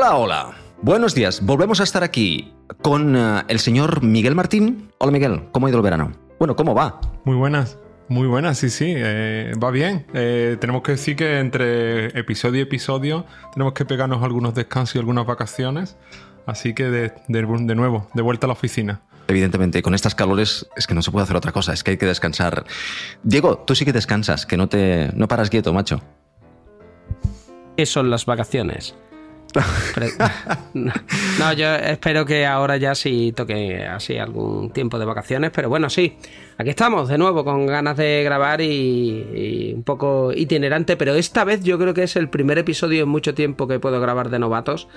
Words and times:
Hola, 0.00 0.14
hola. 0.16 0.50
Buenos 0.80 1.12
días. 1.12 1.44
Volvemos 1.44 1.80
a 1.80 1.82
estar 1.82 2.04
aquí 2.04 2.54
con 2.82 3.16
eh, 3.16 3.42
el 3.48 3.58
señor 3.58 4.00
Miguel 4.04 4.36
Martín. 4.36 4.92
Hola 4.98 5.10
Miguel, 5.10 5.48
¿cómo 5.50 5.66
ha 5.66 5.70
ido 5.70 5.78
el 5.80 5.82
verano? 5.82 6.12
Bueno, 6.38 6.54
¿cómo 6.54 6.72
va? 6.72 7.00
Muy 7.24 7.34
buenas. 7.34 7.78
Muy 8.08 8.28
buenas, 8.28 8.58
sí, 8.58 8.70
sí, 8.70 8.94
eh, 8.96 9.50
va 9.60 9.72
bien. 9.72 10.06
Eh, 10.14 10.56
tenemos 10.60 10.82
que 10.82 10.92
decir 10.92 11.16
que 11.16 11.40
entre 11.40 12.16
episodio 12.16 12.60
y 12.60 12.62
episodio 12.62 13.26
tenemos 13.52 13.72
que 13.74 13.84
pegarnos 13.86 14.22
algunos 14.22 14.54
descansos 14.54 14.94
y 14.94 14.98
algunas 15.00 15.26
vacaciones. 15.26 15.96
Así 16.46 16.74
que 16.74 16.84
de, 16.84 17.12
de- 17.26 17.42
de 17.42 17.74
nuevo, 17.74 18.06
de 18.14 18.22
vuelta 18.22 18.46
a 18.46 18.48
la 18.48 18.52
oficina. 18.52 19.00
Evidentemente, 19.26 19.82
con 19.82 19.96
estas 19.96 20.14
calores 20.14 20.68
es 20.76 20.86
que 20.86 20.94
no 20.94 21.02
se 21.02 21.10
puede 21.10 21.24
hacer 21.24 21.34
otra 21.34 21.50
cosa, 21.50 21.72
es 21.72 21.82
que 21.82 21.90
hay 21.90 21.96
que 21.96 22.06
descansar. 22.06 22.64
Diego, 23.24 23.58
tú 23.66 23.74
sí 23.74 23.84
que 23.84 23.92
descansas, 23.92 24.46
que 24.46 24.56
no 24.56 24.68
te 24.68 25.10
no 25.16 25.26
paras 25.26 25.50
quieto, 25.50 25.72
macho. 25.72 26.00
¿Qué 27.76 27.84
son 27.84 28.10
las 28.10 28.26
vacaciones? 28.26 28.94
No, 30.74 31.52
yo 31.52 31.74
espero 31.74 32.24
que 32.26 32.46
ahora 32.46 32.76
ya 32.76 32.94
sí 32.94 33.32
toque 33.34 33.84
así 33.84 34.18
algún 34.18 34.70
tiempo 34.70 34.98
de 34.98 35.04
vacaciones, 35.06 35.50
pero 35.54 35.68
bueno, 35.68 35.88
sí, 35.88 36.16
aquí 36.58 36.70
estamos 36.70 37.08
de 37.08 37.16
nuevo 37.18 37.44
con 37.44 37.66
ganas 37.66 37.96
de 37.96 38.22
grabar 38.24 38.60
y, 38.60 39.72
un 39.74 39.84
poco 39.84 40.32
itinerante, 40.34 40.96
pero 40.96 41.14
esta 41.14 41.44
vez 41.44 41.62
yo 41.62 41.78
creo 41.78 41.94
que 41.94 42.02
es 42.02 42.16
el 42.16 42.28
primer 42.28 42.58
episodio 42.58 43.04
en 43.04 43.08
mucho 43.08 43.34
tiempo 43.34 43.68
que 43.68 43.78
puedo 43.78 44.00
grabar 44.00 44.28
de 44.28 44.38
novatos. 44.38 44.88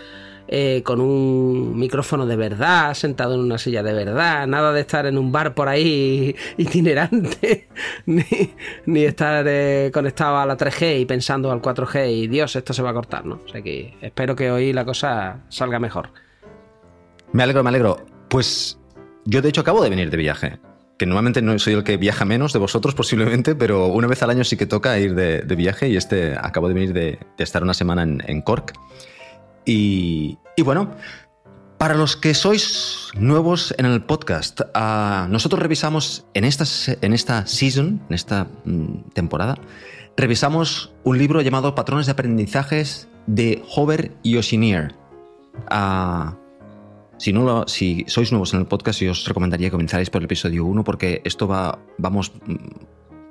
eh, 0.47 0.81
con 0.83 0.99
un 0.99 1.77
micrófono 1.77 2.25
de 2.25 2.35
verdad, 2.35 2.93
sentado 2.95 3.35
en 3.35 3.41
una 3.41 3.57
silla 3.57 3.83
de 3.83 3.93
verdad, 3.93 4.47
nada 4.47 4.73
de 4.73 4.81
estar 4.81 5.05
en 5.05 5.17
un 5.17 5.31
bar 5.31 5.53
por 5.53 5.69
ahí 5.69 6.35
itinerante, 6.57 7.69
ni, 8.07 8.25
ni 8.85 9.05
estar 9.05 9.45
eh, 9.47 9.91
conectado 9.93 10.37
a 10.37 10.45
la 10.45 10.57
3G 10.57 10.99
y 10.99 11.05
pensando 11.05 11.51
al 11.51 11.61
4G 11.61 12.11
y 12.11 12.27
Dios, 12.27 12.55
esto 12.55 12.73
se 12.73 12.81
va 12.81 12.89
a 12.89 12.93
cortar, 12.93 13.25
¿no? 13.25 13.39
O 13.45 13.47
sea 13.47 13.61
que 13.61 13.93
espero 14.01 14.35
que 14.35 14.51
hoy 14.51 14.73
la 14.73 14.83
cosa 14.83 15.41
salga 15.47 15.79
mejor. 15.79 16.09
Me 17.31 17.43
alegro, 17.43 17.63
me 17.63 17.69
alegro. 17.69 18.05
Pues 18.27 18.77
yo 19.23 19.41
de 19.41 19.49
hecho 19.49 19.61
acabo 19.61 19.83
de 19.83 19.89
venir 19.89 20.09
de 20.09 20.17
viaje. 20.17 20.59
Que 21.01 21.07
normalmente 21.07 21.41
no 21.41 21.57
soy 21.57 21.73
el 21.73 21.83
que 21.83 21.97
viaja 21.97 22.25
menos 22.25 22.53
de 22.53 22.59
vosotros 22.59 22.93
posiblemente, 22.93 23.55
pero 23.55 23.87
una 23.87 24.05
vez 24.05 24.21
al 24.21 24.29
año 24.29 24.43
sí 24.43 24.55
que 24.55 24.67
toca 24.67 24.99
ir 24.99 25.15
de, 25.15 25.55
viaje 25.55 25.89
y 25.89 25.97
este 25.97 26.35
acabo 26.39 26.67
de 26.67 26.75
venir 26.75 26.93
de, 26.93 27.17
estar 27.39 27.63
una 27.63 27.73
semana 27.73 28.03
en, 28.03 28.41
Cork. 28.43 28.73
Y, 29.65 30.37
y 30.55 30.61
bueno, 30.61 30.91
para 31.79 31.95
los 31.95 32.15
que 32.17 32.35
sois 32.35 33.09
nuevos 33.15 33.73
en 33.79 33.87
el 33.87 34.03
podcast, 34.03 34.61
ah, 34.75 35.25
nosotros 35.27 35.59
revisamos 35.59 36.27
en 36.35 36.43
esta, 36.43 36.65
en 37.01 37.13
esta 37.13 37.47
season, 37.47 37.99
en 38.07 38.13
esta 38.13 38.45
mm, 38.65 39.09
temporada, 39.15 39.57
revisamos 40.15 40.93
un 41.03 41.17
libro 41.17 41.41
llamado 41.41 41.73
Patrones 41.73 42.05
de 42.05 42.11
Aprendizajes 42.11 43.09
de 43.25 43.63
Hover 43.75 44.11
y 44.21 44.37
Oshinier. 44.37 44.93
Si, 47.21 47.31
no 47.33 47.43
lo- 47.43 47.67
si 47.67 48.03
sois 48.07 48.31
nuevos 48.31 48.53
en 48.53 48.61
el 48.61 48.65
podcast, 48.65 48.99
yo 48.99 49.11
os 49.11 49.25
recomendaría 49.27 49.67
que 49.67 49.71
comenzarais 49.77 50.09
por 50.09 50.21
el 50.21 50.25
episodio 50.25 50.65
1 50.65 50.83
porque 50.83 51.21
esto 51.23 51.47
va, 51.47 51.77
vamos 51.99 52.31
mm, 52.47 52.55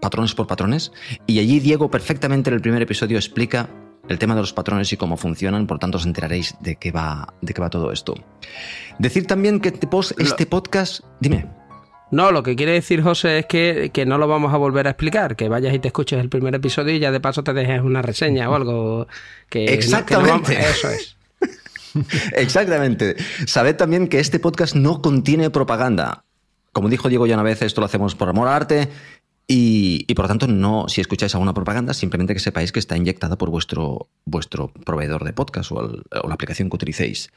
patrones 0.01 0.33
por 0.35 0.47
patrones. 0.47 0.93
Y 1.27 1.41
allí 1.41 1.59
Diego 1.59 1.91
perfectamente 1.91 2.51
en 2.51 2.55
el 2.55 2.61
primer 2.63 2.83
episodio 2.83 3.17
explica 3.19 3.69
el 4.09 4.19
tema 4.19 4.35
de 4.37 4.41
los 4.43 4.53
patrones 4.53 4.93
y 4.93 4.97
cómo 4.97 5.17
funcionan, 5.17 5.67
por 5.67 5.79
tanto 5.81 5.99
os 5.99 6.07
enteraréis 6.07 6.55
de 6.61 6.77
qué 6.77 6.93
va, 6.93 7.35
de 7.43 7.53
qué 7.53 7.61
va 7.61 7.69
todo 7.69 7.91
esto. 7.91 8.15
Decir 8.99 9.27
también 9.27 9.59
que 9.61 9.71
este, 9.71 9.87
post- 9.89 10.19
este 10.21 10.47
podcast... 10.47 11.01
Dime. 11.21 11.47
No, 12.13 12.33
lo 12.33 12.43
que 12.43 12.57
quiere 12.57 12.73
decir 12.73 13.03
José 13.03 13.39
es 13.41 13.47
que, 13.47 13.91
que 13.93 14.05
no 14.07 14.19
lo 14.19 14.27
vamos 14.27 14.53
a 14.53 14.57
volver 14.57 14.87
a 14.89 14.91
explicar, 14.91 15.37
que 15.37 15.49
vayas 15.49 15.75
y 15.75 15.79
te 15.81 15.89
escuches 15.89 16.19
el 16.21 16.29
primer 16.29 16.55
episodio 16.57 16.95
y 16.95 16.99
ya 16.99 17.13
de 17.13 17.21
paso 17.21 17.45
te 17.45 17.53
dejes 17.53 17.83
una 17.83 18.03
reseña 18.03 18.51
o 18.51 18.55
algo 18.55 19.07
que... 19.49 19.61
no- 19.61 19.67
que 19.67 19.71
no 19.71 19.75
Exactamente. 19.75 20.55
vamos- 20.55 20.71
eso 20.71 20.91
es. 20.91 21.17
Exactamente. 22.37 23.17
Sabed 23.47 23.77
también 23.77 24.09
que 24.09 24.21
este 24.21 24.39
podcast 24.39 24.75
no 24.75 25.03
contiene 25.03 25.51
propaganda. 25.51 26.25
Como 26.73 26.89
dijo 26.89 27.09
Diego 27.09 27.27
ya 27.27 27.35
una 27.35 27.43
vez, 27.43 27.63
esto 27.63 27.81
lo 27.81 27.87
hacemos 27.87 28.15
por 28.15 28.29
amor 28.29 28.49
al 28.49 28.55
arte 28.55 28.89
y, 29.53 30.15
por 30.15 30.27
lo 30.27 30.29
tanto 30.29 30.47
no, 30.47 30.89
si 30.89 31.01
escucháis 31.01 31.35
alguna 31.35 31.53
propaganda, 31.53 31.93
simplemente 31.93 32.35
que 32.35 32.39
sepáis 32.39 32.71
que 32.71 32.79
está 32.79 32.97
inyectada 32.97 33.37
por 33.37 33.51
vuestro, 33.51 34.09
vuestro 34.25 34.69
proveedor 34.69 35.25
de 35.25 35.33
podcast 35.33 35.73
o, 35.73 35.83
la 35.83 36.35
aplicación 36.35 36.71
que 36.71 36.77
utilicéis. 36.77 37.33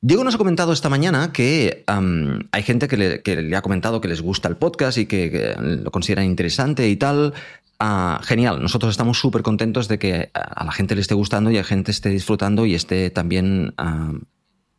Diego 0.00 0.24
nos 0.24 0.34
ha 0.34 0.38
comentado 0.38 0.72
esta 0.72 0.88
mañana 0.88 1.30
que 1.30 1.84
hay 1.86 2.62
gente 2.62 2.88
que 2.88 2.96
le, 2.96 3.22
que 3.22 3.36
le 3.36 3.54
ha 3.54 3.60
comentado 3.60 4.00
que 4.00 4.08
les 4.08 4.22
gusta 4.22 4.48
el 4.48 4.56
podcast 4.56 4.96
y 4.96 5.04
que, 5.04 5.30
que 5.30 5.54
lo 5.60 5.90
consideran 5.90 6.24
interesante 6.24 6.88
y 6.88 6.96
tal. 6.96 7.34
Ah, 7.82 8.20
genial, 8.22 8.60
nosotros 8.60 8.90
estamos 8.90 9.18
súper 9.18 9.40
contentos 9.40 9.88
de 9.88 9.98
que 9.98 10.30
a 10.34 10.64
la 10.66 10.70
gente 10.70 10.94
le 10.94 11.00
esté 11.00 11.14
gustando 11.14 11.50
y 11.50 11.56
a 11.56 11.60
la 11.60 11.64
gente 11.64 11.90
esté 11.90 12.10
disfrutando 12.10 12.66
y 12.66 12.74
esté 12.74 13.08
también 13.08 13.72
am, 13.78 14.24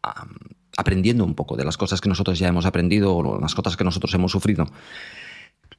am, 0.04 0.36
aprendiendo 0.78 1.26
un 1.26 1.34
poco 1.34 1.58
de 1.58 1.66
las 1.66 1.78
cosas 1.78 2.00
que 2.00 2.10
nosotros 2.10 2.38
ya 2.38 2.48
hemos 2.48 2.68
aprendido 2.68 3.16
o 3.16 3.42
las 3.42 3.56
cosas 3.56 3.76
que 3.76 3.84
nosotros 3.84 4.14
hemos 4.14 4.32
sufrido. 4.32 4.68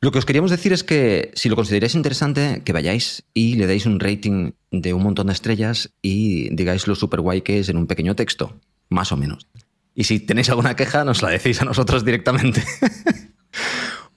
Lo 0.00 0.10
que 0.10 0.18
os 0.18 0.26
queríamos 0.26 0.50
decir 0.50 0.72
es 0.72 0.82
que 0.82 1.30
si 1.34 1.48
lo 1.48 1.54
consideráis 1.54 1.94
interesante, 1.94 2.62
que 2.64 2.72
vayáis 2.72 3.22
y 3.34 3.54
le 3.54 3.68
deis 3.68 3.86
un 3.86 4.00
rating 4.00 4.50
de 4.72 4.92
un 4.92 5.04
montón 5.04 5.28
de 5.28 5.32
estrellas 5.32 5.94
y 6.02 6.52
digáis 6.52 6.88
lo 6.88 6.96
súper 6.96 7.20
guay 7.20 7.42
que 7.42 7.60
es 7.60 7.68
en 7.68 7.76
un 7.76 7.86
pequeño 7.86 8.16
texto, 8.16 8.58
más 8.88 9.12
o 9.12 9.16
menos. 9.16 9.46
Y 9.94 10.04
si 10.04 10.18
tenéis 10.18 10.50
alguna 10.50 10.74
queja, 10.74 11.04
nos 11.04 11.22
la 11.22 11.28
decís 11.28 11.62
a 11.62 11.66
nosotros 11.66 12.04
directamente. 12.04 12.64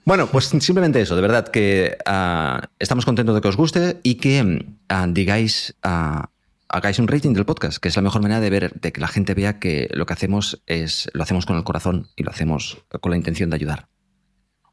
bueno, 0.05 0.27
pues 0.27 0.45
simplemente 0.45 1.01
eso, 1.01 1.15
de 1.15 1.21
verdad 1.21 1.47
que 1.47 1.97
ah, 2.05 2.69
estamos 2.79 3.05
contentos 3.05 3.35
de 3.35 3.41
que 3.41 3.47
os 3.47 3.57
guste 3.57 3.99
y 4.03 4.15
que 4.15 4.65
ah, 4.87 5.07
digáis, 5.09 5.75
ah, 5.83 6.29
hagáis 6.69 6.99
un 6.99 7.07
rating 7.07 7.33
del 7.33 7.45
podcast, 7.45 7.79
que 7.79 7.89
es 7.89 7.95
la 7.95 8.01
mejor 8.01 8.21
manera 8.21 8.39
de 8.39 8.49
ver, 8.49 8.73
de 8.79 8.91
que 8.91 9.01
la 9.01 9.07
gente 9.07 9.33
vea 9.33 9.59
que 9.59 9.89
lo 9.91 10.05
que 10.05 10.13
hacemos 10.13 10.61
es, 10.67 11.09
lo 11.13 11.23
hacemos 11.23 11.45
con 11.45 11.57
el 11.57 11.63
corazón 11.63 12.07
y 12.15 12.23
lo 12.23 12.31
hacemos 12.31 12.77
con 13.01 13.11
la 13.11 13.17
intención 13.17 13.49
de 13.49 13.55
ayudar. 13.55 13.87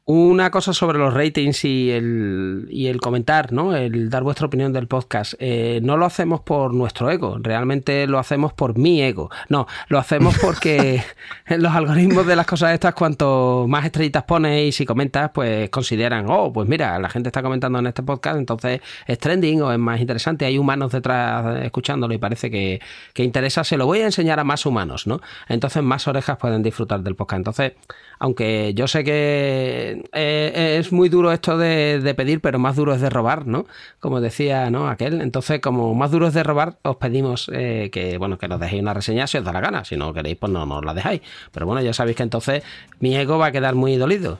Una 0.05 0.51
cosa 0.51 0.73
sobre 0.73 0.97
los 0.97 1.13
ratings 1.13 1.63
y 1.63 1.89
el, 1.89 2.67
y 2.69 2.87
el 2.87 2.99
comentar, 2.99 3.53
¿no? 3.53 3.73
El 3.73 4.09
dar 4.09 4.23
vuestra 4.23 4.47
opinión 4.47 4.73
del 4.73 4.85
podcast. 4.85 5.35
Eh, 5.39 5.79
no 5.81 5.95
lo 5.95 6.05
hacemos 6.05 6.41
por 6.41 6.73
nuestro 6.73 7.09
ego, 7.09 7.37
realmente 7.39 8.05
lo 8.05 8.19
hacemos 8.19 8.51
por 8.51 8.77
mi 8.77 9.01
ego. 9.01 9.29
No, 9.47 9.65
lo 9.87 9.99
hacemos 9.99 10.37
porque 10.39 11.01
los 11.47 11.71
algoritmos 11.71 12.27
de 12.27 12.35
las 12.35 12.45
cosas 12.45 12.73
estas, 12.73 12.93
cuanto 12.95 13.65
más 13.69 13.85
estrellitas 13.85 14.23
pones 14.23 14.81
y 14.81 14.85
comentas, 14.85 15.31
pues 15.33 15.69
consideran, 15.69 16.25
oh, 16.27 16.51
pues 16.51 16.67
mira, 16.67 16.99
la 16.99 17.09
gente 17.09 17.29
está 17.29 17.41
comentando 17.41 17.79
en 17.79 17.87
este 17.87 18.03
podcast, 18.03 18.37
entonces 18.37 18.81
es 19.07 19.17
trending 19.19 19.61
o 19.61 19.71
es 19.71 19.79
más 19.79 20.01
interesante. 20.01 20.43
Hay 20.43 20.57
humanos 20.57 20.91
detrás 20.91 21.63
escuchándolo 21.63 22.13
y 22.13 22.17
parece 22.17 22.51
que, 22.51 22.81
que 23.13 23.23
interesa. 23.23 23.63
Se 23.63 23.77
lo 23.77 23.85
voy 23.85 24.01
a 24.01 24.05
enseñar 24.07 24.37
a 24.37 24.43
más 24.43 24.65
humanos, 24.65 25.07
¿no? 25.07 25.21
Entonces 25.47 25.81
más 25.81 26.09
orejas 26.09 26.35
pueden 26.35 26.61
disfrutar 26.61 26.99
del 27.03 27.15
podcast. 27.15 27.37
Entonces, 27.37 27.71
aunque 28.19 28.73
yo 28.73 28.87
sé 28.87 29.03
que 29.03 29.92
eh, 30.11 30.77
es 30.79 30.91
muy 30.91 31.09
duro 31.09 31.31
esto 31.31 31.57
de, 31.57 32.13
pedir, 32.15 32.41
pero 32.41 32.59
más 32.59 32.75
duro 32.75 32.93
es 32.93 33.01
de 33.01 33.09
robar, 33.09 33.47
¿no? 33.47 33.65
Como 33.99 34.21
decía, 34.21 34.69
¿no? 34.69 34.87
Aquel. 34.87 35.21
Entonces, 35.21 35.59
como 35.59 35.93
más 35.95 36.11
duro 36.11 36.27
es 36.27 36.33
de 36.33 36.43
robar, 36.43 36.77
os 36.83 36.97
pedimos 36.97 37.49
eh, 37.53 37.89
que, 37.91 38.17
bueno, 38.17 38.37
que 38.37 38.47
nos 38.47 38.59
dejéis 38.59 38.81
una 38.81 38.93
reseña 38.93 39.27
si 39.27 39.37
os 39.37 39.45
da 39.45 39.53
la 39.53 39.61
gana. 39.61 39.85
Si 39.85 39.97
no 39.97 40.13
queréis, 40.13 40.37
pues 40.37 40.51
no 40.51 40.65
nos 40.65 40.83
la 40.83 40.93
dejáis. 40.93 41.21
Pero 41.51 41.65
bueno, 41.65 41.81
ya 41.81 41.93
sabéis 41.93 42.17
que 42.17 42.23
entonces 42.23 42.63
mi 42.99 43.15
ego 43.15 43.37
va 43.37 43.47
a 43.47 43.51
quedar 43.51 43.75
muy 43.75 43.95
dolido. 43.97 44.39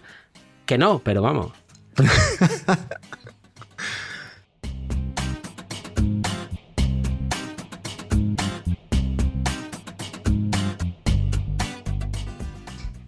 Que 0.66 0.78
no, 0.78 1.00
pero 1.00 1.22
vamos. 1.22 1.52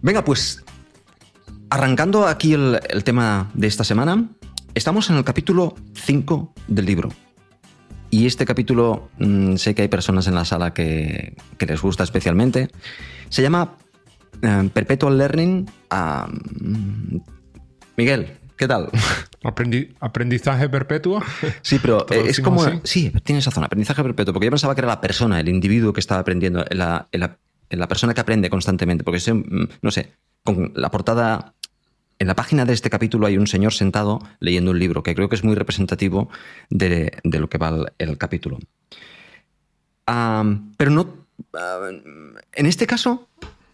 Venga, 0.06 0.22
pues 0.22 0.64
arrancando 1.80 2.26
aquí 2.26 2.54
el, 2.54 2.80
el 2.88 3.04
tema 3.04 3.50
de 3.54 3.66
esta 3.66 3.84
semana, 3.84 4.24
estamos 4.74 5.10
en 5.10 5.16
el 5.16 5.24
capítulo 5.24 5.74
5 5.94 6.54
del 6.68 6.86
libro. 6.86 7.10
Y 8.10 8.24
este 8.26 8.46
capítulo 8.46 9.10
mm, 9.18 9.56
sé 9.56 9.74
que 9.74 9.82
hay 9.82 9.88
personas 9.88 10.26
en 10.26 10.34
la 10.34 10.44
sala 10.46 10.72
que, 10.72 11.36
que 11.58 11.66
les 11.66 11.82
gusta 11.82 12.02
especialmente. 12.02 12.70
Se 13.28 13.42
llama 13.42 13.74
eh, 14.40 14.70
Perpetual 14.72 15.18
Learning. 15.18 15.68
Ah, 15.90 16.26
mm, 16.30 17.16
Miguel, 17.98 18.38
¿qué 18.56 18.66
tal? 18.66 18.88
Aprendi- 19.42 19.94
aprendizaje 20.00 20.68
perpetuo. 20.70 21.22
Sí, 21.60 21.78
pero 21.78 22.06
¿Lo 22.08 22.14
eh, 22.16 22.24
es 22.28 22.40
como... 22.40 22.62
así? 22.64 22.80
Sí, 22.84 23.12
tienes 23.22 23.44
razón, 23.44 23.64
aprendizaje 23.64 24.02
perpetuo, 24.02 24.32
porque 24.32 24.46
yo 24.46 24.50
pensaba 24.50 24.74
que 24.74 24.80
era 24.80 24.88
la 24.88 25.00
persona, 25.02 25.40
el 25.40 25.48
individuo 25.50 25.92
que 25.92 26.00
estaba 26.00 26.20
aprendiendo, 26.22 26.64
la, 26.70 27.08
la- 27.12 27.38
la 27.68 27.88
persona 27.88 28.14
que 28.14 28.20
aprende 28.20 28.48
constantemente, 28.48 29.02
porque 29.04 29.20
mm, 29.30 29.68
no 29.82 29.90
sé, 29.90 30.12
con 30.44 30.72
la 30.76 30.88
portada... 30.92 31.54
En 32.18 32.26
la 32.28 32.34
página 32.34 32.64
de 32.64 32.72
este 32.72 32.88
capítulo 32.88 33.26
hay 33.26 33.36
un 33.36 33.46
señor 33.46 33.74
sentado 33.74 34.20
leyendo 34.40 34.70
un 34.70 34.78
libro, 34.78 35.02
que 35.02 35.14
creo 35.14 35.28
que 35.28 35.36
es 35.36 35.44
muy 35.44 35.54
representativo 35.54 36.30
de, 36.70 37.18
lo 37.24 37.48
que 37.48 37.58
va 37.58 37.92
el, 37.98 38.16
capítulo. 38.16 38.58
Pero 40.06 40.90
no... 40.90 41.26
en 42.52 42.66
este 42.66 42.86
caso, 42.86 43.28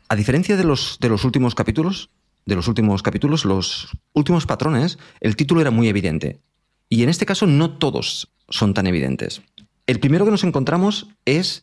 a 0.09 0.17
diferencia 0.17 0.57
de 0.57 0.65
los, 0.65 0.99
de 1.01 1.09
los 1.09 1.25
últimos 1.25 1.55
capítulos, 1.55 2.11
de 2.45 2.57
los 2.57 2.67
últimos 2.67 3.03
capítulos, 3.03 3.45
los 3.45 3.89
últimos 4.13 4.47
patrones, 4.47 4.99
el 5.21 5.37
título 5.37 5.61
era 5.61 5.71
muy 5.71 5.89
evidente. 5.89 6.41
Y 6.89 7.05
en 7.05 7.09
este 7.09 7.27
caso 7.27 7.47
no 7.47 7.79
todos 7.79 8.33
son 8.49 8.75
tan 8.75 8.87
evidentes. 8.87 9.43
El 9.87 10.01
primero 10.01 10.25
que 10.25 10.31
nos 10.33 10.45
encontramos 10.45 11.07
es 11.25 11.63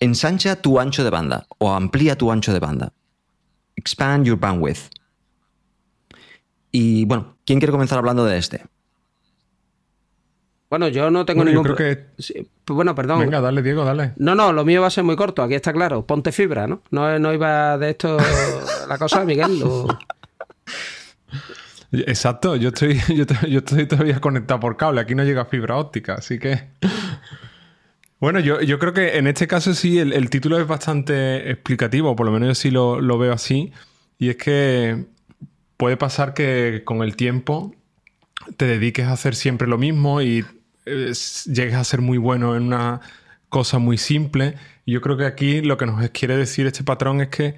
ensancha 0.00 0.60
tu 0.60 0.80
ancho 0.80 1.04
de 1.04 1.10
banda 1.10 1.46
o 1.58 1.72
amplía 1.72 2.16
tu 2.16 2.32
ancho 2.32 2.52
de 2.52 2.58
banda. 2.60 2.92
Expand 3.76 4.26
your 4.26 4.38
bandwidth. 4.38 4.90
Y 6.72 7.04
bueno, 7.04 7.36
¿quién 7.44 7.58
quiere 7.60 7.70
comenzar 7.72 7.98
hablando 7.98 8.24
de 8.24 8.38
este? 8.38 8.64
Bueno, 10.70 10.88
yo 10.88 11.10
no 11.10 11.26
tengo 11.26 11.42
Bueno, 11.42 11.50
yo 11.50 11.62
ningún... 11.62 11.76
creo 11.76 11.94
pro- 11.96 12.06
que- 12.16 12.22
Sí, 12.22 12.48
pues 12.64 12.74
bueno, 12.74 12.94
perdón. 12.94 13.20
Venga, 13.20 13.42
dale, 13.42 13.62
Diego, 13.62 13.84
dale. 13.84 14.12
No, 14.16 14.34
no, 14.34 14.54
lo 14.54 14.64
mío 14.64 14.80
va 14.80 14.86
a 14.86 14.90
ser 14.90 15.04
muy 15.04 15.16
corto, 15.16 15.42
aquí 15.42 15.54
está 15.54 15.72
claro. 15.72 16.06
Ponte 16.06 16.32
fibra, 16.32 16.66
¿no? 16.66 16.82
No, 16.90 17.18
no 17.18 17.32
iba 17.34 17.76
de 17.76 17.90
esto 17.90 18.16
la 18.88 18.96
cosa, 18.98 19.22
Miguel. 19.24 19.58
lo- 19.60 19.86
Exacto, 21.92 22.56
yo 22.56 22.68
estoy, 22.70 22.98
yo, 23.14 23.26
to- 23.26 23.46
yo 23.46 23.58
estoy 23.58 23.86
todavía 23.86 24.18
conectado 24.20 24.60
por 24.60 24.76
cable, 24.78 25.00
aquí 25.02 25.14
no 25.14 25.24
llega 25.24 25.44
fibra 25.44 25.76
óptica, 25.76 26.14
así 26.14 26.38
que... 26.38 26.70
Bueno, 28.18 28.38
yo, 28.40 28.60
yo 28.62 28.78
creo 28.78 28.92
que 28.92 29.18
en 29.18 29.26
este 29.26 29.46
caso 29.48 29.74
sí, 29.74 29.98
el, 29.98 30.12
el 30.12 30.30
título 30.30 30.58
es 30.58 30.66
bastante 30.66 31.50
explicativo, 31.50 32.14
por 32.16 32.24
lo 32.24 32.32
menos 32.32 32.48
yo 32.48 32.54
sí 32.54 32.70
lo, 32.70 33.00
lo 33.00 33.18
veo 33.18 33.32
así, 33.32 33.72
y 34.18 34.28
es 34.30 34.36
que 34.36 35.04
puede 35.82 35.96
pasar 35.96 36.32
que 36.32 36.82
con 36.84 37.02
el 37.02 37.16
tiempo 37.16 37.74
te 38.56 38.66
dediques 38.66 39.04
a 39.08 39.14
hacer 39.14 39.34
siempre 39.34 39.66
lo 39.66 39.78
mismo 39.78 40.22
y 40.22 40.44
eh, 40.86 41.12
llegues 41.46 41.74
a 41.74 41.82
ser 41.82 42.00
muy 42.00 42.18
bueno 42.18 42.54
en 42.54 42.62
una 42.62 43.00
cosa 43.48 43.80
muy 43.80 43.98
simple. 43.98 44.54
Yo 44.86 45.00
creo 45.00 45.16
que 45.16 45.26
aquí 45.26 45.60
lo 45.60 45.76
que 45.78 45.86
nos 45.86 46.08
quiere 46.10 46.36
decir 46.36 46.68
este 46.68 46.84
patrón 46.84 47.20
es 47.20 47.30
que 47.30 47.56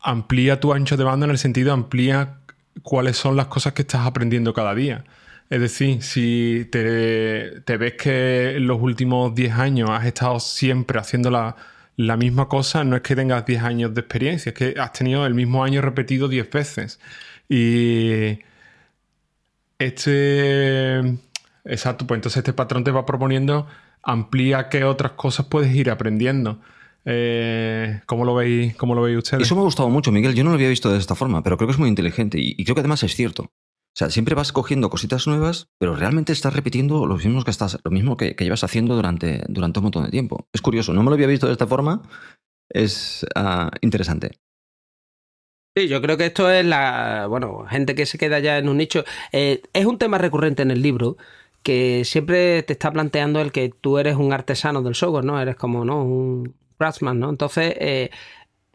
amplía 0.00 0.60
tu 0.60 0.72
ancho 0.72 0.96
de 0.96 1.04
banda 1.04 1.26
en 1.26 1.32
el 1.32 1.36
sentido 1.36 1.74
amplía 1.74 2.38
cuáles 2.82 3.18
son 3.18 3.36
las 3.36 3.48
cosas 3.48 3.74
que 3.74 3.82
estás 3.82 4.06
aprendiendo 4.06 4.54
cada 4.54 4.74
día. 4.74 5.04
Es 5.50 5.60
decir, 5.60 6.02
si 6.02 6.70
te, 6.72 7.60
te 7.66 7.76
ves 7.76 7.96
que 8.02 8.56
en 8.56 8.66
los 8.66 8.80
últimos 8.80 9.34
10 9.34 9.58
años 9.58 9.90
has 9.90 10.06
estado 10.06 10.40
siempre 10.40 10.98
haciendo 10.98 11.30
la, 11.30 11.54
la 12.00 12.16
misma 12.16 12.48
cosa, 12.48 12.82
no 12.82 12.96
es 12.96 13.02
que 13.02 13.14
tengas 13.14 13.44
10 13.44 13.62
años 13.62 13.94
de 13.94 14.00
experiencia, 14.00 14.50
es 14.50 14.56
que 14.56 14.74
has 14.80 14.92
tenido 14.92 15.26
el 15.26 15.34
mismo 15.34 15.62
año 15.62 15.82
repetido 15.82 16.28
10 16.28 16.50
veces. 16.50 16.98
Y 17.48 18.38
este... 19.78 20.98
Exacto, 21.64 22.06
pues 22.06 22.16
entonces 22.18 22.38
este 22.38 22.54
patrón 22.54 22.84
te 22.84 22.90
va 22.90 23.04
proponiendo 23.04 23.66
amplía 24.02 24.70
qué 24.70 24.84
otras 24.84 25.12
cosas 25.12 25.46
puedes 25.46 25.74
ir 25.74 25.90
aprendiendo. 25.90 26.60
Eh, 27.04 28.00
¿cómo, 28.06 28.24
lo 28.24 28.34
veis, 28.34 28.74
¿Cómo 28.76 28.94
lo 28.94 29.02
veis 29.02 29.18
ustedes? 29.18 29.42
Eso 29.42 29.54
me 29.54 29.60
ha 29.60 29.64
gustado 29.64 29.90
mucho, 29.90 30.10
Miguel. 30.10 30.34
Yo 30.34 30.42
no 30.42 30.50
lo 30.50 30.56
había 30.56 30.70
visto 30.70 30.90
de 30.90 30.98
esta 30.98 31.14
forma, 31.14 31.42
pero 31.42 31.58
creo 31.58 31.68
que 31.68 31.72
es 31.72 31.78
muy 31.78 31.90
inteligente 31.90 32.38
y, 32.40 32.54
y 32.56 32.64
creo 32.64 32.74
que 32.74 32.80
además 32.80 33.02
es 33.02 33.14
cierto. 33.14 33.50
O 33.92 33.98
sea, 34.00 34.08
siempre 34.08 34.34
vas 34.34 34.52
cogiendo 34.52 34.88
cositas 34.88 35.26
nuevas, 35.26 35.68
pero 35.78 35.96
realmente 35.96 36.32
estás 36.32 36.54
repitiendo 36.54 37.06
lo 37.06 37.16
mismo 37.16 37.42
que, 37.42 37.50
estás, 37.50 37.78
lo 37.82 37.90
mismo 37.90 38.16
que, 38.16 38.36
llevas 38.38 38.62
haciendo 38.62 38.94
durante, 38.94 39.42
durante 39.48 39.80
un 39.80 39.84
montón 39.84 40.04
de 40.04 40.10
tiempo. 40.10 40.46
Es 40.52 40.62
curioso, 40.62 40.92
no 40.92 41.02
me 41.02 41.10
lo 41.10 41.14
había 41.14 41.26
visto 41.26 41.46
de 41.46 41.52
esta 41.52 41.66
forma. 41.66 42.02
Es 42.68 43.26
ah, 43.34 43.70
interesante. 43.80 44.38
Sí, 45.76 45.88
yo 45.88 46.00
creo 46.00 46.16
que 46.16 46.26
esto 46.26 46.50
es 46.50 46.64
la. 46.64 47.26
Bueno, 47.28 47.64
gente 47.68 47.94
que 47.94 48.06
se 48.06 48.18
queda 48.18 48.38
ya 48.38 48.58
en 48.58 48.68
un 48.68 48.76
nicho. 48.76 49.04
Eh, 49.32 49.62
es 49.72 49.86
un 49.86 49.98
tema 49.98 50.18
recurrente 50.18 50.62
en 50.62 50.70
el 50.70 50.82
libro 50.82 51.16
que 51.62 52.04
siempre 52.04 52.62
te 52.62 52.72
está 52.72 52.90
planteando 52.92 53.40
el 53.40 53.52
que 53.52 53.70
tú 53.70 53.98
eres 53.98 54.16
un 54.16 54.32
artesano 54.32 54.82
del 54.82 54.94
software, 54.94 55.24
¿no? 55.24 55.40
Eres 55.40 55.56
como, 55.56 55.84
¿no? 55.84 56.02
Un 56.02 56.54
craftsman, 56.78 57.20
¿no? 57.20 57.30
Entonces, 57.30 57.74
eh, 57.78 58.10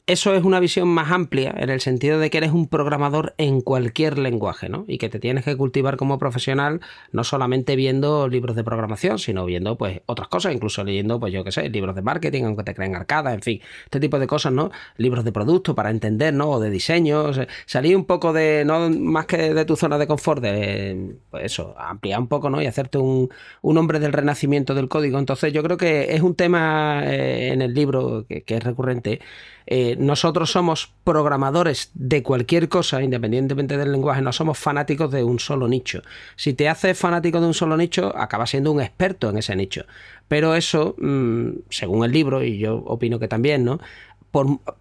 eso 0.08 0.36
es 0.36 0.44
una 0.44 0.60
visión 0.60 0.88
más 0.88 1.12
amplia 1.12 1.52
en 1.58 1.72
el 1.72 1.82
sentido 1.82 2.20
de 2.20 2.30
que 2.30 2.38
eres 2.38 2.52
un 2.52 2.68
programador 2.68 3.34
en 3.40 3.62
cualquier 3.62 4.20
lenguaje, 4.20 4.70
¿no? 4.70 4.86
Y 4.88 5.00
que 5.00 5.10
te 5.10 5.20
tienes 5.20 5.44
que 5.46 5.58
cultivar 5.58 5.98
como 5.98 6.20
profesional 6.20 6.80
no 7.12 7.24
solamente 7.24 7.76
viendo 7.76 8.28
libros 8.28 8.56
de 8.56 8.64
programación, 8.64 9.18
sino 9.18 9.46
viendo 9.46 9.80
pues 9.80 10.02
otras 10.06 10.28
cosas, 10.28 10.54
incluso 10.54 10.84
leyendo, 10.84 11.20
pues 11.20 11.34
yo 11.34 11.44
qué 11.44 11.52
sé, 11.52 11.70
libros 11.70 11.96
de 11.96 12.04
marketing, 12.04 12.44
aunque 12.44 12.64
te 12.64 12.76
creen 12.76 12.96
arcada, 12.96 13.34
en 13.34 13.42
fin, 13.42 13.62
este 13.86 14.00
tipo 14.00 14.20
de 14.20 14.28
cosas, 14.28 14.54
¿no? 14.54 14.70
Libros 14.98 15.26
de 15.26 15.32
producto 15.32 15.74
para 15.74 15.90
entender, 15.90 16.36
¿no? 16.36 16.52
O 16.52 16.60
de 16.60 16.70
diseño, 16.70 17.32
salir 17.66 17.98
un 17.98 18.06
poco 18.06 18.32
de, 18.32 18.64
no 18.64 18.92
más 18.92 19.26
que 19.26 19.56
de 19.56 19.66
tu 19.66 19.76
zona 19.76 19.98
de 19.98 20.06
confort, 20.06 20.40
de, 20.40 21.16
pues 21.32 21.46
eso, 21.46 21.74
ampliar 21.80 22.20
un 22.20 22.28
poco, 22.28 22.52
¿no? 22.52 22.62
Y 22.62 22.68
hacerte 22.68 23.00
un, 23.00 23.30
un 23.64 23.78
hombre 23.80 24.00
del 24.00 24.14
renacimiento 24.14 24.76
del 24.76 24.88
código. 24.88 25.18
Entonces 25.18 25.52
yo 25.52 25.64
creo 25.64 25.78
que 25.78 26.14
es 26.14 26.22
un 26.22 26.36
tema 26.36 27.02
eh, 27.06 27.54
en 27.54 27.64
el 27.64 27.74
libro 27.74 28.28
que 28.28 28.44
es 28.46 28.64
recurrente. 28.64 29.20
Eh, 29.68 29.96
nosotros 29.98 30.52
somos 30.52 30.92
programadores 31.04 31.90
de 31.94 32.22
cualquier 32.22 32.70
cosa, 32.70 33.02
independientemente 33.02 33.78
del 33.78 33.92
lenguaje, 33.92 34.22
no 34.22 34.32
somos 34.32 34.58
fanáticos 34.58 35.12
de 35.12 35.24
un 35.24 35.40
solo 35.40 35.68
nicho. 35.68 36.02
Si 36.36 36.54
te 36.54 36.70
haces 36.70 36.98
fanático 36.98 37.42
de 37.42 37.48
un 37.48 37.54
solo 37.54 37.76
nicho, 37.76 38.16
acabas 38.16 38.52
siendo 38.52 38.72
un 38.72 38.82
experto 38.82 39.30
en 39.30 39.38
ese 39.38 39.56
nicho. 39.56 39.86
Pero 40.28 40.56
eso, 40.56 40.96
mmm, 41.00 41.50
según 41.70 42.06
el 42.06 42.12
libro, 42.12 42.44
y 42.44 42.58
yo 42.60 42.78
opino 42.86 43.20
que 43.20 43.28
también, 43.28 43.64
¿no? 43.66 43.80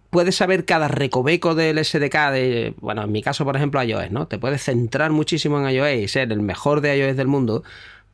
Puedes 0.09 0.35
saber 0.35 0.65
cada 0.65 0.89
recoveco 0.89 1.55
del 1.55 1.77
SDK 1.83 2.75
bueno, 2.81 3.03
en 3.03 3.11
mi 3.11 3.21
caso, 3.21 3.45
por 3.45 3.55
ejemplo, 3.55 3.81
iOS, 3.81 4.11
¿no? 4.11 4.27
Te 4.27 4.37
puedes 4.37 4.63
centrar 4.63 5.11
muchísimo 5.11 5.59
en 5.59 5.73
iOS 5.73 5.93
y 6.03 6.07
ser 6.09 6.31
el 6.31 6.41
mejor 6.41 6.81
de 6.81 6.97
iOS 6.97 7.15
del 7.15 7.27
mundo, 7.27 7.63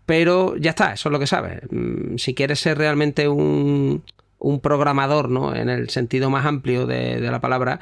pero 0.06 0.56
ya 0.58 0.72
está, 0.72 0.94
eso 0.94 1.10
es 1.10 1.14
lo 1.14 1.20
que 1.20 1.28
sabes. 1.28 1.62
Mm, 1.72 2.18
Si 2.18 2.36
quieres 2.36 2.60
ser 2.60 2.78
realmente 2.78 3.28
un, 3.28 4.04
un 4.42 4.60
programador, 4.60 5.30
¿no? 5.30 5.56
En 5.56 5.70
el 5.70 5.90
sentido 5.90 6.30
más 6.30 6.46
amplio 6.46 6.88
de, 6.88 7.20
la 7.20 7.40
palabra, 7.40 7.80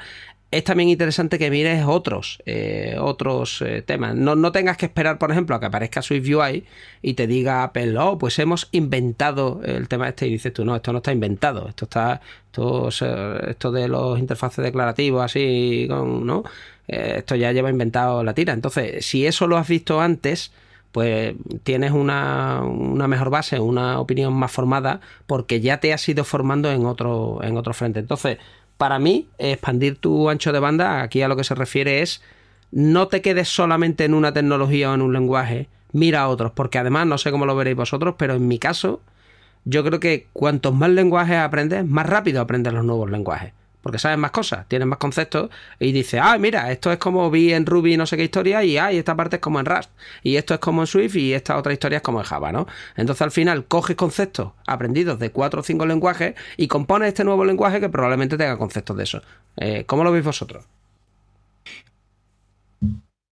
es 0.50 0.62
también 0.64 0.88
interesante 0.90 1.38
que 1.38 1.50
mires 1.50 1.84
otros, 1.86 2.42
eh, 2.44 2.96
otros 2.98 3.62
eh, 3.62 3.82
temas. 3.82 4.14
No, 4.14 4.36
no, 4.36 4.52
tengas 4.52 4.76
que 4.76 4.86
esperar, 4.86 5.18
por 5.18 5.30
ejemplo, 5.30 5.56
a 5.56 5.60
que 5.60 5.66
aparezca 5.66 6.02
SwiftUI 6.02 6.64
y 7.02 7.14
te 7.14 7.26
diga 7.26 7.62
Apple, 7.62 7.96
oh, 7.98 8.18
pues 8.18 8.38
hemos 8.38 8.68
inventado 8.72 9.62
el 9.64 9.88
tema 9.88 10.08
este 10.08 10.26
y 10.26 10.32
dices 10.32 10.52
tú, 10.52 10.64
no, 10.64 10.76
esto 10.76 10.92
no 10.92 10.98
está 10.98 11.12
inventado, 11.12 11.68
esto 11.68 11.86
está, 11.86 12.20
esto, 12.46 12.88
esto 12.88 13.72
de 13.72 13.88
los 13.88 14.18
interfaces 14.18 14.62
declarativos 14.62 15.24
así, 15.24 15.86
con, 15.88 16.26
¿no? 16.26 16.44
Eh, 16.88 17.14
esto 17.18 17.36
ya 17.36 17.52
lleva 17.52 17.70
inventado 17.70 18.22
la 18.22 18.34
tira. 18.34 18.52
Entonces, 18.52 19.06
si 19.06 19.26
eso 19.26 19.46
lo 19.46 19.56
has 19.56 19.68
visto 19.68 20.00
antes, 20.00 20.52
pues 20.92 21.34
tienes 21.62 21.92
una, 21.92 22.62
una, 22.62 23.06
mejor 23.06 23.30
base, 23.30 23.60
una 23.60 24.00
opinión 24.00 24.32
más 24.34 24.50
formada, 24.50 25.00
porque 25.26 25.60
ya 25.60 25.78
te 25.78 25.92
has 25.92 26.08
ido 26.08 26.24
formando 26.24 26.70
en 26.70 26.86
otro, 26.86 27.40
en 27.42 27.56
otro 27.56 27.74
frente. 27.74 28.00
Entonces, 28.00 28.38
para 28.76 28.98
mí, 28.98 29.28
expandir 29.38 29.98
tu 29.98 30.28
ancho 30.30 30.52
de 30.52 30.58
banda, 30.58 31.02
aquí 31.02 31.22
a 31.22 31.28
lo 31.28 31.36
que 31.36 31.44
se 31.44 31.54
refiere 31.54 32.02
es 32.02 32.22
no 32.72 33.08
te 33.08 33.20
quedes 33.20 33.48
solamente 33.48 34.04
en 34.04 34.14
una 34.14 34.32
tecnología 34.32 34.90
o 34.90 34.94
en 34.94 35.02
un 35.02 35.12
lenguaje, 35.12 35.68
mira 35.92 36.22
a 36.22 36.28
otros, 36.28 36.52
porque 36.52 36.78
además, 36.78 37.06
no 37.06 37.18
sé 37.18 37.30
cómo 37.30 37.46
lo 37.46 37.56
veréis 37.56 37.76
vosotros, 37.76 38.14
pero 38.16 38.34
en 38.34 38.46
mi 38.46 38.58
caso, 38.58 39.00
yo 39.64 39.84
creo 39.84 40.00
que 40.00 40.26
cuantos 40.32 40.74
más 40.74 40.90
lenguajes 40.90 41.36
aprendes, 41.36 41.84
más 41.84 42.06
rápido 42.06 42.40
aprendes 42.40 42.72
los 42.72 42.84
nuevos 42.84 43.10
lenguajes. 43.10 43.52
Porque 43.82 43.98
sabes 43.98 44.18
más 44.18 44.30
cosas, 44.30 44.66
tienes 44.68 44.86
más 44.86 44.98
conceptos 44.98 45.50
y 45.78 45.92
dices, 45.92 46.20
ah, 46.22 46.36
mira, 46.38 46.70
esto 46.70 46.92
es 46.92 46.98
como 46.98 47.30
vi 47.30 47.52
en 47.52 47.66
Ruby 47.66 47.96
no 47.96 48.06
sé 48.06 48.16
qué 48.16 48.24
historia 48.24 48.62
y, 48.62 48.76
ah, 48.76 48.92
y 48.92 48.98
esta 48.98 49.16
parte 49.16 49.36
es 49.36 49.42
como 49.42 49.58
en 49.58 49.66
Rust 49.66 49.90
y 50.22 50.36
esto 50.36 50.54
es 50.54 50.60
como 50.60 50.82
en 50.82 50.86
Swift 50.86 51.16
y 51.16 51.32
esta 51.32 51.56
otra 51.56 51.72
historia 51.72 51.96
es 51.96 52.02
como 52.02 52.20
en 52.20 52.24
Java, 52.24 52.52
¿no? 52.52 52.66
Entonces 52.96 53.22
al 53.22 53.30
final 53.30 53.64
coges 53.64 53.96
conceptos 53.96 54.52
aprendidos 54.66 55.18
de 55.18 55.30
cuatro 55.30 55.60
o 55.60 55.62
cinco 55.62 55.86
lenguajes 55.86 56.34
y 56.56 56.68
compones 56.68 57.08
este 57.08 57.24
nuevo 57.24 57.44
lenguaje 57.44 57.80
que 57.80 57.88
probablemente 57.88 58.36
tenga 58.36 58.58
conceptos 58.58 58.96
de 58.96 59.04
eso. 59.04 59.22
Eh, 59.56 59.84
¿Cómo 59.86 60.04
lo 60.04 60.12
veis 60.12 60.24
vosotros? 60.24 60.64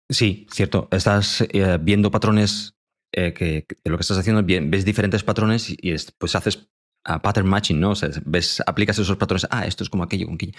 Sí, 0.09 0.47
cierto. 0.51 0.89
Estás 0.91 1.43
eh, 1.43 1.79
viendo 1.81 2.11
patrones 2.11 2.75
eh, 3.13 3.35
que, 3.35 3.67
lo 3.85 3.97
que 3.97 4.03
estás 4.03 4.19
haciendo, 4.19 4.43
bien, 4.43 4.71
ves 4.71 4.85
diferentes 4.85 5.23
patrones 5.23 5.69
y, 5.71 5.77
y 5.81 5.93
es, 5.93 6.11
pues 6.13 6.35
haces 6.35 6.69
uh, 7.09 7.21
pattern 7.21 7.49
matching, 7.49 7.81
¿no? 7.81 7.91
O 7.91 7.95
sea, 7.95 8.11
ves, 8.25 8.63
aplicas 8.67 8.99
esos 8.99 9.17
patrones, 9.17 9.47
ah, 9.51 9.67
esto 9.67 9.83
es 9.85 9.91
como 9.91 10.03
aquello, 10.03 10.29
aquello. 10.33 10.53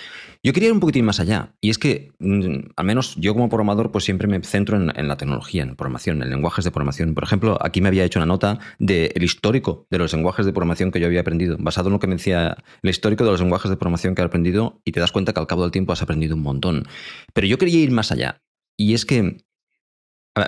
Yo 0.44 0.53
quería 0.53 0.68
ir 0.68 0.74
un 0.74 0.79
poquitín 0.79 1.06
más 1.06 1.20
allá, 1.20 1.53
y 1.62 1.70
es 1.70 1.77
que, 1.77 2.12
mm, 2.20 2.72
al 2.75 2.86
menos 2.86 3.15
yo 3.15 3.34
como 3.34 3.50
programador, 3.50 3.91
pues 3.91 4.03
siempre 4.03 4.27
me 4.27 4.41
centro 4.44 4.77
en, 4.77 5.08
la 5.08 5.18
tecnología, 5.18 5.63
en 5.63 5.75
programación, 5.75 6.22
en 6.22 6.29
lenguajes 6.29 6.65
de 6.65 6.72
programación. 6.72 7.13
Por 7.13 7.24
ejemplo, 7.24 7.58
aquí 7.62 7.82
me 7.82 7.89
había 7.89 8.03
hecho 8.03 8.20
una 8.20 8.25
nota 8.25 8.60
del 8.79 9.12
de 9.13 9.25
histórico 9.25 9.88
de 9.89 9.98
los 9.98 10.13
lenguajes 10.13 10.46
de 10.46 10.53
programación 10.53 10.91
que 10.91 11.00
yo 11.00 11.08
había 11.08 11.22
aprendido, 11.22 11.58
basado 11.60 11.89
en 11.89 11.94
lo 11.94 12.00
que 12.00 12.08
me 12.08 12.15
decía 12.15 12.58
el 12.82 12.89
histórico 12.89 13.24
de 13.24 13.32
los 13.32 13.39
lenguajes 13.39 13.70
de 13.70 13.77
programación 13.77 14.15
que 14.15 14.22
he 14.22 14.25
aprendido, 14.25 14.82
y 14.86 14.91
te 14.91 15.00
das 15.00 15.12
cuenta 15.12 15.34
que 15.34 15.39
al 15.39 15.48
cabo 15.48 15.63
del 15.63 15.72
tiempo 15.72 15.94
has 15.94 16.01
aprendido 16.01 16.36
un 16.36 16.41
montón. 16.41 16.88
Pero 17.34 17.48
yo 17.48 17.58
quería 17.58 17.79
ir 17.79 17.91
más 17.91 18.12
allá, 18.12 18.41
y 18.77 18.94
es 18.94 19.06
que 19.06 19.38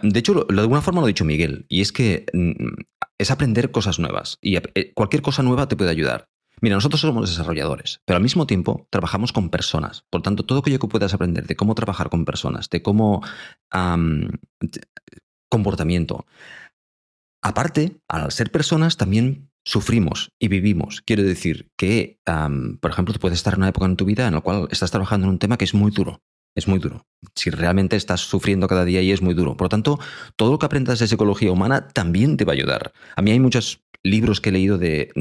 de 0.04 0.20
hecho, 0.20 0.46
de 0.46 0.62
alguna 0.62 0.82
forma 0.82 1.02
lo 1.02 1.06
ha 1.06 1.08
dicho 1.08 1.26
Miguel, 1.26 1.66
y 1.68 1.82
es 1.82 1.92
que 1.92 2.26
mm, 2.34 2.82
es 3.22 3.32
aprender 3.32 3.72
cosas 3.72 4.00
nuevas. 4.00 4.38
Y 4.42 4.56
eh, 4.58 4.94
cualquier 4.96 5.22
cosa 5.22 5.44
nueva 5.44 5.68
te 5.68 5.76
puede 5.76 5.92
ayudar. 5.92 6.26
Mira, 6.60 6.76
nosotros 6.76 7.02
somos 7.02 7.30
desarrolladores, 7.30 8.02
pero 8.06 8.18
al 8.18 8.24
mismo 8.24 8.46
tiempo 8.46 8.88
trabajamos 8.92 9.32
con 9.32 9.50
personas. 9.50 10.04
Por 10.10 10.22
tanto, 10.22 10.44
todo 10.44 10.60
aquello 10.60 10.80
que 10.80 10.88
puedas 10.88 11.14
aprender 11.14 11.48
de 11.48 11.56
cómo 11.56 11.76
trabajar 11.76 12.10
con 12.10 12.26
personas, 12.26 12.70
de 12.70 12.82
cómo 12.82 13.24
comportamiento. 15.50 16.26
Aparte, 17.42 17.98
al 18.08 18.32
ser 18.32 18.52
personas, 18.52 18.98
también 18.98 19.50
sufrimos 19.66 20.32
y 20.40 20.50
vivimos. 20.50 21.02
Quiero 21.02 21.24
decir 21.24 21.72
que, 21.78 22.20
por 22.26 22.92
ejemplo, 22.92 23.14
tú 23.14 23.20
puedes 23.20 23.40
estar 23.40 23.54
en 23.54 23.62
una 23.62 23.70
época 23.70 23.88
en 23.88 23.98
tu 23.98 24.06
vida 24.06 24.28
en 24.28 24.34
la 24.36 24.42
cual 24.42 24.68
estás 24.72 24.92
trabajando 24.92 25.26
en 25.26 25.32
un 25.32 25.40
tema 25.40 25.58
que 25.58 25.66
es 25.66 25.74
muy 25.74 25.92
duro. 25.92 26.22
Es 26.56 26.68
muy 26.68 26.80
duro. 26.80 27.06
Si 27.36 27.50
realmente 27.50 27.96
estás 27.96 28.22
sufriendo 28.22 28.68
cada 28.68 28.84
día 28.84 29.02
y 29.02 29.12
es 29.12 29.22
muy 29.22 29.34
duro. 29.34 29.56
Por 29.56 29.66
lo 29.66 29.70
tanto, 29.70 30.00
todo 30.36 30.52
lo 30.52 30.60
que 30.60 30.66
aprendas 30.66 31.00
de 31.00 31.08
psicología 31.08 31.52
humana 31.52 31.88
también 31.88 32.38
te 32.38 32.46
va 32.46 32.54
a 32.54 32.56
ayudar. 32.56 32.94
A 33.16 33.22
mí 33.22 33.32
hay 33.32 33.40
muchos 33.40 33.84
libros 34.04 34.42
que 34.42 34.50
he 34.50 34.52
leído 34.52 34.78
de, 34.78 35.12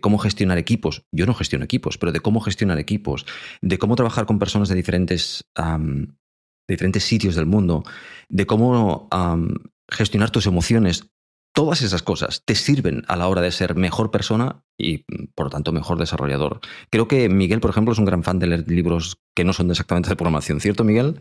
cómo 0.00 0.18
gestionar 0.18 0.58
equipos, 0.58 1.04
yo 1.12 1.26
no 1.26 1.34
gestiono 1.34 1.64
equipos, 1.64 1.98
pero 1.98 2.12
de 2.12 2.20
cómo 2.20 2.40
gestionar 2.40 2.78
equipos, 2.78 3.26
de 3.60 3.78
cómo 3.78 3.96
trabajar 3.96 4.26
con 4.26 4.38
personas 4.38 4.68
de 4.68 4.74
diferentes, 4.74 5.44
diferentes 6.68 7.04
sitios 7.04 7.36
del 7.36 7.46
mundo, 7.46 7.84
de 8.28 8.46
cómo 8.46 9.08
gestionar 9.88 10.30
tus 10.30 10.46
emociones, 10.46 11.10
todas 11.52 11.82
esas 11.82 12.02
cosas 12.02 12.42
te 12.44 12.54
sirven 12.54 13.04
a 13.08 13.16
la 13.16 13.28
hora 13.28 13.40
de 13.40 13.50
ser 13.50 13.74
mejor 13.74 14.10
persona 14.10 14.62
y, 14.78 15.04
por 15.34 15.46
lo 15.46 15.50
tanto, 15.50 15.72
mejor 15.72 15.98
desarrollador. 15.98 16.60
Creo 16.90 17.08
que 17.08 17.28
Miguel, 17.28 17.60
por 17.60 17.70
ejemplo, 17.70 17.92
es 17.92 17.98
un 17.98 18.04
gran 18.04 18.22
fan 18.22 18.38
de 18.38 18.46
leer 18.46 18.70
libros 18.70 19.18
que 19.34 19.44
no 19.44 19.52
son 19.52 19.70
exactamente 19.70 20.08
de 20.08 20.16
programación, 20.16 20.60
¿cierto, 20.60 20.84
Miguel? 20.84 21.20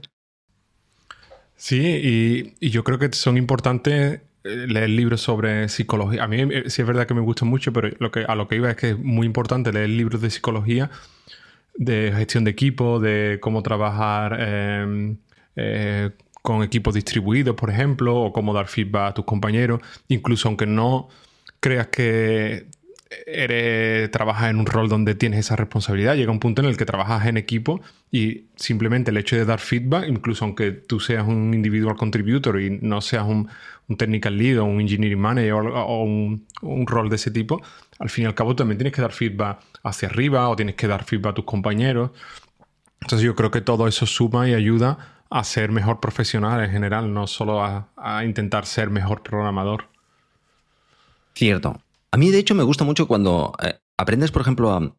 Sí, 1.56 2.54
y, 2.62 2.70
yo 2.70 2.84
creo 2.84 3.00
que 3.00 3.12
son 3.12 3.38
importantes 3.38 4.22
eh, 4.44 4.66
leer 4.68 4.90
libros 4.90 5.22
sobre 5.22 5.68
psicología. 5.68 6.24
A 6.24 6.28
mí 6.28 6.38
eh, 6.42 6.64
sí 6.68 6.82
es 6.82 6.88
verdad 6.88 7.06
que 7.06 7.14
me 7.14 7.22
gusta 7.22 7.44
mucho, 7.44 7.74
pero 7.74 7.90
lo 8.00 8.12
que, 8.12 8.24
a 8.26 8.36
lo 8.36 8.48
que 8.48 8.56
iba 8.56 8.70
es 8.70 8.78
que 8.78 8.92
es 8.92 8.98
muy 8.98 9.28
importante 9.28 9.74
leer 9.74 9.90
libros 9.90 10.22
de 10.22 10.30
psicología, 10.30 10.90
de 11.76 12.14
gestión 12.16 12.46
de 12.46 12.52
equipo, 12.52 13.00
de 13.00 13.40
cómo 13.42 13.62
trabajar 13.62 14.38
em, 14.40 15.18
eh, 15.58 16.12
con 16.50 16.64
equipos 16.64 16.96
distribuidos, 16.96 17.56
por 17.56 17.70
ejemplo, 17.70 18.16
o 18.16 18.34
cómo 18.34 18.56
dar 18.56 18.68
feedback 18.68 19.12
a 19.12 19.14
tus 19.14 19.26
compañeros, 19.26 19.82
incluso 20.08 20.48
aunque 20.48 20.66
no 20.66 21.08
creas 21.60 21.90
que 21.90 22.66
eres, 23.28 24.10
trabajas 24.10 24.50
en 24.50 24.58
un 24.58 24.66
rol 24.66 24.90
donde 24.90 25.14
tienes 25.14 25.42
esa 25.42 25.56
responsabilidad, 25.56 26.16
llega 26.16 26.32
un 26.32 26.40
punto 26.40 26.64
en 26.64 26.68
el 26.68 26.76
que 26.76 26.86
trabajas 26.86 27.28
en 27.28 27.38
equipo 27.38 27.82
y 28.12 28.46
simplemente 28.56 29.12
el 29.12 29.18
hecho 29.18 29.36
de 29.36 29.46
dar 29.46 29.60
feedback, 29.60 30.08
incluso 30.08 30.44
aunque 30.44 30.72
tú 30.72 31.00
seas 31.00 31.28
un 31.28 31.54
individual 31.54 31.96
contributor 31.96 32.60
y 32.60 32.80
no 32.82 33.00
seas 33.02 33.28
un, 33.28 33.48
technical 33.96 34.36
lead 34.36 34.58
o 34.58 34.66
un 34.66 34.82
engineering 34.82 35.20
manager 35.20 35.54
o, 35.54 36.04
un, 36.04 36.48
un, 36.64 36.88
rol 36.88 37.10
de 37.10 37.18
ese 37.18 37.30
tipo, 37.30 37.62
al 38.00 38.10
fin 38.10 38.24
y 38.24 38.28
al 38.28 38.34
cabo 38.34 38.56
también 38.56 38.80
tienes 38.80 38.94
que 38.94 39.04
dar 39.04 39.12
feedback 39.12 39.60
hacia 39.84 40.08
arriba 40.08 40.50
o 40.50 40.56
tienes 40.56 40.74
que 40.74 40.88
dar 40.88 41.04
feedback 41.04 41.32
a 41.32 41.36
tus 41.36 41.46
compañeros. 41.46 42.10
Entonces 43.02 43.24
yo 43.24 43.36
creo 43.36 43.52
que 43.52 43.62
todo 43.62 43.88
eso 43.88 44.08
suma 44.08 44.50
y 44.50 44.56
ayuda 44.56 45.19
a 45.30 45.44
ser 45.44 45.72
mejor 45.72 46.00
profesional 46.00 46.64
en 46.64 46.72
general, 46.72 47.14
no 47.14 47.28
solo 47.28 47.64
a, 47.64 47.90
intentar 48.26 48.66
ser 48.66 48.90
mejor 48.90 49.22
programador. 49.22 49.90
Cierto. 51.36 51.82
A 52.12 52.18
mí, 52.18 52.32
de 52.32 52.40
hecho, 52.40 52.56
me 52.56 52.64
gusta 52.64 52.84
mucho 52.84 53.08
cuando 53.08 53.54
eh, 53.62 53.80
aprendes, 53.98 54.32
por 54.32 54.42
ejemplo, 54.42 54.94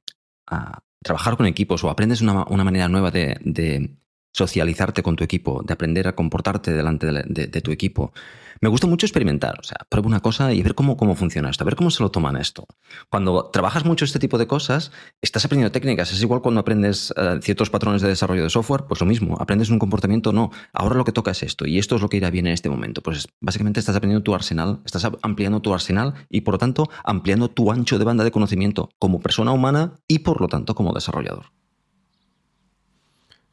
a, 0.47 0.83
trabajar 1.03 1.37
con 1.37 1.47
equipos 1.47 1.83
o 1.83 1.91
aprendes 1.91 2.21
una, 2.21 2.45
manera 2.45 2.89
nueva 2.89 3.11
de, 3.11 3.97
socializarte 4.33 5.03
con 5.03 5.17
tu 5.17 5.25
equipo, 5.25 5.63
de 5.65 5.73
aprender 5.75 6.09
a 6.09 6.15
comportarte 6.15 6.73
delante 6.73 7.07
de, 7.11 7.61
tu 7.61 7.73
equipo. 7.73 8.13
Me 8.61 8.69
gusta 8.69 8.87
mucho 8.87 9.07
experimentar, 9.07 9.59
o 9.59 9.63
sea, 9.63 9.79
prueba 9.89 10.07
una 10.07 10.21
cosa 10.21 10.53
y 10.53 10.63
ver 10.63 10.75
cómo, 10.75 10.97
cómo 10.97 11.15
funciona 11.15 11.49
esto, 11.49 11.65
a 11.65 11.67
ver 11.67 11.77
cómo 11.77 11.91
se 11.91 12.03
lo 12.03 12.11
toman 12.11 12.37
esto. 12.37 12.67
Cuando 13.09 13.51
trabajas 13.51 13.85
mucho 13.85 14.05
este 14.05 14.19
tipo 14.19 14.37
de 14.39 14.47
cosas, 14.47 14.93
estás 15.23 15.45
aprendiendo 15.45 15.73
técnicas. 15.73 16.13
Es 16.13 16.21
igual 16.23 16.43
cuando 16.43 16.61
aprendes 16.61 17.13
eh, 17.17 17.39
ciertos 17.43 17.71
patrones 17.71 18.03
de 18.03 18.09
desarrollo 18.09 18.43
de 18.43 18.51
software, 18.51 18.85
pues 18.87 19.01
lo 19.01 19.07
mismo, 19.07 19.37
aprendes 19.41 19.71
un 19.71 19.79
comportamiento, 19.79 20.33
no, 20.33 20.51
ahora 20.73 20.97
lo 20.97 21.05
que 21.05 21.13
toca 21.13 21.31
es 21.31 21.43
esto 21.43 21.67
y 21.67 21.79
esto 21.79 21.97
es 21.97 22.03
lo 22.03 22.09
que 22.09 22.19
irá 22.19 22.31
bien 22.31 22.47
en 22.47 22.53
este 22.53 22.69
momento. 22.69 23.03
Pues 23.03 23.29
básicamente 23.41 23.81
estás 23.81 23.97
aprendiendo 23.97 24.23
tu 24.23 24.35
arsenal, 24.35 24.81
estás 24.85 25.09
ampliando 25.23 25.61
tu 25.61 25.73
arsenal 25.73 26.15
y 26.29 26.43
por 26.43 26.55
lo 26.55 26.59
tanto 26.59 26.91
ampliando 27.05 27.49
tu 27.49 27.73
ancho 27.73 27.99
de 27.99 28.05
banda 28.05 28.25
de 28.25 28.31
conocimiento 28.31 28.91
como 28.99 29.21
persona 29.21 29.53
humana 29.53 29.95
y 30.07 30.21
por 30.21 30.41
lo 30.41 30.49
tanto 30.49 30.75
como 30.75 30.93
desarrollador. 30.93 31.60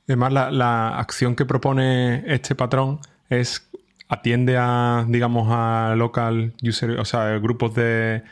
Además, 0.08 0.34
la, 0.54 0.98
acción 1.00 1.36
que 1.36 1.46
propone 1.46 2.24
este 2.34 2.56
patrón 2.56 3.00
es 3.30 3.70
atiende 4.10 4.56
a, 4.58 5.06
digamos, 5.08 5.48
a 5.52 5.96
local 5.98 6.54
user, 6.64 6.92
o 6.92 7.06
sea, 7.06 7.38
grupos 7.40 7.76
de 7.76 8.24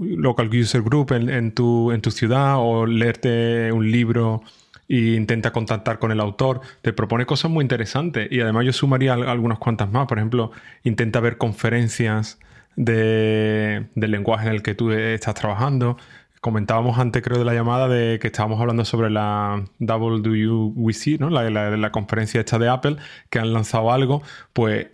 local 0.00 0.48
user 0.48 0.82
group 0.82 1.12
en, 1.12 1.52
tu, 1.52 1.92
en 1.92 2.00
tu 2.00 2.10
ciudad 2.10 2.56
o 2.58 2.86
leerte 2.86 3.70
un 3.70 3.90
libro 3.90 4.42
e 4.88 5.14
intenta 5.14 5.52
contactar 5.52 5.98
con 5.98 6.10
el 6.10 6.20
autor, 6.20 6.60
te 6.82 6.92
propone 6.92 7.26
cosas 7.26 7.50
muy 7.50 7.62
interesantes 7.62 8.30
y 8.30 8.40
además 8.40 8.64
yo 8.64 8.72
sumaría 8.72 9.14
algunas 9.14 9.58
cuantas 9.58 9.90
más, 9.90 10.06
por 10.06 10.18
ejemplo, 10.18 10.52
intenta 10.84 11.20
ver 11.20 11.36
conferencias 11.38 12.38
de, 12.76 13.86
del 13.94 14.10
lenguaje 14.10 14.46
en 14.48 14.54
el 14.54 14.62
que 14.62 14.74
tú 14.74 14.90
estás 14.92 15.34
trabajando, 15.34 15.96
comentábamos 16.44 16.98
antes, 16.98 17.22
creo, 17.22 17.38
de 17.38 17.44
la 17.46 17.54
llamada 17.54 17.88
de 17.88 18.18
que 18.18 18.26
estábamos 18.26 18.60
hablando 18.60 18.84
sobre 18.84 19.08
la 19.08 19.64
WWC, 19.78 21.18
¿no? 21.18 21.30
La, 21.30 21.48
la, 21.48 21.90
conferencia 21.90 22.38
esta 22.40 22.58
de 22.58 22.68
Apple, 22.68 22.96
que 23.30 23.38
han 23.38 23.54
lanzado 23.54 23.90
algo, 23.90 24.22
pues 24.52 24.88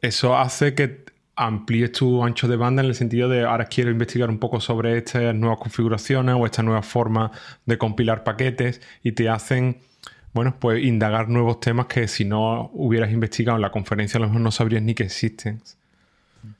eso 0.00 0.36
hace 0.36 0.74
que 0.74 1.04
amplíes 1.36 1.92
tu 1.92 2.24
ancho 2.24 2.48
de 2.48 2.56
banda 2.56 2.82
en 2.82 2.88
el 2.88 2.96
sentido 2.96 3.28
de 3.28 3.44
ahora 3.44 3.66
quiero 3.66 3.92
investigar 3.92 4.28
un 4.28 4.40
poco 4.40 4.60
sobre 4.60 4.98
estas 4.98 5.32
nuevas 5.36 5.60
configuraciones 5.60 6.34
o 6.36 6.46
esta 6.46 6.64
nueva 6.64 6.82
forma 6.82 7.30
de 7.64 7.78
compilar 7.78 8.24
paquetes 8.24 8.80
y 9.04 9.12
te 9.12 9.28
hacen, 9.28 9.78
bueno, 10.34 10.56
pues 10.58 10.82
indagar 10.82 11.28
nuevos 11.28 11.60
temas 11.60 11.86
que 11.86 12.08
si 12.08 12.24
no 12.24 12.72
hubieras 12.74 13.12
investigado 13.12 13.56
en 13.56 13.62
la 13.62 13.70
conferencia 13.70 14.18
a 14.18 14.22
lo 14.22 14.26
mejor 14.26 14.40
no 14.40 14.50
sabrías 14.50 14.82
ni 14.82 14.96
que 14.96 15.04
existen. 15.04 15.62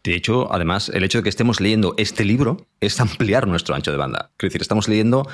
De 0.04 0.16
hecho, 0.16 0.52
además, 0.52 0.88
el 0.88 1.04
hecho 1.04 1.18
de 1.18 1.22
que 1.22 1.28
estemos 1.28 1.60
leyendo 1.60 1.94
este 1.96 2.24
libro 2.24 2.66
es 2.80 2.98
ampliar 3.00 3.46
nuestro 3.46 3.76
ancho 3.76 3.92
de 3.92 3.96
banda. 3.96 4.32
Es 4.38 4.48
decir, 4.48 4.60
estamos 4.60 4.88
leyendo 4.88 5.28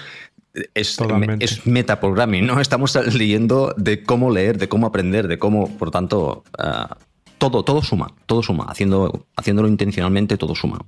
es, 0.74 0.98
es, 1.40 1.66
metaprogramming, 1.66 2.46
¿no? 2.46 2.60
Estamos 2.60 2.94
leyendo 3.14 3.74
de 3.78 4.02
cómo 4.02 4.30
leer, 4.30 4.58
de 4.58 4.68
cómo 4.68 4.86
aprender, 4.86 5.26
de 5.26 5.38
cómo, 5.38 5.78
por 5.78 5.90
tanto, 5.90 6.44
ah, 6.58 6.98
todo, 7.38 7.62
todo 7.62 7.80
suma, 7.80 8.14
todo 8.26 8.42
suma. 8.42 8.66
Haciendo, 8.68 9.26
haciéndolo 9.36 9.68
intencionalmente, 9.68 10.36
todo 10.36 10.54
suma. 10.54 10.84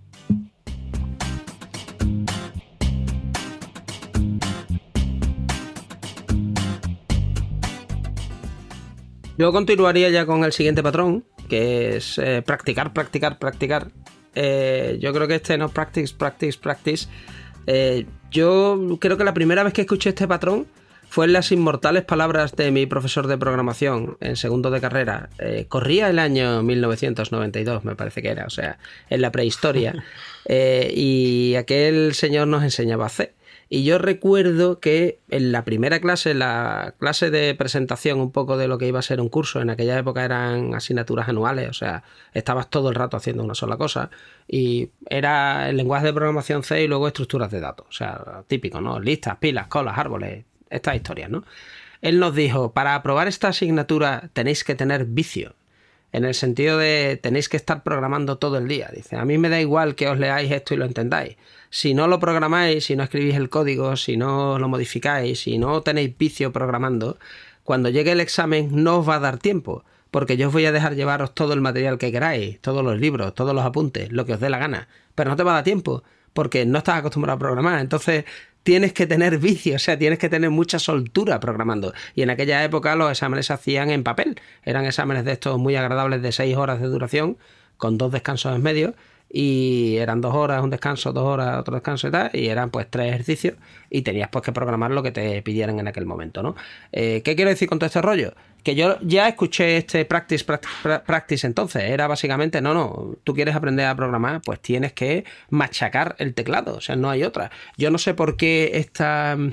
Yo 9.38 9.52
continuaría 9.52 10.10
ya 10.10 10.26
con 10.26 10.44
el 10.44 10.52
siguiente 10.52 10.82
patrón, 10.82 11.24
que 11.50 11.96
es 11.96 12.16
eh, 12.16 12.42
practicar, 12.46 12.94
practicar, 12.94 13.38
practicar. 13.38 13.88
Eh, 14.34 14.96
yo 15.00 15.12
creo 15.12 15.28
que 15.28 15.34
este 15.34 15.58
no 15.58 15.68
practice, 15.68 16.14
practice, 16.16 16.58
practice. 16.58 17.08
Eh, 17.66 18.06
yo 18.30 18.96
creo 18.98 19.18
que 19.18 19.24
la 19.24 19.34
primera 19.34 19.62
vez 19.62 19.74
que 19.74 19.82
escuché 19.82 20.10
este 20.10 20.26
patrón 20.26 20.66
fue 21.08 21.26
en 21.26 21.32
las 21.32 21.50
inmortales 21.50 22.04
palabras 22.04 22.54
de 22.54 22.70
mi 22.70 22.86
profesor 22.86 23.26
de 23.26 23.36
programación 23.36 24.16
en 24.20 24.36
segundo 24.36 24.70
de 24.70 24.80
carrera. 24.80 25.28
corría 25.68 26.08
el 26.08 26.20
año 26.20 26.62
1992, 26.62 27.84
me 27.84 27.96
parece 27.96 28.22
que 28.22 28.28
era, 28.28 28.46
o 28.46 28.50
sea, 28.50 28.78
en 29.08 29.20
la 29.20 29.32
prehistoria. 29.32 30.04
y 30.48 31.56
aquel 31.56 32.14
señor 32.14 32.46
nos 32.46 32.62
enseñaba 32.62 33.04
a 33.04 33.06
hacer. 33.08 33.34
Y 33.72 33.84
yo 33.84 33.98
recuerdo 33.98 34.80
que 34.80 35.20
en 35.28 35.52
la 35.52 35.64
primera 35.64 36.00
clase, 36.00 36.34
la 36.34 36.96
clase 36.98 37.30
de 37.30 37.54
presentación 37.54 38.18
un 38.18 38.32
poco 38.32 38.56
de 38.56 38.66
lo 38.66 38.78
que 38.78 38.88
iba 38.88 38.98
a 38.98 39.02
ser 39.02 39.20
un 39.20 39.28
curso, 39.28 39.60
en 39.60 39.70
aquella 39.70 39.96
época 39.96 40.24
eran 40.24 40.74
asignaturas 40.74 41.28
anuales, 41.28 41.70
o 41.70 41.72
sea, 41.72 42.02
estabas 42.34 42.68
todo 42.68 42.88
el 42.88 42.96
rato 42.96 43.16
haciendo 43.16 43.44
una 43.44 43.54
sola 43.54 43.76
cosa 43.76 44.10
y 44.48 44.90
era 45.08 45.70
el 45.70 45.76
lenguaje 45.76 46.06
de 46.06 46.12
programación 46.12 46.64
C 46.64 46.82
y 46.82 46.88
luego 46.88 47.06
estructuras 47.06 47.52
de 47.52 47.60
datos, 47.60 47.86
o 47.88 47.92
sea, 47.92 48.42
típico, 48.48 48.80
¿no? 48.80 48.98
Listas, 48.98 49.36
pilas, 49.36 49.68
colas, 49.68 49.96
árboles, 49.96 50.44
estas 50.68 50.96
historias, 50.96 51.30
¿no? 51.30 51.44
Él 52.02 52.18
nos 52.18 52.34
dijo, 52.34 52.72
para 52.72 52.96
aprobar 52.96 53.28
esta 53.28 53.48
asignatura 53.48 54.30
tenéis 54.32 54.64
que 54.64 54.74
tener 54.74 55.04
vicio, 55.04 55.54
en 56.12 56.24
el 56.24 56.34
sentido 56.34 56.78
de 56.78 57.18
tenéis 57.22 57.48
que 57.48 57.56
estar 57.56 57.82
programando 57.82 58.38
todo 58.38 58.58
el 58.58 58.68
día. 58.68 58.90
Dice, 58.94 59.16
a 59.16 59.24
mí 59.24 59.38
me 59.38 59.48
da 59.48 59.60
igual 59.60 59.94
que 59.94 60.08
os 60.08 60.18
leáis 60.18 60.50
esto 60.50 60.74
y 60.74 60.76
lo 60.76 60.84
entendáis. 60.84 61.36
Si 61.70 61.94
no 61.94 62.08
lo 62.08 62.18
programáis, 62.18 62.84
si 62.84 62.96
no 62.96 63.04
escribís 63.04 63.36
el 63.36 63.48
código, 63.48 63.96
si 63.96 64.16
no 64.16 64.58
lo 64.58 64.68
modificáis, 64.68 65.40
si 65.40 65.58
no 65.58 65.82
tenéis 65.82 66.16
vicio 66.18 66.52
programando, 66.52 67.18
cuando 67.62 67.88
llegue 67.88 68.12
el 68.12 68.20
examen 68.20 68.70
no 68.72 68.98
os 68.98 69.08
va 69.08 69.16
a 69.16 69.20
dar 69.20 69.38
tiempo, 69.38 69.84
porque 70.10 70.36
yo 70.36 70.48
os 70.48 70.52
voy 70.52 70.66
a 70.66 70.72
dejar 70.72 70.96
llevaros 70.96 71.34
todo 71.34 71.52
el 71.52 71.60
material 71.60 71.98
que 71.98 72.10
queráis, 72.10 72.60
todos 72.60 72.84
los 72.84 72.98
libros, 72.98 73.34
todos 73.34 73.54
los 73.54 73.64
apuntes, 73.64 74.10
lo 74.10 74.26
que 74.26 74.34
os 74.34 74.40
dé 74.40 74.50
la 74.50 74.58
gana, 74.58 74.88
pero 75.14 75.30
no 75.30 75.36
te 75.36 75.44
va 75.44 75.52
a 75.52 75.54
dar 75.56 75.64
tiempo, 75.64 76.02
porque 76.32 76.66
no 76.66 76.78
estás 76.78 76.98
acostumbrado 76.98 77.36
a 77.36 77.38
programar, 77.38 77.80
entonces 77.80 78.24
tienes 78.62 78.92
que 78.92 79.06
tener 79.06 79.38
vicio, 79.38 79.76
o 79.76 79.78
sea, 79.78 79.98
tienes 79.98 80.18
que 80.18 80.28
tener 80.28 80.50
mucha 80.50 80.78
soltura 80.78 81.40
programando. 81.40 81.92
Y 82.14 82.22
en 82.22 82.30
aquella 82.30 82.62
época 82.64 82.94
los 82.96 83.10
exámenes 83.10 83.46
se 83.46 83.52
hacían 83.52 83.90
en 83.90 84.02
papel, 84.02 84.40
eran 84.64 84.84
exámenes 84.84 85.24
de 85.24 85.32
estos 85.32 85.58
muy 85.58 85.76
agradables 85.76 86.22
de 86.22 86.32
seis 86.32 86.56
horas 86.56 86.80
de 86.80 86.88
duración, 86.88 87.38
con 87.76 87.98
dos 87.98 88.12
descansos 88.12 88.54
en 88.54 88.62
medio, 88.62 88.94
y 89.32 89.96
eran 89.98 90.20
dos 90.20 90.34
horas, 90.34 90.62
un 90.62 90.70
descanso, 90.70 91.12
dos 91.12 91.24
horas, 91.24 91.58
otro 91.58 91.74
descanso 91.74 92.08
y 92.08 92.10
tal, 92.10 92.30
y 92.32 92.48
eran 92.48 92.70
pues 92.70 92.88
tres 92.90 93.08
ejercicios 93.08 93.54
y 93.88 94.02
tenías 94.02 94.28
pues 94.28 94.44
que 94.44 94.52
programar 94.52 94.90
lo 94.90 95.02
que 95.04 95.12
te 95.12 95.40
pidieran 95.42 95.78
en 95.78 95.86
aquel 95.86 96.04
momento, 96.04 96.42
¿no? 96.42 96.56
Eh, 96.90 97.22
¿Qué 97.24 97.36
quiero 97.36 97.50
decir 97.50 97.68
con 97.68 97.78
todo 97.78 97.86
este 97.86 98.02
rollo? 98.02 98.34
Que 98.62 98.74
yo 98.74 98.98
ya 99.02 99.28
escuché 99.28 99.76
este 99.76 100.04
practice, 100.04 100.44
practice, 100.44 101.00
practice 101.06 101.46
entonces, 101.46 101.82
era 101.84 102.06
básicamente, 102.06 102.60
no, 102.60 102.74
no, 102.74 103.16
tú 103.24 103.34
quieres 103.34 103.54
aprender 103.54 103.86
a 103.86 103.94
programar, 103.94 104.42
pues 104.42 104.60
tienes 104.60 104.92
que 104.92 105.24
machacar 105.50 106.16
el 106.18 106.34
teclado, 106.34 106.76
o 106.76 106.80
sea, 106.80 106.96
no 106.96 107.10
hay 107.10 107.22
otra. 107.24 107.50
Yo 107.76 107.90
no 107.90 107.98
sé 107.98 108.14
por 108.14 108.36
qué 108.36 108.72
esta 108.74 109.36
mm, 109.38 109.52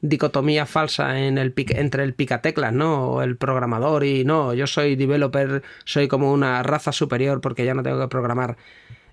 dicotomía 0.00 0.66
falsa 0.66 1.20
en 1.20 1.38
el 1.38 1.54
entre 1.56 2.04
el 2.04 2.14
picateclas, 2.14 2.72
¿no? 2.72 3.12
O 3.12 3.22
el 3.22 3.36
programador 3.36 4.04
y 4.04 4.24
no, 4.24 4.54
yo 4.54 4.66
soy 4.66 4.96
developer, 4.96 5.62
soy 5.84 6.08
como 6.08 6.32
una 6.32 6.62
raza 6.62 6.92
superior 6.92 7.40
porque 7.40 7.64
ya 7.64 7.74
no 7.74 7.82
tengo 7.82 8.00
que 8.00 8.08
programar 8.08 8.56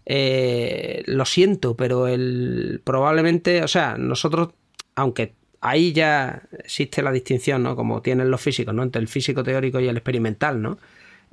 eh, 0.06 1.04
lo 1.06 1.26
siento, 1.26 1.76
pero 1.76 2.08
el, 2.08 2.82
probablemente, 2.84 3.64
o 3.64 3.68
sea, 3.68 3.98
nosotros, 3.98 4.50
aunque 4.96 5.36
ahí 5.62 5.94
ya 5.94 6.42
existe 6.60 7.02
la 7.02 7.12
distinción, 7.12 7.64
¿no? 7.64 7.76
Como 7.76 8.02
tienen 8.02 8.30
los 8.30 8.42
físicos, 8.42 8.74
¿no? 8.74 8.84
Entre 8.84 9.02
el 9.02 9.08
físico 9.08 9.44
teórico 9.44 9.80
y 9.80 9.88
el 9.88 9.98
experimental, 9.98 10.62
¿no? 10.62 10.78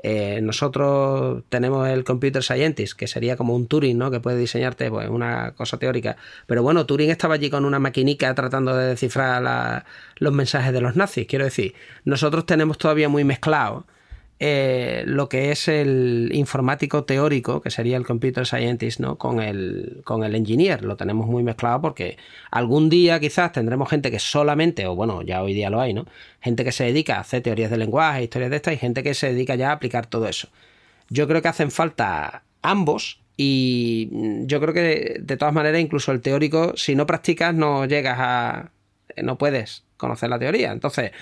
Eh, 0.00 0.40
nosotros 0.42 1.42
tenemos 1.48 1.88
el 1.88 2.04
Computer 2.04 2.42
Scientist, 2.42 2.96
que 2.96 3.08
sería 3.08 3.36
como 3.36 3.56
un 3.56 3.66
Turing, 3.66 3.98
¿no? 3.98 4.10
Que 4.10 4.20
puede 4.20 4.38
diseñarte 4.38 4.90
pues, 4.90 5.08
una 5.08 5.52
cosa 5.56 5.78
teórica. 5.78 6.16
Pero 6.46 6.62
bueno, 6.62 6.86
Turing 6.86 7.10
estaba 7.10 7.34
allí 7.34 7.50
con 7.50 7.64
una 7.64 7.80
maquinica 7.80 8.32
tratando 8.34 8.76
de 8.76 8.86
descifrar 8.86 9.84
los 10.16 10.32
mensajes 10.32 10.72
de 10.72 10.80
los 10.80 10.94
nazis. 10.94 11.26
Quiero 11.26 11.44
decir, 11.44 11.74
nosotros 12.04 12.46
tenemos 12.46 12.78
todavía 12.78 13.08
muy 13.08 13.24
mezclado 13.24 13.86
eh, 14.40 15.02
lo 15.06 15.28
que 15.28 15.50
es 15.50 15.66
el 15.66 16.30
informático 16.32 17.04
teórico, 17.04 17.60
que 17.60 17.70
sería 17.70 17.96
el 17.96 18.06
computer 18.06 18.46
scientist, 18.46 19.00
¿no? 19.00 19.18
Con 19.18 19.40
el, 19.40 20.00
con 20.04 20.22
el 20.22 20.34
engineer. 20.36 20.84
Lo 20.84 20.96
tenemos 20.96 21.26
muy 21.26 21.42
mezclado 21.42 21.80
porque 21.80 22.16
algún 22.50 22.88
día 22.88 23.18
quizás 23.18 23.52
tendremos 23.52 23.90
gente 23.90 24.10
que 24.12 24.20
solamente, 24.20 24.86
o 24.86 24.94
bueno, 24.94 25.22
ya 25.22 25.42
hoy 25.42 25.54
día 25.54 25.70
lo 25.70 25.80
hay, 25.80 25.92
¿no? 25.92 26.06
Gente 26.40 26.64
que 26.64 26.70
se 26.70 26.84
dedica 26.84 27.16
a 27.16 27.20
hacer 27.20 27.42
teorías 27.42 27.70
de 27.70 27.78
lenguaje, 27.78 28.22
historias 28.22 28.50
de 28.50 28.56
estas, 28.56 28.74
y 28.74 28.76
gente 28.76 29.02
que 29.02 29.14
se 29.14 29.32
dedica 29.32 29.56
ya 29.56 29.70
a 29.70 29.72
aplicar 29.72 30.06
todo 30.06 30.28
eso. 30.28 30.48
Yo 31.10 31.26
creo 31.26 31.42
que 31.42 31.48
hacen 31.48 31.70
falta 31.70 32.44
ambos. 32.62 33.20
Y 33.36 34.10
yo 34.46 34.60
creo 34.60 34.74
que 34.74 35.16
de 35.20 35.36
todas 35.36 35.54
maneras, 35.54 35.80
incluso 35.80 36.10
el 36.12 36.20
teórico, 36.20 36.76
si 36.76 36.96
no 36.96 37.06
practicas, 37.06 37.54
no 37.54 37.86
llegas 37.86 38.18
a. 38.18 38.72
no 39.22 39.38
puedes 39.38 39.84
conocer 39.96 40.28
la 40.30 40.38
teoría. 40.40 40.72
Entonces, 40.72 41.12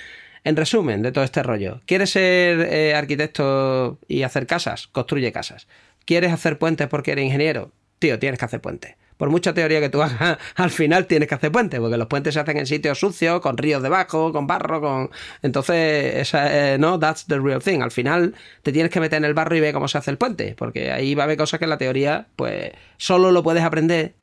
en 0.46 0.54
resumen 0.54 1.02
de 1.02 1.10
todo 1.10 1.24
este 1.24 1.42
rollo, 1.42 1.80
¿quieres 1.86 2.10
ser 2.10 2.60
eh, 2.60 2.94
arquitecto 2.94 3.98
y 4.06 4.22
hacer 4.22 4.46
casas? 4.46 4.86
Construye 4.86 5.32
casas. 5.32 5.66
¿Quieres 6.04 6.32
hacer 6.32 6.56
puentes 6.56 6.86
porque 6.86 7.10
eres 7.10 7.24
ingeniero? 7.24 7.72
Tío, 7.98 8.20
tienes 8.20 8.38
que 8.38 8.44
hacer 8.44 8.60
puentes. 8.60 8.94
Por 9.16 9.28
mucha 9.28 9.54
teoría 9.54 9.80
que 9.80 9.88
tú 9.88 10.02
hagas, 10.02 10.38
al 10.54 10.70
final 10.70 11.06
tienes 11.06 11.28
que 11.28 11.34
hacer 11.34 11.50
puentes, 11.50 11.80
porque 11.80 11.96
los 11.96 12.06
puentes 12.06 12.34
se 12.34 12.38
hacen 12.38 12.58
en 12.58 12.66
sitios 12.66 13.00
sucios, 13.00 13.40
con 13.40 13.58
ríos 13.58 13.82
debajo, 13.82 14.32
con 14.32 14.46
barro, 14.46 14.80
con... 14.80 15.10
Entonces, 15.42 16.14
esa, 16.14 16.74
eh, 16.74 16.78
no, 16.78 17.00
that's 17.00 17.26
the 17.26 17.40
real 17.40 17.60
thing. 17.60 17.80
Al 17.80 17.90
final 17.90 18.36
te 18.62 18.70
tienes 18.70 18.92
que 18.92 19.00
meter 19.00 19.16
en 19.16 19.24
el 19.24 19.34
barro 19.34 19.56
y 19.56 19.60
ver 19.60 19.74
cómo 19.74 19.88
se 19.88 19.98
hace 19.98 20.12
el 20.12 20.16
puente, 20.16 20.54
porque 20.56 20.92
ahí 20.92 21.16
va 21.16 21.24
a 21.24 21.26
haber 21.26 21.38
cosas 21.38 21.58
que 21.58 21.64
en 21.64 21.70
la 21.70 21.78
teoría, 21.78 22.28
pues, 22.36 22.70
solo 22.98 23.32
lo 23.32 23.42
puedes 23.42 23.64
aprender 23.64 24.14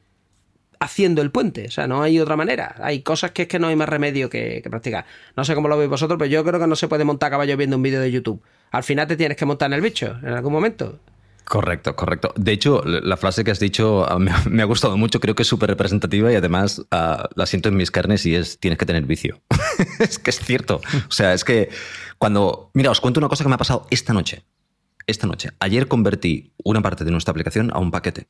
haciendo 0.83 1.21
el 1.21 1.31
puente. 1.31 1.65
O 1.67 1.71
sea, 1.71 1.87
no 1.87 2.03
hay 2.03 2.19
otra 2.19 2.35
manera. 2.35 2.75
Hay 2.79 3.01
cosas 3.01 3.31
que 3.31 3.43
es 3.43 3.47
que 3.47 3.59
no 3.59 3.67
hay 3.67 3.75
más 3.75 3.89
remedio 3.89 4.29
que, 4.29 4.61
practicar. 4.69 5.05
No 5.35 5.45
sé 5.45 5.55
cómo 5.55 5.67
lo 5.67 5.77
veis 5.77 5.89
vosotros, 5.89 6.17
pero 6.17 6.29
yo 6.29 6.43
creo 6.43 6.59
que 6.59 6.67
no 6.67 6.75
se 6.75 6.87
puede 6.87 7.05
montar 7.05 7.31
caballo 7.31 7.55
viendo 7.57 7.77
un 7.77 7.83
vídeo 7.83 8.01
de 8.01 8.11
YouTube. 8.11 8.41
Al 8.71 8.83
final 8.83 9.07
te 9.07 9.15
tienes 9.15 9.37
que 9.37 9.45
montar 9.45 9.67
en 9.67 9.73
el 9.73 9.81
bicho, 9.81 10.17
en 10.21 10.33
algún 10.33 10.51
momento. 10.51 10.99
Correcto, 11.45 11.95
correcto. 11.95 12.33
De 12.37 12.51
hecho, 12.51 12.83
la 12.85 13.17
frase 13.17 13.43
que 13.43 13.51
has 13.51 13.59
dicho 13.59 14.05
ah, 14.09 14.17
me 14.49 14.61
ha 14.61 14.65
gustado 14.65 14.97
mucho, 14.97 15.19
creo 15.19 15.35
que 15.35 15.43
es 15.43 15.47
súper 15.47 15.69
representativa 15.69 16.31
y 16.31 16.35
además 16.35 16.83
ah, 16.91 17.29
la 17.35 17.45
siento 17.45 17.69
en 17.69 17.75
mis 17.75 17.91
carnes 17.91 18.25
y 18.25 18.35
es 18.35 18.59
tienes 18.59 18.77
que 18.77 18.85
tener 18.85 19.03
vicio. 19.05 19.41
es 19.99 20.19
que 20.19 20.29
es 20.29 20.39
cierto. 20.39 20.81
O 21.07 21.11
sea, 21.11 21.33
es 21.33 21.43
que 21.43 21.69
cuando... 22.17 22.71
Mira, 22.73 22.91
os 22.91 23.01
cuento 23.01 23.19
una 23.19 23.29
cosa 23.29 23.43
que 23.43 23.49
me 23.49 23.55
ha 23.55 23.59
pasado 23.59 23.87
esta 23.89 24.13
noche. 24.13 24.43
Esta 25.05 25.27
noche. 25.27 25.51
Ayer 25.59 25.87
convertí 25.87 26.53
una 26.63 26.81
parte 26.81 27.03
de 27.03 27.11
nuestra 27.11 27.31
aplicación 27.31 27.71
a 27.73 27.79
un 27.79 27.91
paquete. 27.91 28.27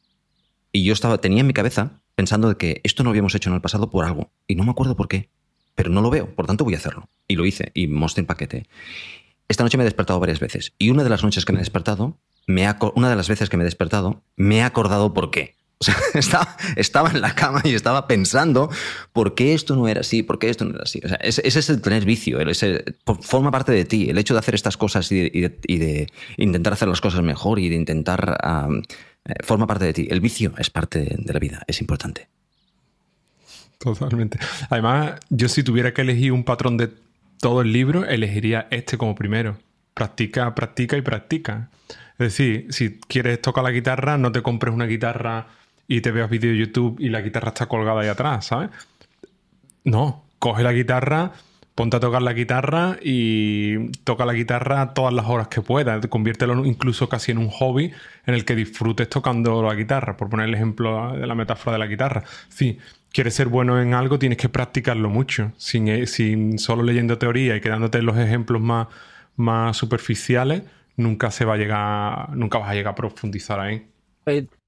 Y 0.71 0.83
yo 0.83 0.93
estaba, 0.93 1.19
tenía 1.19 1.41
en 1.41 1.47
mi 1.47 1.53
cabeza 1.53 2.02
pensando 2.15 2.49
de 2.49 2.57
que 2.57 2.81
esto 2.83 3.03
no 3.03 3.09
habíamos 3.09 3.35
hecho 3.35 3.49
en 3.49 3.55
el 3.55 3.61
pasado 3.61 3.89
por 3.89 4.05
algo. 4.05 4.31
Y 4.47 4.55
no 4.55 4.63
me 4.63 4.71
acuerdo 4.71 4.95
por 4.95 5.07
qué. 5.07 5.29
Pero 5.75 5.89
no 5.89 6.01
lo 6.01 6.09
veo, 6.09 6.33
por 6.35 6.45
tanto 6.45 6.63
voy 6.63 6.75
a 6.75 6.77
hacerlo. 6.77 7.09
Y 7.27 7.35
lo 7.35 7.45
hice 7.45 7.71
y 7.73 7.87
mostré 7.87 8.21
en 8.21 8.27
paquete. 8.27 8.67
Esta 9.47 9.63
noche 9.63 9.77
me 9.77 9.83
he 9.83 9.85
despertado 9.85 10.19
varias 10.19 10.39
veces. 10.39 10.73
Y 10.77 10.89
una 10.89 11.03
de 11.03 11.09
las 11.09 11.23
noches 11.23 11.45
que 11.45 11.53
me 11.53 11.59
he 11.59 11.61
despertado, 11.61 12.17
me 12.47 12.67
una 12.95 13.09
de 13.09 13.15
las 13.15 13.29
veces 13.29 13.49
que 13.49 13.57
me 13.57 13.63
he 13.63 13.65
despertado, 13.65 14.23
me 14.35 14.57
he 14.57 14.63
acordado 14.63 15.13
por 15.13 15.31
qué. 15.31 15.55
Estaba, 16.13 16.55
estaba, 16.77 17.09
en 17.09 17.19
la 17.19 17.35
cama 17.35 17.61
y 17.65 17.73
estaba 17.73 18.07
pensando 18.07 18.69
por 19.11 19.35
qué 19.35 19.53
esto 19.53 19.75
no 19.75 19.89
era 19.89 19.99
así, 19.99 20.23
por 20.23 20.39
qué 20.39 20.49
esto 20.49 20.63
no 20.63 20.75
era 20.75 20.83
así. 20.83 21.01
O 21.03 21.07
ese, 21.19 21.41
es 21.45 21.69
el 21.69 21.81
tener 21.81 22.05
vicio, 22.05 22.39
ese, 22.39 22.85
forma 23.21 23.51
parte 23.51 23.73
de 23.73 23.83
ti. 23.83 24.09
El 24.09 24.17
hecho 24.17 24.33
de 24.33 24.39
hacer 24.39 24.55
estas 24.55 24.77
cosas 24.77 25.11
y 25.11 25.29
de, 25.29 26.07
intentar 26.37 26.71
hacer 26.71 26.87
las 26.87 27.01
cosas 27.01 27.21
mejor 27.21 27.59
y 27.59 27.67
de 27.67 27.75
intentar 27.75 28.37
forma 29.43 29.67
parte 29.67 29.85
de 29.85 29.93
ti. 29.93 30.07
El 30.09 30.19
vicio 30.21 30.53
es 30.57 30.69
parte 30.69 31.15
de 31.17 31.33
la 31.33 31.39
vida, 31.39 31.63
es 31.67 31.81
importante. 31.81 32.27
Totalmente. 33.77 34.39
Además, 34.69 35.19
yo 35.29 35.49
si 35.49 35.63
tuviera 35.63 35.93
que 35.93 36.01
elegir 36.01 36.31
un 36.31 36.43
patrón 36.43 36.77
de 36.77 36.89
todo 37.39 37.61
el 37.61 37.73
libro, 37.73 38.05
elegiría 38.05 38.67
este 38.71 38.97
como 38.97 39.15
primero. 39.15 39.57
Practica, 39.93 40.55
practica 40.55 40.97
y 40.97 41.01
practica. 41.01 41.69
Es 42.13 42.17
decir, 42.17 42.67
si 42.69 42.99
quieres 42.99 43.41
tocar 43.41 43.63
la 43.63 43.71
guitarra, 43.71 44.17
no 44.17 44.31
te 44.31 44.41
compres 44.41 44.73
una 44.73 44.85
guitarra 44.85 45.47
y 45.87 46.01
te 46.01 46.11
veas 46.11 46.29
vídeo 46.29 46.51
de 46.51 46.57
YouTube 46.57 46.97
y 46.99 47.09
la 47.09 47.21
guitarra 47.21 47.49
está 47.49 47.65
colgada 47.65 48.01
ahí 48.01 48.07
atrás, 48.07 48.45
¿sabes? 48.45 48.69
No, 49.83 50.23
coge 50.39 50.63
la 50.63 50.71
guitarra, 50.71 51.33
ponte 51.75 51.97
a 51.97 51.99
tocar 51.99 52.21
la 52.21 52.33
guitarra 52.33 52.97
y 53.01 53.89
toca 54.03 54.25
la 54.25 54.33
guitarra 54.33 54.93
todas 54.93 55.13
las 55.13 55.25
horas 55.25 55.47
que 55.47 55.61
puedas. 55.61 56.05
Conviértelo 56.07 56.65
incluso 56.65 57.09
casi 57.09 57.31
en 57.31 57.39
un 57.39 57.49
hobby 57.49 57.91
en 58.25 58.33
el 58.33 58.45
que 58.45 58.55
disfrutes 58.55 59.09
tocando 59.09 59.63
la 59.63 59.73
guitarra, 59.73 60.15
por 60.17 60.29
poner 60.29 60.47
el 60.47 60.55
ejemplo 60.55 61.13
de 61.13 61.25
la 61.25 61.35
metáfora 61.35 61.73
de 61.73 61.79
la 61.79 61.87
guitarra. 61.87 62.23
Si 62.49 62.77
quieres 63.11 63.33
ser 63.33 63.47
bueno 63.47 63.81
en 63.81 63.93
algo, 63.93 64.19
tienes 64.19 64.37
que 64.37 64.49
practicarlo 64.49 65.09
mucho, 65.09 65.51
sin, 65.57 65.87
eh, 65.87 66.07
sin 66.07 66.59
solo 66.59 66.83
leyendo 66.83 67.17
teoría 67.17 67.55
y 67.55 67.61
quedándote 67.61 67.99
en 67.99 68.05
los 68.05 68.17
ejemplos 68.17 68.61
más, 68.61 68.87
más 69.35 69.75
superficiales, 69.77 70.63
nunca 70.95 71.31
se 71.31 71.45
va 71.45 71.55
a 71.55 71.57
llegar, 71.57 72.35
nunca 72.35 72.59
vas 72.59 72.69
a 72.69 72.73
llegar 72.73 72.93
a 72.93 72.95
profundizar 72.95 73.59
ahí. 73.59 73.87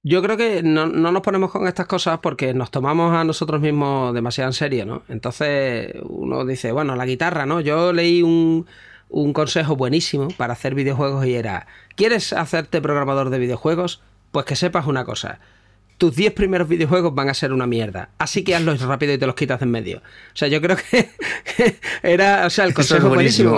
Yo 0.08 0.22
creo 0.22 0.38
que 0.38 0.62
no, 0.62 0.86
nos 0.86 1.22
ponemos 1.24 1.50
con 1.50 1.68
estas 1.68 1.88
cosas 1.88 2.20
porque 2.20 2.54
nos 2.54 2.70
tomamos 2.70 3.12
a 3.16 3.24
nosotros 3.24 3.60
mismos 3.60 4.14
demasiado 4.14 4.50
en 4.50 4.54
serio, 4.54 4.86
¿no? 4.86 5.02
Entonces 5.10 5.96
uno 6.04 6.46
dice, 6.46 6.72
bueno, 6.72 6.96
la 6.96 7.08
guitarra, 7.08 7.48
¿no? 7.48 7.60
Yo 7.60 7.92
leí 7.92 8.22
un, 8.22 8.68
un 9.10 9.34
consejo 9.34 9.76
buenísimo 9.76 10.28
para 10.38 10.54
hacer 10.54 10.76
videojuegos 10.76 11.26
y 11.26 11.34
era, 11.34 11.66
¿quieres 11.96 12.34
hacerte 12.34 12.82
programador 12.82 13.32
de 13.32 13.40
videojuegos? 13.40 14.04
Pues 14.32 14.46
que 14.46 14.56
sepas 14.56 14.86
una 14.86 15.06
cosa, 15.06 15.40
tus 15.98 16.16
10 16.16 16.34
primeros 16.34 16.68
videojuegos 16.68 17.16
van 17.16 17.30
a 17.30 17.34
ser 17.34 17.52
una 17.52 17.66
mierda. 17.66 18.10
Así 18.20 18.44
que 18.44 18.54
hazlos 18.54 18.82
rápido 18.82 19.12
y 19.12 19.18
te 19.18 19.26
los 19.26 19.34
quitas 19.34 19.60
de 19.60 19.64
en 19.64 19.72
medio. 19.72 19.98
O 19.98 20.36
sea, 20.36 20.48
yo 20.48 20.62
creo 20.62 20.78
que 20.78 21.10
era, 22.04 22.46
o 22.46 22.52
sea, 22.52 22.66
el 22.66 22.76
consejo 22.76 23.08
buenísimo. 23.08 23.58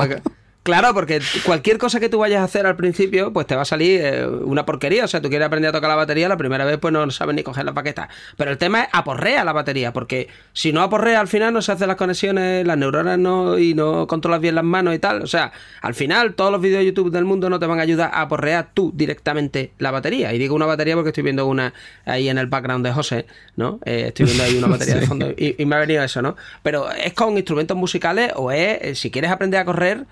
Claro, 0.68 0.94
porque 0.94 1.22
cualquier 1.46 1.78
cosa 1.78 2.02
que 2.02 2.10
tú 2.10 2.18
vayas 2.18 2.42
a 2.42 2.44
hacer 2.44 2.66
al 2.66 2.76
principio, 2.76 3.32
pues 3.32 3.48
te 3.48 3.56
va 3.56 3.62
a 3.62 3.66
salir 3.66 4.02
eh, 4.04 4.28
una 4.28 4.66
porquería. 4.66 5.06
O 5.06 5.08
sea, 5.08 5.22
tú 5.22 5.30
quieres 5.30 5.46
aprender 5.46 5.70
a 5.70 5.72
tocar 5.72 5.90
la 5.90 5.96
batería, 5.96 6.28
la 6.28 6.36
primera 6.36 6.66
vez 6.66 6.78
pues 6.78 6.92
no 6.92 7.10
sabes 7.10 7.38
ni 7.38 7.42
coger 7.42 7.64
la 7.64 7.74
paqueta. 7.74 8.10
Pero 8.36 8.52
el 8.52 8.58
tema 8.58 8.82
es 8.82 8.90
aporrea 8.92 9.46
la 9.46 9.54
batería, 9.54 9.94
porque 9.94 10.28
si 10.52 10.74
no 10.74 10.82
aporrea 10.82 11.22
al 11.22 11.30
final 11.30 11.54
no 11.54 11.62
se 11.62 11.72
hacen 11.72 11.88
las 11.88 11.96
conexiones, 11.96 12.68
las 12.68 12.78
neuronas 12.78 13.18
no 13.18 13.58
y 13.58 13.76
no 13.76 14.08
controlas 14.08 14.42
bien 14.42 14.56
las 14.56 14.66
manos 14.66 14.94
y 14.94 15.00
tal. 15.00 15.22
O 15.22 15.28
sea, 15.28 15.54
al 15.82 15.94
final 15.94 16.34
todos 16.34 16.52
los 16.52 16.60
vídeos 16.60 16.80
de 16.80 16.88
YouTube 16.88 17.12
del 17.12 17.24
mundo 17.24 17.50
no 17.50 17.60
te 17.60 17.66
van 17.66 17.80
a 17.80 17.84
ayudar 17.84 18.12
a 18.14 18.20
aporrear 18.24 18.72
tú 18.74 18.92
directamente 18.94 19.72
la 19.78 19.92
batería. 19.92 20.34
Y 20.34 20.38
digo 20.38 20.54
una 20.54 20.66
batería 20.66 20.96
porque 20.96 21.12
estoy 21.12 21.24
viendo 21.24 21.46
una 21.48 21.74
ahí 22.04 22.28
en 22.28 22.38
el 22.38 22.48
background 22.48 22.86
de 22.86 22.92
José, 22.92 23.26
¿no? 23.56 23.80
Eh, 23.86 24.08
estoy 24.08 24.26
viendo 24.26 24.44
ahí 24.44 24.58
una 24.58 24.68
batería 24.76 24.96
de 24.96 25.08
fondo 25.08 25.30
y, 25.30 25.56
y, 25.58 25.66
me 25.66 25.78
ha 25.78 25.80
venido 25.80 26.04
eso, 26.04 26.22
¿no? 26.22 26.36
Pero 26.62 26.92
es 26.92 27.14
con 27.14 27.38
instrumentos 27.38 27.78
musicales 27.78 28.34
o 28.36 28.52
es, 28.52 28.80
eh, 28.82 28.96
si 28.96 29.12
quieres 29.12 29.32
aprender 29.32 29.62
a 29.62 29.64
correr 29.64 30.04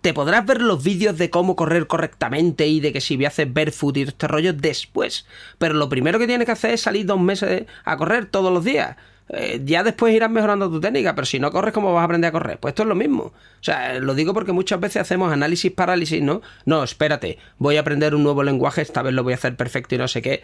te 0.00 0.14
podrás 0.14 0.46
ver 0.46 0.62
los 0.62 0.82
vídeos 0.82 1.18
de 1.18 1.30
cómo 1.30 1.56
correr 1.56 1.86
correctamente 1.86 2.66
y 2.66 2.80
de 2.80 2.92
que 2.92 3.00
si 3.00 3.22
hacer 3.24 3.48
barefoot 3.48 3.96
y 3.96 4.02
este 4.02 4.28
rollo 4.28 4.52
después. 4.52 5.26
Pero 5.58 5.74
lo 5.74 5.88
primero 5.88 6.18
que 6.18 6.26
tienes 6.26 6.46
que 6.46 6.52
hacer 6.52 6.72
es 6.72 6.80
salir 6.80 7.06
dos 7.06 7.20
meses 7.20 7.64
a 7.84 7.96
correr 7.96 8.26
todos 8.26 8.52
los 8.52 8.64
días. 8.64 8.96
Eh, 9.32 9.60
ya 9.64 9.84
después 9.84 10.12
irás 10.12 10.30
mejorando 10.30 10.68
tu 10.68 10.80
técnica, 10.80 11.14
pero 11.14 11.24
si 11.24 11.38
no 11.38 11.52
corres, 11.52 11.72
¿cómo 11.72 11.92
vas 11.92 12.02
a 12.02 12.04
aprender 12.04 12.28
a 12.28 12.32
correr? 12.32 12.58
Pues 12.58 12.72
esto 12.72 12.82
es 12.82 12.88
lo 12.88 12.96
mismo. 12.96 13.24
O 13.24 13.32
sea, 13.62 13.94
lo 14.00 14.14
digo 14.14 14.34
porque 14.34 14.52
muchas 14.52 14.80
veces 14.80 15.02
hacemos 15.02 15.32
análisis 15.32 15.70
parálisis, 15.70 16.20
¿no? 16.20 16.42
No, 16.64 16.82
espérate, 16.82 17.38
voy 17.58 17.76
a 17.76 17.80
aprender 17.80 18.14
un 18.14 18.24
nuevo 18.24 18.42
lenguaje, 18.42 18.82
esta 18.82 19.02
vez 19.02 19.14
lo 19.14 19.22
voy 19.22 19.34
a 19.34 19.36
hacer 19.36 19.54
perfecto 19.56 19.94
y 19.94 19.98
no 19.98 20.08
sé 20.08 20.22
qué. 20.22 20.42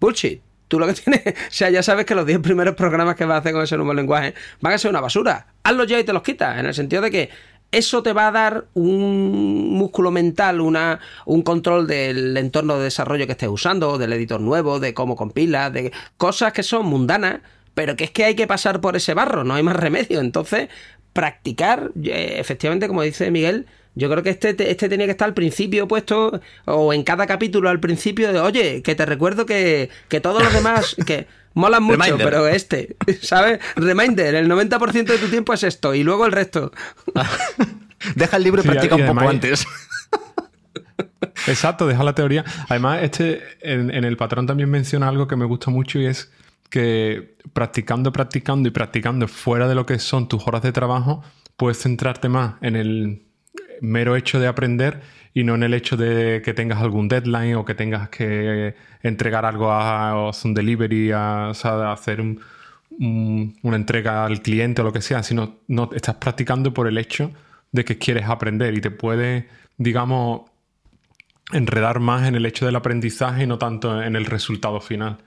Bullshit. 0.00 0.42
Tú 0.68 0.78
lo 0.78 0.86
que 0.86 0.92
tienes, 1.00 1.22
o 1.26 1.50
sea, 1.50 1.70
ya 1.70 1.82
sabes 1.82 2.04
que 2.04 2.14
los 2.14 2.26
10 2.26 2.40
primeros 2.40 2.74
programas 2.74 3.16
que 3.16 3.24
vas 3.24 3.36
a 3.36 3.38
hacer 3.38 3.52
con 3.54 3.62
ese 3.62 3.76
nuevo 3.76 3.94
lenguaje 3.94 4.34
van 4.60 4.74
a 4.74 4.78
ser 4.78 4.90
una 4.90 5.00
basura. 5.00 5.46
Hazlos 5.62 5.86
ya 5.86 5.98
y 5.98 6.04
te 6.04 6.12
los 6.12 6.22
quitas, 6.22 6.58
en 6.58 6.66
el 6.66 6.74
sentido 6.74 7.00
de 7.00 7.10
que 7.10 7.30
eso 7.70 8.02
te 8.02 8.12
va 8.12 8.28
a 8.28 8.32
dar 8.32 8.66
un 8.74 9.70
músculo 9.70 10.10
mental, 10.10 10.60
una, 10.60 11.00
un 11.26 11.42
control 11.42 11.86
del 11.86 12.36
entorno 12.36 12.78
de 12.78 12.84
desarrollo 12.84 13.26
que 13.26 13.32
estés 13.32 13.48
usando, 13.48 13.98
del 13.98 14.12
editor 14.12 14.40
nuevo, 14.40 14.80
de 14.80 14.94
cómo 14.94 15.16
compilas, 15.16 15.72
de 15.72 15.92
cosas 16.16 16.52
que 16.52 16.62
son 16.62 16.86
mundanas, 16.86 17.40
pero 17.74 17.96
que 17.96 18.04
es 18.04 18.10
que 18.10 18.24
hay 18.24 18.34
que 18.34 18.46
pasar 18.46 18.80
por 18.80 18.96
ese 18.96 19.14
barro, 19.14 19.44
no 19.44 19.54
hay 19.54 19.62
más 19.62 19.76
remedio. 19.76 20.20
Entonces, 20.20 20.68
practicar, 21.12 21.92
eh, 22.04 22.36
efectivamente, 22.38 22.88
como 22.88 23.02
dice 23.02 23.30
Miguel, 23.30 23.66
yo 23.94 24.08
creo 24.08 24.22
que 24.22 24.30
este, 24.30 24.70
este 24.70 24.88
tenía 24.88 25.06
que 25.06 25.12
estar 25.12 25.26
al 25.26 25.34
principio 25.34 25.88
puesto, 25.88 26.40
o 26.64 26.92
en 26.92 27.02
cada 27.02 27.26
capítulo 27.26 27.68
al 27.68 27.80
principio, 27.80 28.32
de 28.32 28.40
oye, 28.40 28.82
que 28.82 28.94
te 28.94 29.04
recuerdo 29.04 29.44
que, 29.44 29.90
que 30.08 30.20
todos 30.20 30.42
los 30.42 30.52
demás, 30.52 30.96
que 31.06 31.26
molan 31.58 31.82
mucho, 31.82 32.16
pero 32.16 32.46
este, 32.48 32.96
¿sabes? 33.20 33.60
Reminder, 33.76 34.34
el 34.34 34.50
90% 34.50 35.04
de 35.04 35.18
tu 35.18 35.28
tiempo 35.28 35.52
es 35.52 35.62
esto, 35.62 35.94
y 35.94 36.02
luego 36.02 36.26
el 36.26 36.32
resto. 36.32 36.72
Deja 38.14 38.36
el 38.36 38.44
libro 38.44 38.62
y 38.62 38.66
practica 38.66 38.94
un 38.94 39.06
poco 39.06 39.28
antes. 39.28 39.66
Exacto, 41.46 41.86
deja 41.86 42.04
la 42.04 42.14
teoría. 42.14 42.44
Además, 42.68 43.00
este 43.02 43.42
en, 43.60 43.90
el 43.90 44.16
patrón 44.16 44.46
también 44.46 44.70
menciona 44.70 45.08
algo 45.08 45.26
que 45.26 45.36
me 45.36 45.44
gusta 45.44 45.70
mucho 45.70 45.98
y 45.98 46.06
es 46.06 46.30
que 46.70 47.36
practicando, 47.52 48.12
practicando 48.12 48.68
y 48.68 48.72
practicando 48.72 49.26
fuera 49.26 49.66
de 49.66 49.74
lo 49.74 49.86
que 49.86 49.98
son 49.98 50.28
tus 50.28 50.46
horas 50.46 50.62
de 50.62 50.72
trabajo, 50.72 51.24
puedes 51.56 51.78
centrarte 51.78 52.28
más 52.28 52.54
en 52.60 52.76
el 52.76 53.27
mero 53.80 54.16
hecho 54.16 54.40
de 54.40 54.46
aprender 54.46 55.00
y 55.34 55.44
no 55.44 55.54
en 55.54 55.62
el 55.62 55.74
hecho 55.74 55.96
de 55.96 56.42
que 56.44 56.54
tengas 56.54 56.80
algún 56.80 57.08
deadline 57.08 57.54
o 57.54 57.64
que 57.64 57.74
tengas 57.74 58.08
que 58.08 58.74
entregar 59.02 59.44
algo 59.44 59.70
a, 59.70 60.30
un 60.44 60.54
delivery, 60.54 61.12
a, 61.12 61.50
hacer 61.50 62.20
una 62.98 63.76
entrega 63.76 64.24
al 64.24 64.42
cliente 64.42 64.82
o 64.82 64.84
lo 64.84 64.92
que 64.92 65.02
sea, 65.02 65.22
sino 65.22 65.58
no 65.68 65.90
estás 65.94 66.16
practicando 66.16 66.74
por 66.74 66.88
el 66.88 66.98
hecho 66.98 67.30
de 67.70 67.84
que 67.84 67.98
quieres 67.98 68.28
aprender 68.28 68.74
y 68.74 68.80
te 68.80 68.90
puede, 68.90 69.48
digamos, 69.76 70.42
enredar 71.52 72.00
más 72.00 72.26
en 72.26 72.34
el 72.34 72.44
hecho 72.46 72.66
del 72.66 72.76
aprendizaje 72.76 73.44
y 73.44 73.46
no 73.46 73.58
tanto 73.58 74.02
en 74.02 74.16
el 74.16 74.26
resultado 74.26 74.80
final. 74.80 75.18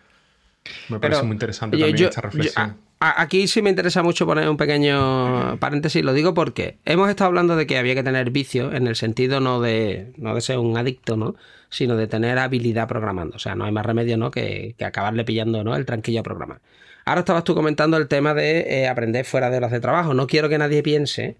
Me 0.89 0.99
parece 0.99 1.23
muy 1.23 1.33
interesante 1.33 1.77
también 1.77 2.07
esta 2.07 2.21
reflexión. 2.21 2.77
Aquí 3.01 3.47
sí 3.47 3.61
me 3.61 3.71
interesa 3.71 4.03
mucho 4.03 4.25
poner 4.25 4.47
un 4.47 4.57
pequeño 4.57 5.57
paréntesis, 5.57 6.03
lo 6.03 6.13
digo 6.13 6.33
porque 6.33 6.77
hemos 6.85 7.09
estado 7.09 7.29
hablando 7.29 7.55
de 7.55 7.65
que 7.65 7.77
había 7.77 7.95
que 7.95 8.03
tener 8.03 8.29
vicio 8.29 8.71
en 8.73 8.87
el 8.87 8.95
sentido 8.95 9.39
no 9.39 9.59
de, 9.59 10.13
no 10.17 10.35
de 10.35 10.41
ser 10.41 10.59
un 10.59 10.77
adicto, 10.77 11.17
¿no? 11.17 11.35
sino 11.69 11.95
de 11.95 12.05
tener 12.05 12.37
habilidad 12.37 12.87
programando. 12.87 13.37
O 13.37 13.39
sea, 13.39 13.55
no 13.55 13.65
hay 13.65 13.71
más 13.71 13.85
remedio 13.85 14.17
¿no? 14.17 14.29
que, 14.29 14.75
acabarle 14.83 15.23
pillando 15.23 15.63
¿no? 15.63 15.75
el 15.75 15.85
tranquillo 15.85 16.19
a 16.19 16.23
programar. 16.23 16.61
Ahora 17.05 17.21
estabas 17.21 17.43
tú 17.43 17.55
comentando 17.55 17.97
el 17.97 18.07
tema 18.07 18.33
de 18.35 18.81
eh, 18.81 18.87
aprender 18.87 19.25
fuera 19.25 19.49
de 19.49 19.57
horas 19.57 19.71
de 19.71 19.79
trabajo. 19.79 20.13
No 20.13 20.27
quiero 20.27 20.49
que 20.49 20.57
nadie 20.57 20.83
piense, 20.83 21.37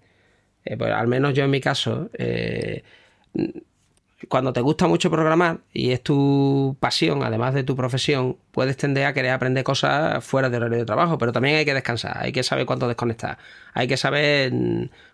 eh, 0.64 0.76
pues, 0.76 0.90
al 0.90 1.06
menos 1.06 1.34
yo 1.34 1.44
en 1.44 1.50
mi 1.50 1.60
caso, 1.60 2.10
eh, 2.14 2.82
cuando 4.28 4.52
te 4.52 4.60
gusta 4.60 4.86
mucho 4.86 5.10
programar 5.10 5.58
y 5.72 5.90
es 5.90 6.02
tu 6.02 6.76
pasión, 6.80 7.22
además 7.22 7.54
de 7.54 7.64
tu 7.64 7.76
profesión, 7.76 8.36
puedes 8.52 8.76
tender 8.76 9.06
a 9.06 9.14
querer 9.14 9.32
aprender 9.32 9.64
cosas 9.64 10.24
fuera 10.24 10.50
del 10.50 10.62
horario 10.62 10.78
de 10.78 10.84
trabajo, 10.84 11.18
pero 11.18 11.32
también 11.32 11.56
hay 11.56 11.64
que 11.64 11.74
descansar, 11.74 12.18
hay 12.18 12.32
que 12.32 12.42
saber 12.42 12.66
cuándo 12.66 12.88
desconectar, 12.88 13.38
hay 13.74 13.88
que 13.88 13.96
saber, 13.96 14.52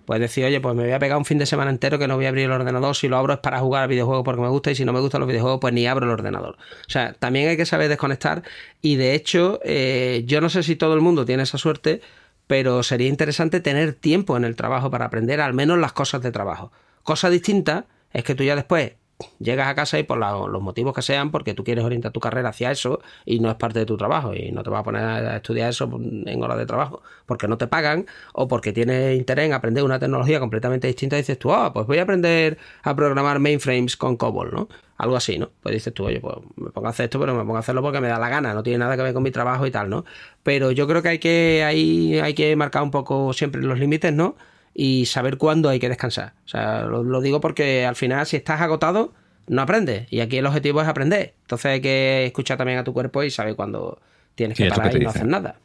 pues 0.05 0.21
decir, 0.21 0.45
oye, 0.45 0.61
pues 0.61 0.75
me 0.75 0.85
voy 0.85 0.93
a 0.93 0.99
pegar 0.99 1.17
un 1.19 1.25
fin 1.25 1.39
de 1.39 1.47
semana 1.47 1.71
entero 1.71 1.99
que 1.99 2.09
no 2.09 2.17
voy 2.17 2.27
a 2.27 2.29
abrir 2.29 2.47
el 2.47 2.53
ordenador, 2.53 2.95
si 2.97 3.09
lo 3.09 3.17
abro 3.17 3.35
es 3.35 3.41
para 3.41 3.61
jugar 3.61 3.85
a 3.85 3.87
videojuegos 3.87 4.25
porque 4.25 4.43
me 4.43 4.49
gusta 4.49 4.71
y 4.71 4.75
si 4.75 4.85
no 4.85 4.93
me 4.93 5.01
gustan 5.01 5.21
los 5.21 5.29
videojuegos, 5.29 5.61
pues 5.61 5.73
ni 5.73 5.87
abro 5.87 6.07
el 6.07 6.13
ordenador. 6.13 6.57
O 6.57 6.91
sea, 6.91 7.15
también 7.15 7.49
hay 7.49 7.57
que 7.57 7.67
saber 7.67 7.89
desconectar 7.89 8.43
y 8.83 8.97
de 8.97 9.15
hecho, 9.15 9.61
eh, 9.65 10.25
yo 10.27 10.41
no 10.41 10.51
sé 10.51 10.63
si 10.63 10.77
todo 10.77 10.95
el 10.95 11.01
mundo 11.01 11.25
tiene 11.25 11.45
esa 11.45 11.59
suerte, 11.59 12.01
pero 12.47 12.83
sería 12.83 13.09
interesante 13.09 13.61
tener 13.61 13.93
tiempo 13.95 14.37
en 14.37 14.45
el 14.45 14.57
trabajo 14.57 14.91
para 14.91 15.07
aprender 15.07 15.41
al 15.41 15.55
menos 15.55 15.79
las 15.79 15.93
cosas 15.93 16.23
de 16.23 16.33
trabajo. 16.33 16.73
Cosa 17.03 17.31
distinta 17.31 17.87
es 18.13 18.25
que 18.25 18.35
tú 18.35 18.45
ya 18.45 18.57
después 18.57 18.93
llegas 19.39 19.69
a 19.69 19.75
casa 19.75 19.99
y 19.99 20.05
por 20.05 20.19
los 20.19 20.63
motivos 20.63 20.95
que 20.95 21.03
sean, 21.03 21.31
porque 21.31 21.55
tú 21.55 21.65
quieres 21.65 21.85
orientar 21.85 22.13
tu 22.13 22.21
carrera 22.21 22.51
hacia 22.51 22.71
eso 22.71 23.01
y 23.25 23.41
no 23.41 23.51
es 23.51 23.57
parte 23.57 23.81
de 23.81 23.87
tu 23.87 23.97
trabajo 23.97 24.35
y 24.35 24.53
no 24.53 24.63
te 24.63 24.71
vas 24.71 24.81
a 24.81 24.85
poner 24.85 25.03
a 25.03 25.37
estudiar 25.37 25.71
eso 25.71 25.91
en 26.27 26.43
horas 26.43 26.59
de 26.59 26.67
trabajo 26.67 27.03
porque 27.27 27.49
no 27.49 27.59
te 27.59 27.67
pagan 27.67 28.07
o 28.33 28.49
porque 28.49 28.73
tienes 28.73 29.17
interés 29.19 29.47
en 29.47 29.53
aprender 29.53 29.85
una 29.85 29.99
tecnología 29.99 30.41
completamente 30.41 30.87
distinta 30.87 31.17
y 31.17 31.21
dices 31.21 31.39
tú, 31.39 31.53
ah, 31.53 31.73
pues 31.73 31.87
voy 31.87 31.99
a 31.99 32.03
aprender 32.03 32.59
a 32.83 32.95
programar 32.95 33.39
mainframes 33.41 33.97
con 33.97 34.17
COBOL, 34.17 34.53
¿no? 34.53 34.69
Algo 34.97 35.17
así, 35.17 35.39
¿no? 35.39 35.51
Pues 35.63 35.75
dices 35.75 35.95
tú, 35.95 36.07
oye, 36.07 36.21
pues 36.21 36.37
me 36.57 36.71
pongo 36.71 36.89
a 36.89 36.91
hacer 36.91 37.05
esto, 37.05 37.21
pero 37.21 37.35
me 37.35 37.41
pongo 37.41 37.57
a 37.57 37.61
hacerlo 37.61 37.83
porque 37.83 38.01
me 38.01 38.09
da 38.09 38.19
la 38.19 38.29
gana, 38.29 38.55
no 38.55 38.63
tiene 38.63 38.79
nada 38.79 38.97
que 38.97 39.03
ver 39.03 39.15
con 39.15 39.23
mi 39.23 39.31
trabajo 39.31 39.67
y 39.67 39.71
tal, 39.71 39.89
¿no? 39.91 40.05
Pero 40.43 40.71
yo 40.73 40.87
creo 40.89 41.03
que 41.03 41.09
hay 41.09 41.19
que, 41.19 41.65
ahí 41.65 42.19
hay 42.19 42.35
que 42.35 42.55
marcar 42.57 42.83
un 42.83 42.91
poco 42.91 43.33
siempre 43.33 43.63
los 43.63 43.79
límites, 43.79 44.13
¿no? 44.13 44.37
Y 44.81 45.07
saber 45.07 45.39
cuándo 45.39 45.69
hay 45.69 45.81
que 45.81 45.89
descansar. 45.89 46.35
O 46.45 46.49
sea, 46.49 46.83
lo, 46.85 47.21
digo 47.21 47.41
porque 47.41 47.85
al 47.85 47.97
final 47.97 48.25
si 48.27 48.37
estás 48.37 48.61
agotado, 48.61 49.13
no 49.49 49.61
aprendes. 49.61 50.07
Y 50.09 50.21
aquí 50.21 50.37
el 50.37 50.47
objetivo 50.47 50.81
es 50.81 50.87
aprender. 50.87 51.35
Entonces 51.43 51.67
hay 51.67 51.81
que 51.81 52.27
escuchar 52.27 52.59
también 52.59 52.79
a 52.79 52.85
tu 52.85 52.93
cuerpo 52.93 53.25
y 53.25 53.31
saber 53.33 53.57
cuándo 53.57 54.01
tienes 54.37 54.57
que 54.57 54.69
parar 54.69 54.97
y 54.97 55.01
no 55.01 55.11
hacer 55.11 55.27
nada. 55.27 55.57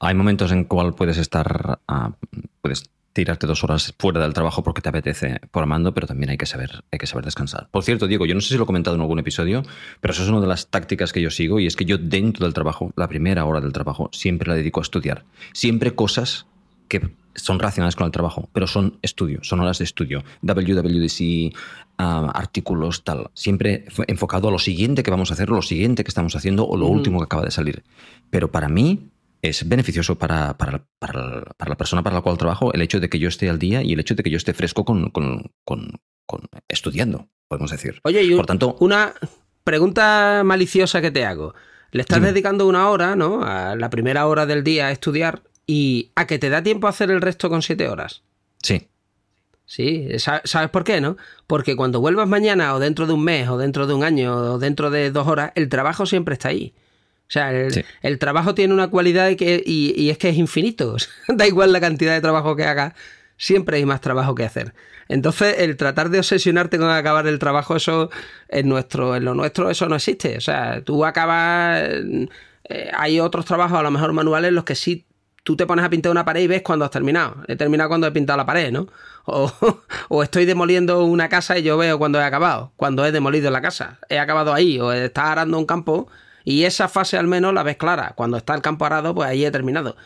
Hay 0.00 0.16
momentos 0.16 0.50
en 0.50 0.64
cual 0.64 0.94
puedes 0.94 1.16
estar, 1.16 1.78
ah, 1.86 2.10
puedes 2.60 2.90
tirarte 3.12 3.46
dos 3.46 3.62
horas 3.62 3.94
fuera 4.00 4.18
del 4.18 4.34
trabajo 4.34 4.64
porque 4.64 4.82
te 4.82 4.88
apetece 4.88 5.40
programando, 5.52 5.94
pero 5.94 6.08
también 6.08 6.30
hay 6.30 6.36
que 6.36 6.46
saber, 6.46 6.82
hay 6.90 6.98
que 6.98 7.06
saber 7.06 7.24
descansar. 7.24 7.68
Por 7.70 7.84
cierto, 7.84 8.08
Diego, 8.08 8.26
yo 8.26 8.34
no 8.34 8.40
sé 8.40 8.48
si 8.48 8.56
lo 8.56 8.64
he 8.64 8.66
comentado 8.66 8.96
en 8.96 9.00
algún 9.00 9.20
episodio, 9.20 9.62
pero 10.00 10.12
eso 10.12 10.24
es 10.24 10.28
una 10.28 10.40
de 10.40 10.48
las 10.48 10.66
tácticas 10.66 11.12
que 11.12 11.22
yo 11.22 11.30
sigo 11.30 11.60
y 11.60 11.68
es 11.68 11.76
que 11.76 11.84
yo 11.84 11.98
dentro 11.98 12.44
del 12.44 12.52
trabajo, 12.52 12.92
la 12.96 13.06
primera 13.06 13.44
hora 13.44 13.60
del 13.60 13.72
trabajo, 13.72 14.10
siempre 14.12 14.48
la 14.48 14.56
dedico 14.56 14.80
a 14.80 14.82
estudiar. 14.82 15.22
Siempre 15.52 15.94
cosas 15.94 16.46
que 16.88 17.14
son 17.36 17.58
relacionadas 17.58 17.96
con 17.96 18.06
el 18.06 18.12
trabajo, 18.12 18.48
pero 18.52 18.66
son 18.66 18.98
estudios, 19.02 19.48
son 19.48 19.60
horas 19.60 19.78
de 19.78 19.84
estudio. 19.84 20.24
WWDC, 20.42 21.54
ah, 21.98 22.30
artículos, 22.34 23.04
tal. 23.04 23.30
Siempre 23.34 23.86
enfocado 24.06 24.48
a 24.48 24.50
lo 24.50 24.58
siguiente 24.58 25.02
que 25.02 25.10
vamos 25.10 25.30
a 25.30 25.34
hacer, 25.34 25.50
lo 25.50 25.62
siguiente 25.62 26.04
que 26.04 26.08
estamos 26.08 26.34
haciendo 26.36 26.66
o 26.66 26.76
lo 26.76 26.86
último 26.86 27.18
que 27.18 27.24
acaba 27.24 27.44
de 27.44 27.50
salir. 27.50 27.84
Pero 28.30 28.50
para 28.50 28.68
mí 28.68 29.10
es 29.42 29.68
beneficioso 29.68 30.16
para, 30.16 30.56
para, 30.56 30.84
la 31.00 31.76
persona 31.76 32.02
para 32.02 32.16
la 32.16 32.22
cual 32.22 32.38
trabajo 32.38 32.72
el 32.72 32.82
hecho 32.82 33.00
de 33.00 33.08
que 33.08 33.18
yo 33.18 33.28
esté 33.28 33.48
al 33.48 33.58
día 33.58 33.82
y 33.82 33.92
el 33.92 34.00
hecho 34.00 34.14
de 34.14 34.22
que 34.22 34.30
yo 34.30 34.36
esté 34.36 34.54
fresco 34.54 34.84
con, 34.84 35.12
estudiando, 36.68 37.28
podemos 37.48 37.70
decir. 37.70 38.00
Oye, 38.04 38.22
y 38.22 38.34
Por 38.34 38.46
tanto, 38.46 38.76
una 38.80 39.14
pregunta 39.64 40.42
maliciosa 40.44 41.00
que 41.00 41.10
te 41.10 41.24
hago. 41.24 41.54
Le 41.92 42.02
estás 42.02 42.20
dedicando 42.20 42.66
una 42.66 42.90
hora, 42.90 43.16
¿no? 43.16 43.42
A 43.42 43.76
la 43.76 43.90
primera 43.90 44.26
hora 44.26 44.44
del 44.44 44.64
día 44.64 44.88
a 44.88 44.90
estudiar 44.90 45.42
y 45.66 46.12
a 46.14 46.26
que 46.26 46.38
te 46.38 46.48
da 46.48 46.62
tiempo 46.62 46.86
a 46.86 46.90
hacer 46.90 47.10
el 47.10 47.20
resto 47.20 47.48
con 47.48 47.62
siete 47.62 47.88
horas. 47.88 48.22
Sí. 48.62 48.88
Sí, 49.66 50.08
¿sabes 50.18 50.70
por 50.70 50.84
qué, 50.84 51.00
no? 51.00 51.16
Porque 51.48 51.74
cuando 51.74 52.00
vuelvas 52.00 52.28
mañana 52.28 52.72
o 52.74 52.78
dentro 52.78 53.06
de 53.08 53.14
un 53.14 53.24
mes 53.24 53.48
o 53.48 53.58
dentro 53.58 53.88
de 53.88 53.94
un 53.94 54.04
año 54.04 54.36
o 54.36 54.58
dentro 54.60 54.90
de 54.90 55.10
dos 55.10 55.26
horas, 55.26 55.50
el 55.56 55.68
trabajo 55.68 56.06
siempre 56.06 56.34
está 56.34 56.50
ahí. 56.50 56.72
O 57.28 57.30
sea, 57.30 57.50
el, 57.50 58.18
trabajo 58.20 58.54
tiene 58.54 58.72
una 58.72 58.88
cualidad 58.88 59.34
que, 59.34 59.60
y, 59.66 60.10
es 60.10 60.18
que 60.18 60.28
es 60.28 60.36
infinito. 60.36 60.96
da 61.28 61.46
igual 61.46 61.72
la 61.72 61.80
cantidad 61.80 62.14
de 62.14 62.20
trabajo 62.20 62.54
que 62.54 62.64
hagas, 62.64 62.94
siempre 63.36 63.78
hay 63.78 63.84
más 63.84 64.00
trabajo 64.00 64.36
que 64.36 64.44
hacer. 64.44 64.72
Entonces, 65.08 65.56
el 65.58 65.76
tratar 65.76 66.10
de 66.10 66.18
obsesionarte 66.18 66.78
con 66.78 66.88
acabar 66.88 67.26
el 67.26 67.40
trabajo, 67.40 67.74
eso 67.74 68.10
en 68.48 68.68
nuestro, 68.68 69.16
en 69.16 69.24
lo 69.24 69.34
nuestro, 69.34 69.68
eso 69.70 69.88
no 69.88 69.96
existe. 69.96 70.36
O 70.36 70.40
sea, 70.40 70.82
tú 70.82 71.04
acabas. 71.04 71.82
Eh, 72.68 72.90
hay 72.96 73.18
otros 73.18 73.44
trabajos, 73.44 73.78
a 73.78 73.82
lo 73.82 73.90
mejor 73.90 74.12
manuales, 74.12 74.52
los 74.52 74.64
que 74.64 74.76
sí 74.76 75.05
tú 75.46 75.56
te 75.56 75.64
pones 75.64 75.84
a 75.84 75.88
pintar 75.88 76.10
una 76.10 76.24
pared 76.24 76.42
y 76.42 76.48
ves 76.48 76.62
cuando 76.62 76.84
has 76.84 76.90
terminado. 76.90 77.36
He 77.46 77.54
terminado 77.54 77.88
cuando 77.88 78.08
he 78.08 78.10
pintado 78.10 78.36
la 78.36 78.44
pared, 78.44 78.72
¿no? 78.72 78.88
O, 80.08 80.22
estoy 80.22 80.44
demoliendo 80.44 81.04
una 81.04 81.28
casa 81.28 81.56
y 81.56 81.62
yo 81.62 81.76
veo 81.76 81.98
cuando 81.98 82.18
he 82.20 82.24
acabado, 82.24 82.72
cuando 82.76 83.06
he 83.06 83.12
demolido 83.12 83.50
la 83.52 83.62
casa. 83.62 83.98
He 84.08 84.18
acabado 84.18 84.52
ahí, 84.52 84.80
o 84.80 84.92
está 84.92 85.30
arando 85.30 85.56
un 85.58 85.66
campo 85.66 86.08
y 86.44 86.64
esa 86.64 86.88
fase 86.88 87.16
al 87.16 87.28
menos 87.28 87.54
la 87.54 87.62
ves 87.62 87.76
clara. 87.76 88.12
Cuando 88.16 88.36
está 88.36 88.54
el 88.54 88.62
campo 88.62 88.86
arado, 88.86 89.14
pues 89.14 89.28
ahí 89.28 89.44
he 89.44 89.50
terminado. 89.52 89.96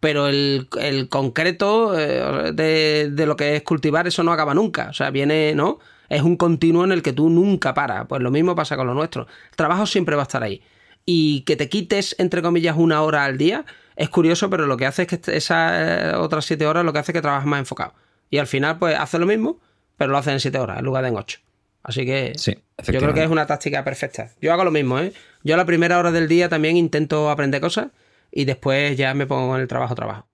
Pero 0.00 0.26
el, 0.26 0.68
concreto 1.08 1.96
eh, 1.98 2.52
de, 2.52 3.10
de, 3.12 3.26
lo 3.26 3.36
que 3.36 3.56
es 3.56 3.62
cultivar, 3.62 4.08
eso 4.08 4.24
no 4.24 4.32
acaba 4.32 4.54
nunca. 4.54 4.88
O 4.90 4.92
sea, 4.92 5.10
viene, 5.10 5.54
¿no? 5.54 5.78
Es 6.08 6.22
un 6.22 6.36
continuo 6.36 6.84
en 6.84 6.92
el 6.92 7.02
que 7.02 7.12
tú 7.12 7.30
nunca 7.30 7.72
paras. 7.74 8.06
Pues 8.08 8.20
lo 8.20 8.32
mismo 8.32 8.56
pasa 8.56 8.76
con 8.76 8.86
lo 8.88 8.94
nuestro. 8.94 9.28
El 9.50 9.56
trabajo 9.56 9.86
siempre 9.86 10.16
va 10.16 10.22
a 10.22 10.24
estar 10.24 10.42
ahí. 10.42 10.60
Y 11.04 11.42
que 11.42 11.56
te 11.56 11.68
quites, 11.68 12.14
entre 12.18 12.42
comillas, 12.42 12.76
una 12.76 13.02
hora 13.02 13.24
al 13.24 13.38
día, 13.38 13.64
es 13.96 14.10
curioso, 14.10 14.50
pero 14.50 14.66
lo 14.66 14.76
que 14.76 14.86
hace 14.86 15.02
es 15.02 15.08
que 15.08 15.20
esas 15.32 16.14
otras 16.16 16.44
siete 16.44 16.66
horas 16.66 16.84
lo 16.84 16.92
que 16.92 16.98
hace 16.98 17.12
es 17.12 17.14
que 17.14 17.22
trabajas 17.22 17.46
más 17.46 17.60
enfocado. 17.60 17.94
Y 18.30 18.38
al 18.38 18.46
final, 18.46 18.78
pues 18.78 18.98
hace 18.98 19.18
lo 19.18 19.26
mismo, 19.26 19.60
pero 19.96 20.12
lo 20.12 20.18
hace 20.18 20.32
en 20.32 20.40
siete 20.40 20.58
horas 20.58 20.78
en 20.78 20.84
lugar 20.84 21.02
de 21.02 21.08
en 21.08 21.16
ocho. 21.16 21.40
Así 21.82 22.04
que 22.04 22.32
yo 22.36 23.00
creo 23.00 23.14
que 23.14 23.24
es 23.24 23.30
una 23.30 23.46
táctica 23.46 23.82
perfecta. 23.84 24.30
Yo 24.40 24.52
hago 24.52 24.64
lo 24.64 24.70
mismo, 24.70 24.98
¿eh? 24.98 25.12
Yo 25.42 25.54
a 25.54 25.56
la 25.56 25.64
primera 25.64 25.98
hora 25.98 26.12
del 26.12 26.28
día 26.28 26.48
también 26.48 26.76
intento 26.76 27.30
aprender 27.30 27.60
cosas 27.60 27.88
y 28.30 28.44
después 28.44 28.96
ya 28.96 29.14
me 29.14 29.26
pongo 29.26 29.54
en 29.56 29.62
el 29.62 29.68
trabajo, 29.68 29.94
trabajo. 29.94 30.28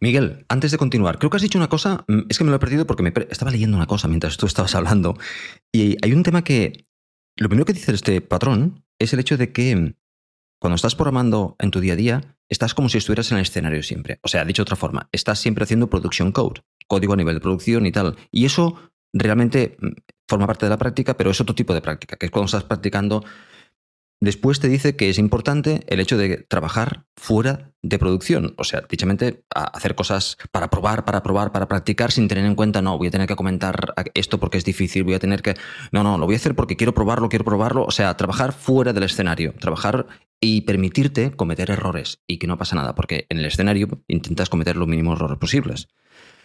Miguel, 0.00 0.44
antes 0.48 0.72
de 0.72 0.78
continuar, 0.78 1.18
creo 1.18 1.30
que 1.30 1.36
has 1.36 1.42
dicho 1.42 1.58
una 1.58 1.68
cosa, 1.68 2.04
mm, 2.08 2.22
es 2.28 2.38
que 2.38 2.44
me 2.44 2.50
lo 2.50 2.56
he 2.56 2.60
perdido 2.60 2.86
porque 2.86 3.02
me 3.02 3.12
estaba 3.30 3.50
leyendo 3.50 3.76
una 3.76 3.86
cosa 3.86 4.08
mientras 4.08 4.36
tú 4.36 4.46
estabas 4.46 4.74
hablando. 4.74 5.16
Y 5.72 5.96
hay 6.02 6.12
un 6.12 6.22
tema 6.22 6.44
que, 6.44 6.86
lo 7.36 7.48
primero 7.48 7.64
que 7.64 7.72
dice 7.72 7.92
este 7.92 8.20
patrón 8.20 8.84
es 8.98 9.12
el 9.12 9.20
hecho 9.20 9.36
de 9.36 9.52
que 9.52 9.94
cuando 10.60 10.76
estás 10.76 10.94
programando 10.94 11.56
en 11.58 11.70
tu 11.70 11.80
día 11.80 11.92
a 11.92 11.96
día, 11.96 12.36
estás 12.48 12.74
como 12.74 12.88
si 12.88 12.98
estuvieras 12.98 13.30
en 13.30 13.38
el 13.38 13.42
escenario 13.42 13.82
siempre. 13.82 14.18
O 14.22 14.28
sea, 14.28 14.44
dicho 14.44 14.62
de 14.62 14.64
otra 14.64 14.76
forma, 14.76 15.08
estás 15.12 15.38
siempre 15.38 15.64
haciendo 15.64 15.90
production 15.90 16.32
code, 16.32 16.62
código 16.86 17.12
a 17.12 17.16
nivel 17.16 17.34
de 17.34 17.40
producción 17.40 17.86
y 17.86 17.92
tal. 17.92 18.16
Y 18.30 18.46
eso 18.46 18.90
realmente 19.12 19.76
mm, 19.80 19.88
forma 20.28 20.46
parte 20.46 20.66
de 20.66 20.70
la 20.70 20.78
práctica, 20.78 21.16
pero 21.16 21.30
es 21.30 21.40
otro 21.40 21.54
tipo 21.54 21.74
de 21.74 21.82
práctica, 21.82 22.16
que 22.16 22.26
es 22.26 22.32
cuando 22.32 22.46
estás 22.46 22.64
practicando 22.64 23.24
Después 24.18 24.60
te 24.60 24.68
dice 24.68 24.96
que 24.96 25.10
es 25.10 25.18
importante 25.18 25.84
el 25.88 26.00
hecho 26.00 26.16
de 26.16 26.38
trabajar 26.38 27.04
fuera 27.16 27.72
de 27.82 27.98
producción, 27.98 28.54
o 28.56 28.64
sea, 28.64 28.82
dichamente 28.88 29.44
hacer 29.54 29.94
cosas 29.94 30.38
para 30.50 30.70
probar, 30.70 31.04
para 31.04 31.22
probar, 31.22 31.52
para 31.52 31.68
practicar 31.68 32.10
sin 32.10 32.26
tener 32.26 32.46
en 32.46 32.54
cuenta, 32.54 32.80
no, 32.80 32.96
voy 32.96 33.08
a 33.08 33.10
tener 33.10 33.28
que 33.28 33.36
comentar 33.36 33.94
esto 34.14 34.40
porque 34.40 34.56
es 34.56 34.64
difícil, 34.64 35.04
voy 35.04 35.14
a 35.14 35.18
tener 35.18 35.42
que, 35.42 35.54
no, 35.92 36.02
no, 36.02 36.16
lo 36.16 36.24
voy 36.24 36.34
a 36.34 36.38
hacer 36.38 36.54
porque 36.54 36.76
quiero 36.76 36.94
probarlo, 36.94 37.28
quiero 37.28 37.44
probarlo, 37.44 37.84
o 37.84 37.90
sea, 37.90 38.16
trabajar 38.16 38.52
fuera 38.52 38.94
del 38.94 39.02
escenario, 39.02 39.52
trabajar 39.60 40.06
y 40.40 40.62
permitirte 40.62 41.32
cometer 41.32 41.70
errores 41.70 42.22
y 42.26 42.38
que 42.38 42.46
no 42.46 42.56
pasa 42.56 42.74
nada, 42.74 42.94
porque 42.94 43.26
en 43.28 43.38
el 43.38 43.44
escenario 43.44 44.02
intentas 44.08 44.48
cometer 44.48 44.76
los 44.76 44.88
mínimos 44.88 45.18
errores 45.18 45.38
posibles. 45.38 45.88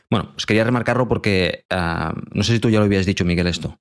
Bueno, 0.10 0.31
pues 0.34 0.45
quería 0.45 0.65
remarcarlo 0.65 1.07
porque 1.07 1.65
ah, 1.69 2.13
no 2.34 2.43
sé 2.43 2.53
si 2.53 2.60
tú 2.60 2.69
ya 2.69 2.79
lo 2.79 2.86
habías 2.86 3.05
dicho, 3.05 3.23
Miguel, 3.23 3.47
esto. 3.47 3.79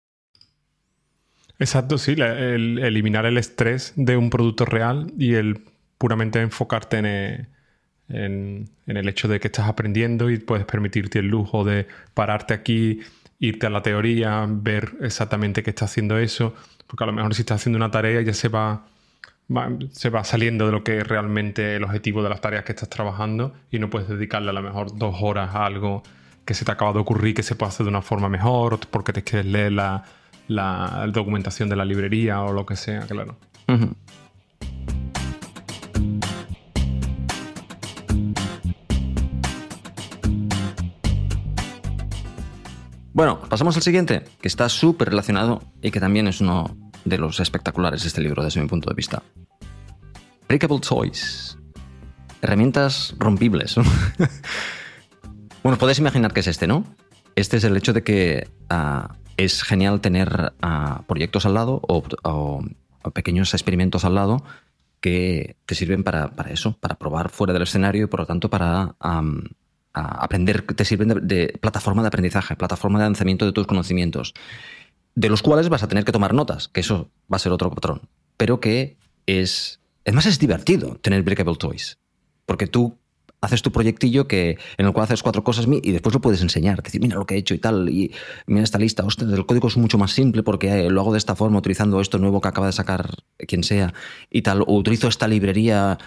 Exacto, 1.60 1.96
sí, 1.98 2.16
el, 2.18 2.78
eliminar 2.78 3.24
el 3.26 3.38
estrés 3.38 3.92
de 3.94 4.16
un 4.16 4.30
producto 4.30 4.64
real 4.64 5.12
y 5.16 5.34
el 5.34 5.60
puramente 5.98 6.40
enfocarte 6.40 6.98
en 6.98 7.48
en, 8.10 8.68
el 8.86 9.08
hecho 9.08 9.28
de 9.28 9.40
que 9.40 9.48
estás 9.48 9.68
aprendiendo 9.68 10.30
y 10.30 10.38
puedes 10.38 10.64
permitirte 10.66 11.20
el 11.20 11.28
lujo 11.28 11.64
de 11.64 11.86
pararte 12.14 12.54
aquí, 12.54 13.00
irte 13.38 13.66
a 13.66 13.70
la 13.70 13.82
teoría, 13.82 14.46
ver 14.48 14.92
exactamente 15.00 15.62
qué 15.62 15.70
está 15.70 15.84
haciendo 15.86 16.18
eso, 16.18 16.54
porque 16.86 17.04
a 17.04 17.06
lo 17.06 17.12
mejor 17.12 17.34
si 17.34 17.42
estás 17.42 17.60
haciendo 17.60 17.76
una 17.76 17.90
tarea 17.90 18.20
ya 18.20 18.34
se 18.34 18.48
va, 18.48 18.86
se 19.92 20.10
va 20.10 20.24
saliendo 20.24 20.66
de 20.66 20.72
lo 20.72 20.84
que 20.84 20.98
es 20.98 21.06
realmente 21.06 21.76
el 21.76 21.84
objetivo 21.84 22.22
de 22.22 22.28
las 22.28 22.40
tareas 22.40 22.64
que 22.64 22.72
estás 22.72 22.90
trabajando 22.90 23.54
y 23.70 23.78
no 23.78 23.90
puedes 23.90 24.08
dedicarle 24.08 24.50
a 24.50 24.54
lo 24.54 24.62
mejor 24.62 24.96
dos 24.96 25.16
horas 25.20 25.54
a 25.54 25.64
algo 25.66 26.02
que 26.44 26.54
se 26.54 26.64
te 26.64 26.72
acaba 26.72 26.92
de 26.92 26.98
ocurrir 26.98 27.34
que 27.34 27.42
se 27.42 27.54
puede 27.54 27.68
hacer 27.68 27.84
de 27.84 27.90
una 27.90 28.02
forma 28.02 28.28
mejor, 28.28 28.80
porque 28.90 29.12
te 29.12 29.22
quieres 29.22 29.46
leer 29.46 29.72
la, 29.72 30.04
documentación 31.12 31.68
de 31.68 31.76
la 31.76 31.84
librería 31.84 32.42
o 32.42 32.52
lo 32.52 32.66
que 32.66 32.76
sea, 32.76 33.00
claro. 33.06 33.36
Bueno, 43.12 43.40
pasamos 43.48 43.76
al 43.76 43.82
siguiente, 43.82 44.24
que 44.40 44.48
está 44.48 44.68
súper 44.68 45.10
relacionado 45.10 45.62
y 45.82 45.90
que 45.90 46.00
también 46.00 46.26
es 46.26 46.40
uno 46.40 46.76
de 47.04 47.18
los 47.18 47.38
espectaculares 47.40 48.02
de 48.02 48.08
este 48.08 48.20
libro 48.20 48.42
desde 48.42 48.60
mi 48.60 48.66
punto 48.66 48.88
de 48.88 48.94
vista. 48.94 49.22
Breakable 50.48 50.80
Toys. 50.80 51.58
Herramientas 52.42 53.14
rompibles. 53.18 53.74
bueno, 55.62 55.74
os 55.74 55.78
podéis 55.78 55.98
imaginar 55.98 56.32
qué 56.32 56.40
es 56.40 56.46
este, 56.46 56.66
¿no? 56.66 56.84
Este 57.36 57.58
es 57.58 57.64
el 57.64 57.76
hecho 57.76 57.92
de 57.92 58.02
que 58.02 58.48
ah, 58.70 59.16
es 59.44 59.62
genial 59.62 60.00
tener 60.00 60.52
ah, 60.60 61.02
proyectos 61.06 61.46
al 61.46 61.54
lado 61.54 61.80
o, 61.82 62.62
pequeños 63.14 63.54
experimentos 63.54 64.04
al 64.04 64.14
lado 64.14 64.44
que 65.00 65.56
te 65.64 65.74
sirven 65.74 66.04
para, 66.04 66.30
eso, 66.50 66.76
para 66.78 66.96
probar 66.96 67.30
fuera 67.30 67.54
del 67.54 67.62
escenario 67.62 68.04
y 68.04 68.06
por 68.06 68.20
lo 68.20 68.26
tanto 68.26 68.50
para 68.50 68.94
aprender, 69.92 70.62
te 70.62 70.84
sirven 70.84 71.26
de, 71.26 71.58
plataforma 71.60 72.02
de 72.02 72.08
aprendizaje, 72.08 72.56
plataforma 72.56 72.98
de 72.98 73.06
lanzamiento 73.06 73.46
de 73.46 73.52
tus 73.52 73.66
conocimientos, 73.66 74.34
de 75.14 75.30
los 75.30 75.40
cuales 75.40 75.70
vas 75.70 75.82
a 75.82 75.88
tener 75.88 76.04
que 76.04 76.12
tomar 76.12 76.34
notas, 76.34 76.68
que 76.68 76.80
eso 76.80 77.10
va 77.32 77.36
a 77.36 77.40
ser 77.40 77.52
otro 77.52 77.70
patrón, 77.70 78.02
pero 78.36 78.60
que 78.60 78.98
es, 79.24 79.80
además 80.04 80.26
es 80.26 80.38
divertido 80.38 80.96
tener 80.96 81.22
Breakable 81.22 81.56
Toys, 81.56 81.98
porque 82.44 82.66
tú 82.66 82.99
haces 83.40 83.62
tu 83.62 83.72
proyectillo 83.72 84.28
que, 84.28 84.58
en 84.76 84.86
el 84.86 84.92
cual 84.92 85.04
haces 85.04 85.22
cuatro 85.22 85.42
cosas 85.42 85.66
y 85.82 85.92
después 85.92 86.14
lo 86.14 86.20
puedes 86.20 86.42
enseñar, 86.42 86.82
decir, 86.82 87.00
mira 87.00 87.16
lo 87.16 87.26
que 87.26 87.34
he 87.34 87.38
hecho 87.38 87.54
y 87.54 87.58
tal, 87.58 87.88
y 87.88 88.12
mira 88.46 88.64
esta 88.64 88.78
lista, 88.78 89.04
ostras, 89.04 89.32
el 89.32 89.46
código 89.46 89.68
es 89.68 89.76
mucho 89.76 89.98
más 89.98 90.12
simple 90.12 90.42
porque 90.42 90.86
eh, 90.86 90.90
lo 90.90 91.00
hago 91.00 91.12
de 91.12 91.18
esta 91.18 91.34
forma, 91.34 91.58
utilizando 91.58 92.00
esto 92.00 92.18
nuevo 92.18 92.40
que 92.40 92.48
acaba 92.48 92.66
de 92.66 92.72
sacar 92.72 93.10
quien 93.38 93.64
sea 93.64 93.94
y 94.30 94.42
tal, 94.42 94.62
o 94.62 94.76
utilizo 94.76 95.08
esta 95.08 95.26
librería 95.26 95.98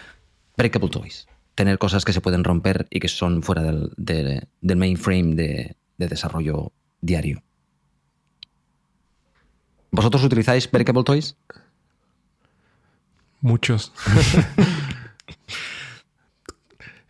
Breakable 0.56 0.90
Toys 0.90 1.28
tener 1.56 1.78
cosas 1.78 2.06
que 2.06 2.14
se 2.14 2.22
pueden 2.22 2.44
romper 2.44 2.88
y 2.90 3.00
que 3.00 3.08
son 3.08 3.44
fuera 3.44 3.62
del, 3.62 4.48
mainframe 4.62 5.36
de, 5.36 5.76
desarrollo 5.98 6.74
diario. 7.00 7.44
¿Vosotros 9.92 10.24
utilizáis 10.24 10.70
Breakable 10.70 11.04
Toys? 11.04 11.38
Muchos. 13.42 13.94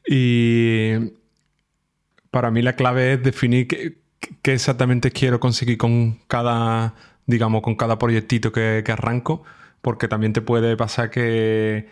y 0.05 0.93
para 2.31 2.51
mí 2.51 2.61
la 2.61 2.75
clave 2.75 3.13
es 3.13 3.23
definir 3.23 3.67
qué, 3.67 3.97
exactamente 4.43 5.11
quiero 5.11 5.39
conseguir 5.39 5.77
con 5.77 6.19
cada, 6.27 6.95
digamos, 7.25 7.61
con 7.61 7.75
cada 7.75 7.97
proyectito 7.99 8.51
que 8.51 8.83
arranco, 8.87 9.43
porque 9.81 10.07
también 10.07 10.33
te 10.33 10.41
puede 10.41 10.77
pasar 10.77 11.09
que 11.09 11.87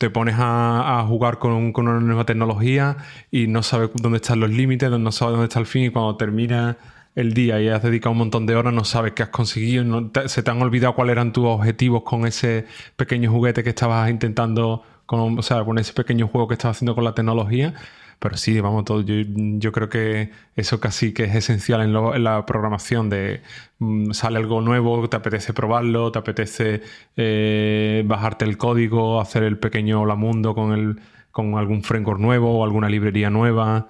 te 0.00 0.08
pones 0.08 0.36
a, 0.38 1.04
jugar 1.06 1.38
con, 1.38 1.74
una 1.76 2.00
nueva 2.00 2.24
tecnología 2.24 2.96
y 3.30 3.48
no 3.48 3.62
sabes 3.62 3.90
dónde 3.92 4.16
están 4.16 4.40
los 4.40 4.48
límites, 4.48 4.90
no 4.90 5.12
sabes 5.12 5.32
dónde 5.32 5.44
está 5.44 5.60
el 5.60 5.66
fin 5.66 5.84
y 5.84 5.90
cuando 5.90 6.16
termina 6.16 6.78
el 7.14 7.34
día 7.34 7.60
y 7.60 7.68
has 7.68 7.82
dedicado 7.82 8.12
un 8.12 8.18
montón 8.18 8.46
de 8.46 8.56
horas, 8.56 8.72
no 8.72 8.84
sabes 8.84 9.12
qué 9.12 9.24
has 9.24 9.28
conseguido, 9.28 10.10
se 10.24 10.42
te 10.42 10.50
han 10.50 10.62
olvidado 10.62 10.94
cuáles 10.94 11.12
eran 11.12 11.34
tus 11.34 11.44
objetivos 11.44 12.02
con 12.02 12.26
ese 12.26 12.64
pequeño 12.96 13.30
juguete 13.30 13.62
que 13.62 13.68
estabas 13.68 14.08
intentando, 14.08 14.82
con, 15.10 15.40
o 15.40 15.42
sea, 15.42 15.64
con 15.64 15.76
ese 15.78 15.92
pequeño 15.92 16.28
juego 16.28 16.46
que 16.46 16.54
estabas 16.54 16.76
haciendo 16.76 16.94
con 16.94 17.02
la 17.02 17.14
tecnología 17.14 17.74
pero 18.20 18.36
sí, 18.36 18.60
vamos, 18.60 18.84
todo. 18.84 19.02
Yo, 19.02 19.72
creo 19.72 19.88
que 19.88 20.30
eso 20.54 20.78
casi 20.78 21.12
que 21.14 21.24
es 21.24 21.34
esencial 21.34 21.80
en, 21.80 22.22
la 22.22 22.44
programación 22.46 23.08
de 23.08 23.40
mm, 23.78 24.12
sale 24.12 24.38
algo 24.38 24.60
nuevo, 24.60 25.08
te 25.08 25.16
apetece 25.16 25.54
probarlo, 25.54 26.12
te 26.12 26.18
apetece 26.18 26.82
eh, 27.16 28.04
bajarte 28.06 28.44
el 28.44 28.58
código, 28.58 29.20
hacer 29.20 29.42
el 29.44 29.58
pequeño 29.58 30.02
hola 30.02 30.16
mundo 30.16 30.54
con, 30.54 30.72
el, 30.72 31.00
con 31.32 31.56
algún 31.56 31.82
framework 31.82 32.20
nuevo 32.20 32.58
o 32.58 32.64
alguna 32.64 32.90
librería 32.90 33.30
nueva. 33.30 33.88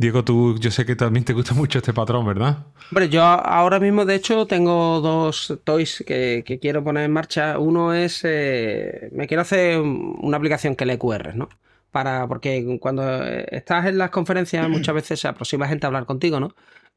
Diego, 0.00 0.24
tú, 0.24 0.56
yo 0.58 0.70
sé 0.70 0.86
que 0.86 0.96
también 0.96 1.26
te 1.26 1.34
gusta 1.34 1.52
mucho 1.52 1.76
este 1.76 1.92
patrón, 1.92 2.24
¿verdad? 2.24 2.64
Hombre, 2.90 3.10
yo 3.10 3.22
ahora 3.22 3.78
mismo, 3.78 4.06
de 4.06 4.14
hecho, 4.14 4.46
tengo 4.46 4.98
dos 5.02 5.60
toys 5.62 6.02
que, 6.06 6.42
quiero 6.58 6.82
poner 6.82 7.04
en 7.04 7.12
marcha. 7.12 7.58
Uno 7.58 7.92
es, 7.92 8.22
eh, 8.24 9.10
me 9.12 9.26
quiero 9.26 9.42
hacer 9.42 9.78
una 9.78 10.38
aplicación 10.38 10.74
que 10.74 10.86
lee 10.86 10.96
QR, 10.96 11.34
¿no? 11.34 11.50
para 11.90 12.26
porque 12.28 12.78
cuando 12.80 13.02
eh, 13.26 13.46
estás 13.50 13.84
en 13.84 13.98
las 13.98 14.08
conferencias 14.08 14.66
muchas 14.70 14.94
veces 14.94 15.20
se 15.20 15.28
aproxima 15.28 15.68
gente 15.68 15.84
a 15.84 15.88
hablar 15.88 16.06
contigo, 16.06 16.40
¿no? 16.40 16.54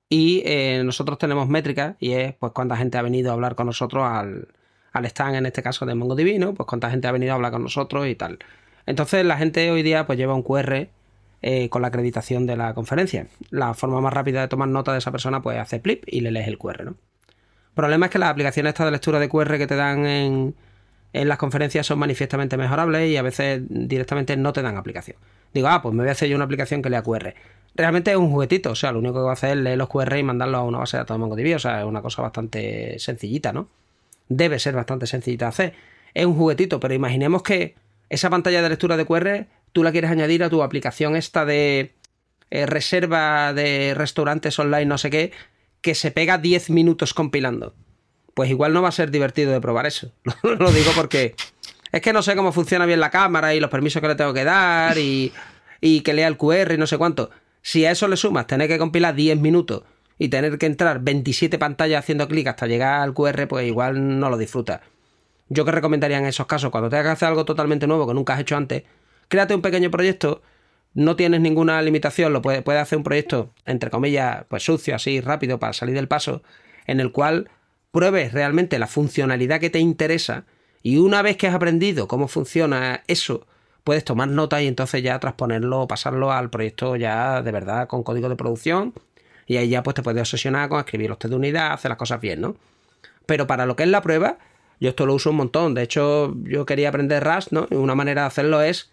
Y 0.08 0.42
eh, 0.46 0.82
nosotros 0.86 1.18
tenemos 1.18 1.50
métricas 1.50 1.98
y 2.00 2.14
es 2.14 2.34
pues 2.36 2.54
cuánta 2.54 2.78
gente 2.78 2.98
ha 2.98 3.02
venido 3.02 3.32
a 3.32 3.34
hablar 3.34 3.56
con 3.56 3.66
nosotros 3.66 4.06
al, 4.06 4.48
al 4.94 5.06
stand, 5.08 5.36
en 5.36 5.46
este 5.46 5.62
caso 5.62 5.86
de 5.86 5.94
MongoDB, 5.94 6.40
¿no? 6.40 6.54
Pues 6.54 6.68
cuánta 6.68 6.90
gente 6.90 7.10
ha 7.10 7.12
venido 7.12 7.34
a 7.34 7.36
hablar 7.36 7.52
con 7.52 7.64
nosotros 7.64 8.08
y 8.08 8.16
tal. 8.16 8.40
Entonces 8.86 9.26
la 9.26 9.38
gente 9.38 9.72
hoy 9.72 9.84
día 9.84 10.06
pues 10.08 10.18
lleva 10.18 10.34
un 10.36 10.44
QR 10.44 10.88
eh, 11.46 11.68
con 11.68 11.82
la 11.82 11.90
acreditación 11.90 12.46
de 12.46 12.56
la 12.56 12.74
conferencia. 12.74 13.28
La 13.50 13.74
forma 13.74 14.00
más 14.00 14.14
rápida 14.14 14.40
de 14.40 14.48
tomar 14.48 14.70
nota 14.70 14.94
de 14.94 15.00
esa 15.00 15.12
persona 15.12 15.42
pues 15.42 15.60
hace 15.60 15.78
plip 15.78 16.06
y 16.08 16.22
le 16.22 16.32
lees 16.32 16.48
el 16.48 16.58
QR, 16.58 16.86
¿no? 16.86 16.92
El 16.92 17.76
problema 17.76 18.06
es 18.06 18.14
que 18.14 18.18
las 18.18 18.30
aplicaciones 18.30 18.70
estas 18.70 18.86
de 18.86 18.92
lectura 18.92 19.20
de 19.20 19.28
QR 19.28 19.58
que 19.58 19.68
te 19.68 19.76
dan 19.76 20.06
en, 20.06 20.56
en 21.12 21.28
las 21.28 21.38
conferencias 21.38 21.86
son 21.86 22.00
manifiestamente 22.00 22.56
mejorables 22.56 23.10
y 23.10 23.18
a 23.18 23.22
veces 23.22 23.62
directamente 23.68 24.38
no 24.38 24.54
te 24.54 24.62
dan 24.62 24.78
aplicación. 24.78 25.18
Digo, 25.54 25.68
ah, 25.68 25.82
pues 25.82 25.94
me 25.94 26.04
voy 26.04 26.10
a 26.10 26.14
hacer 26.14 26.30
yo 26.30 26.38
una 26.38 26.46
aplicación 26.46 26.82
que 26.82 26.90
lea 26.90 27.04
QR. 27.04 27.34
Realmente 27.76 28.12
es 28.12 28.18
un 28.18 28.32
juguetito, 28.32 28.72
o 28.72 28.76
sea, 28.76 28.94
lo 28.94 29.00
único 29.00 29.16
que 29.16 29.24
va 29.24 29.32
a 29.32 29.34
hacer 29.34 29.58
es 29.58 29.64
leer 29.64 29.78
los 29.78 29.90
QR 29.90 30.16
y 30.18 30.24
mandarlos 30.24 30.60
a 30.60 30.64
una 30.64 30.78
base 30.78 30.96
de 30.96 31.02
datos 31.02 31.16
de 31.16 31.20
MongoDB, 31.20 31.58
o 31.58 31.60
sea, 31.60 31.82
es 31.82 31.86
una 31.86 32.02
cosa 32.02 32.22
bastante 32.22 32.98
sencillita, 33.00 33.52
¿no? 33.52 33.68
Debe 34.30 34.60
ser 34.60 34.76
bastante 34.76 35.08
sencillita 35.08 35.46
de 35.46 35.50
hacer. 35.50 35.74
Es 36.14 36.26
un 36.26 36.36
juguetito, 36.36 36.80
pero 36.80 36.94
imaginemos 36.94 37.44
que 37.44 37.76
esa 38.10 38.30
pantalla 38.30 38.62
de 38.62 38.70
lectura 38.70 38.96
de 38.96 39.06
QR 39.06 39.46
tú 39.74 39.84
la 39.84 39.92
quieres 39.92 40.12
añadir 40.12 40.44
a 40.44 40.50
tu 40.50 40.64
aplicación 40.64 41.18
esta 41.18 41.46
de 41.46 41.94
eh, 42.50 42.66
reserva 42.66 43.54
de 43.54 43.94
restaurantes 43.96 44.58
online, 44.58 44.86
no 44.86 44.98
sé 44.98 45.10
qué, 45.10 45.32
que 45.82 45.96
se 45.96 46.12
pega 46.12 46.38
10 46.38 46.70
minutos 46.70 47.14
compilando 47.14 47.76
pues 48.34 48.50
igual 48.50 48.74
no 48.74 48.82
va 48.82 48.90
a 48.90 48.94
ser 48.94 49.12
divertido 49.12 49.52
de 49.52 49.62
probar 49.62 49.86
eso. 49.86 50.12
Lo 50.44 50.72
digo 50.72 50.92
porque 50.96 51.36
es 51.92 52.02
que 52.02 52.14
no 52.14 52.22
sé 52.22 52.36
cómo 52.36 52.52
funciona 52.52 52.86
bien 52.86 53.00
la 53.00 53.12
cámara 53.12 53.54
y 53.54 53.60
los 53.60 53.70
permisos 53.70 54.02
que 54.02 54.08
le 54.08 54.16
tengo 54.16 54.34
que 54.34 54.44
dar 54.44 54.98
y, 54.98 55.32
que 55.82 56.14
lea 56.14 56.28
el 56.28 56.38
QR 56.38 56.74
y 56.74 56.78
no 56.78 56.88
sé 56.88 56.98
cuánto. 56.98 57.30
Si 57.62 57.86
a 57.86 57.92
eso 57.92 58.08
le 58.08 58.18
sumas 58.18 58.48
tener 58.48 58.68
que 58.68 58.78
compilar 58.78 59.16
10 59.16 59.40
minutos 59.40 59.84
y 60.18 60.30
tener 60.30 60.58
que 60.58 60.66
entrar 60.66 61.00
27 61.02 61.58
pantallas 61.58 62.00
haciendo 62.00 62.28
clic 62.28 62.48
hasta 62.48 62.68
llegar 62.68 63.02
al 63.02 63.14
QR, 63.14 63.48
pues 63.48 63.68
igual 63.68 64.20
no 64.20 64.30
lo 64.30 64.38
disfrutas. 64.38 64.82
Yo 65.50 65.66
que 65.66 65.72
recomendaría 65.72 66.18
en 66.18 66.26
esos 66.26 66.48
casos, 66.48 66.72
cuando 66.72 66.90
tengas 66.90 67.06
que 67.06 67.12
hacer 67.12 67.28
algo 67.28 67.46
totalmente 67.46 67.86
nuevo 67.86 68.08
que 68.08 68.14
nunca 68.14 68.34
has 68.34 68.40
hecho 68.40 68.58
antes, 68.58 68.84
créate 69.28 69.56
un 69.56 69.62
pequeño 69.62 69.92
proyecto, 69.92 70.42
no 70.94 71.16
tienes 71.16 71.42
ninguna 71.42 71.82
limitación, 71.82 72.34
lo 72.34 72.42
puedes, 72.42 72.68
hacer 72.68 72.98
un 72.98 73.04
proyecto, 73.04 73.52
entre 73.66 73.90
comillas, 73.90 74.46
pues 74.48 74.64
sucio, 74.64 74.96
así, 74.96 75.22
rápido, 75.22 75.60
para 75.60 75.74
salir 75.74 75.96
del 75.96 76.08
paso, 76.08 76.44
en 76.86 77.00
el 77.00 77.12
cual 77.12 77.50
pruebes 77.92 78.34
realmente 78.34 78.80
la 78.80 78.88
funcionalidad 78.88 79.60
que 79.60 79.70
te 79.70 79.80
interesa 79.80 80.46
y 80.82 80.98
una 80.98 81.22
vez 81.22 81.38
que 81.38 81.48
has 81.48 81.56
aprendido 81.56 82.08
cómo 82.08 82.28
funciona 82.28 83.04
eso, 83.08 83.48
puedes 83.84 84.04
tomar 84.04 84.28
nota 84.28 84.62
y 84.62 84.68
entonces 84.68 85.02
ya 85.02 85.20
transponerlo, 85.20 85.88
pasarlo 85.88 86.32
al 86.32 86.50
proyecto 86.50 86.96
ya 86.96 87.42
de 87.42 87.52
verdad 87.52 87.88
con 87.88 88.04
código 88.04 88.30
de 88.30 88.36
producción 88.36 88.94
y 89.46 89.58
ahí 89.58 89.70
ya 89.70 89.84
pues 89.84 89.96
te 89.96 90.04
puedes 90.04 90.22
obsesionar 90.22 90.70
con 90.70 90.80
escribir 90.80 91.10
los 91.10 91.20
test 91.20 91.32
de 91.32 91.36
unidad, 91.36 91.74
hacer 91.74 91.90
las 91.90 91.98
cosas 91.98 92.22
bien, 92.22 92.42
¿no? 92.42 92.56
Pero 93.26 93.48
para 93.48 93.66
lo 93.66 93.76
que 93.76 93.84
es 93.84 93.90
la 93.90 94.02
prueba, 94.02 94.38
yo 94.80 94.90
esto 94.90 95.06
lo 95.06 95.14
uso 95.14 95.30
un 95.30 95.38
montón. 95.38 95.74
De 95.74 95.84
hecho, 95.84 96.36
yo 96.44 96.66
quería 96.66 96.90
aprender 96.90 97.24
Rust, 97.24 97.52
¿no? 97.52 97.68
Y 97.70 97.76
una 97.76 97.96
manera 97.96 98.22
de 98.22 98.28
hacerlo 98.28 98.62
es, 98.62 98.92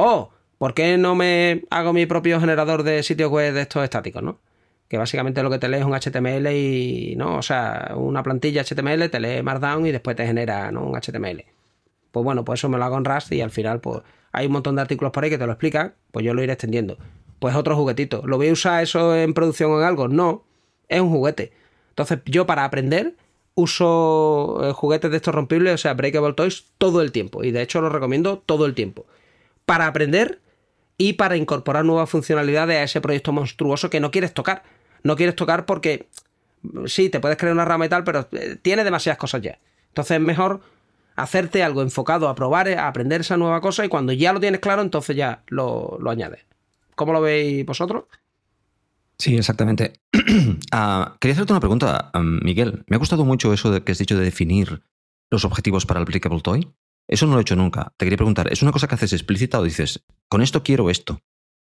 oh, 0.00 0.30
¿por 0.58 0.74
qué 0.74 0.96
no 0.98 1.14
me 1.14 1.64
hago 1.70 1.92
mi 1.92 2.06
propio 2.06 2.40
generador 2.40 2.82
de 2.82 3.02
sitios 3.02 3.30
web 3.30 3.54
de 3.54 3.62
estos 3.62 3.84
estáticos, 3.84 4.22
¿no? 4.22 4.38
que 4.90 4.98
básicamente 4.98 5.40
lo 5.44 5.50
que 5.50 5.60
te 5.60 5.68
lee 5.68 5.78
es 5.78 5.84
un 5.84 5.94
HTML 5.94 6.48
y, 6.48 7.14
¿no? 7.16 7.36
O 7.36 7.42
sea, 7.42 7.92
una 7.94 8.24
plantilla 8.24 8.64
HTML, 8.64 9.08
te 9.08 9.20
lee 9.20 9.40
Markdown 9.40 9.86
y 9.86 9.92
después 9.92 10.16
te 10.16 10.26
genera, 10.26 10.72
¿no? 10.72 10.84
Un 10.84 10.96
HTML. 11.00 11.44
Pues 12.10 12.24
bueno, 12.24 12.44
pues 12.44 12.58
eso 12.58 12.68
me 12.68 12.76
lo 12.76 12.84
hago 12.84 12.96
en 12.98 13.04
Rust 13.04 13.30
y 13.30 13.40
al 13.40 13.52
final, 13.52 13.80
pues 13.80 14.02
hay 14.32 14.46
un 14.46 14.52
montón 14.52 14.74
de 14.74 14.82
artículos 14.82 15.12
por 15.12 15.22
ahí 15.22 15.30
que 15.30 15.38
te 15.38 15.46
lo 15.46 15.52
explican, 15.52 15.94
pues 16.10 16.26
yo 16.26 16.34
lo 16.34 16.42
iré 16.42 16.54
extendiendo. 16.54 16.98
Pues 17.38 17.54
otro 17.54 17.76
juguetito. 17.76 18.22
¿Lo 18.26 18.36
voy 18.36 18.48
a 18.48 18.52
usar 18.52 18.82
eso 18.82 19.14
en 19.14 19.32
producción 19.32 19.70
o 19.70 19.78
en 19.78 19.86
algo? 19.86 20.08
No, 20.08 20.42
es 20.88 21.00
un 21.00 21.10
juguete. 21.10 21.52
Entonces, 21.90 22.18
yo 22.26 22.46
para 22.46 22.64
aprender, 22.64 23.14
uso 23.54 24.58
eh, 24.64 24.72
juguetes 24.72 25.12
de 25.12 25.18
estos 25.18 25.32
rompibles, 25.32 25.72
o 25.72 25.78
sea, 25.78 25.94
Breakable 25.94 26.32
Toys, 26.32 26.66
todo 26.78 27.00
el 27.00 27.12
tiempo. 27.12 27.44
Y 27.44 27.52
de 27.52 27.62
hecho 27.62 27.80
lo 27.80 27.90
recomiendo 27.90 28.38
todo 28.38 28.66
el 28.66 28.74
tiempo. 28.74 29.06
Para 29.66 29.86
aprender 29.86 30.40
y 30.96 31.14
para 31.14 31.36
incorporar 31.36 31.84
nuevas 31.84 32.10
funcionalidades 32.10 32.76
a 32.76 32.82
ese 32.82 33.00
proyecto 33.00 33.32
monstruoso 33.32 33.90
que 33.90 34.00
no 34.00 34.10
quieres 34.10 34.34
tocar. 34.34 34.62
No 35.02 35.16
quieres 35.16 35.36
tocar 35.36 35.64
porque 35.64 36.08
sí, 36.86 37.08
te 37.08 37.20
puedes 37.20 37.38
crear 37.38 37.54
una 37.54 37.64
rama 37.64 37.86
y 37.86 37.88
tal, 37.88 38.04
pero 38.04 38.28
eh, 38.32 38.56
tiene 38.60 38.84
demasiadas 38.84 39.18
cosas 39.18 39.42
ya. 39.42 39.58
Entonces 39.88 40.18
es 40.18 40.22
mejor 40.22 40.60
hacerte 41.16 41.62
algo 41.62 41.82
enfocado 41.82 42.28
a 42.28 42.34
probar, 42.34 42.68
a 42.68 42.88
aprender 42.88 43.22
esa 43.22 43.36
nueva 43.36 43.60
cosa 43.60 43.84
y 43.84 43.88
cuando 43.88 44.12
ya 44.12 44.32
lo 44.32 44.40
tienes 44.40 44.60
claro, 44.60 44.82
entonces 44.82 45.16
ya 45.16 45.42
lo, 45.48 45.98
lo 46.00 46.10
añades. 46.10 46.44
¿Cómo 46.94 47.12
lo 47.12 47.20
veis 47.20 47.64
vosotros? 47.64 48.04
Sí, 49.18 49.36
exactamente. 49.36 49.94
Ah, 50.72 51.16
quería 51.20 51.32
hacerte 51.32 51.52
una 51.52 51.60
pregunta, 51.60 52.12
Miguel. 52.14 52.84
Me 52.86 52.94
ha 52.94 52.98
gustado 52.98 53.24
mucho 53.24 53.52
eso 53.52 53.72
de 53.72 53.82
que 53.82 53.90
has 53.90 53.98
dicho 53.98 54.16
de 54.16 54.24
definir 54.24 54.82
los 55.30 55.44
objetivos 55.44 55.84
para 55.84 55.98
el 55.98 56.02
Applicable 56.02 56.40
Toy. 56.40 56.72
Eso 57.10 57.26
no 57.26 57.32
lo 57.32 57.38
he 57.38 57.42
hecho 57.42 57.56
nunca. 57.56 57.92
Te 57.96 58.06
quería 58.06 58.16
preguntar, 58.16 58.52
¿es 58.52 58.62
una 58.62 58.70
cosa 58.70 58.86
que 58.86 58.94
haces 58.94 59.12
explícita 59.12 59.58
o 59.58 59.64
dices, 59.64 60.04
con 60.28 60.42
esto 60.42 60.62
quiero 60.62 60.90
esto? 60.90 61.20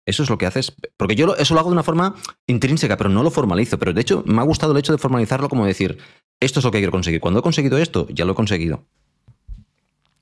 Eso 0.03 0.23
es 0.23 0.31
lo 0.31 0.39
que 0.39 0.47
haces. 0.47 0.75
Porque 0.97 1.15
yo 1.15 1.35
eso 1.35 1.53
lo 1.53 1.59
hago 1.59 1.69
de 1.69 1.75
una 1.75 1.83
forma 1.83 2.15
intrínseca, 2.47 2.97
pero 2.97 3.11
no 3.11 3.21
lo 3.21 3.29
formalizo. 3.29 3.77
Pero 3.77 3.93
de 3.93 4.01
hecho, 4.01 4.23
me 4.25 4.41
ha 4.41 4.43
gustado 4.43 4.71
el 4.71 4.79
hecho 4.79 4.93
de 4.93 4.97
formalizarlo 4.97 5.47
como 5.47 5.67
decir, 5.67 5.99
esto 6.39 6.59
es 6.59 6.65
lo 6.65 6.71
que 6.71 6.79
quiero 6.79 6.91
conseguir. 6.91 7.21
Cuando 7.21 7.39
he 7.39 7.43
conseguido 7.43 7.77
esto, 7.77 8.07
ya 8.09 8.25
lo 8.25 8.31
he 8.31 8.35
conseguido. 8.35 8.83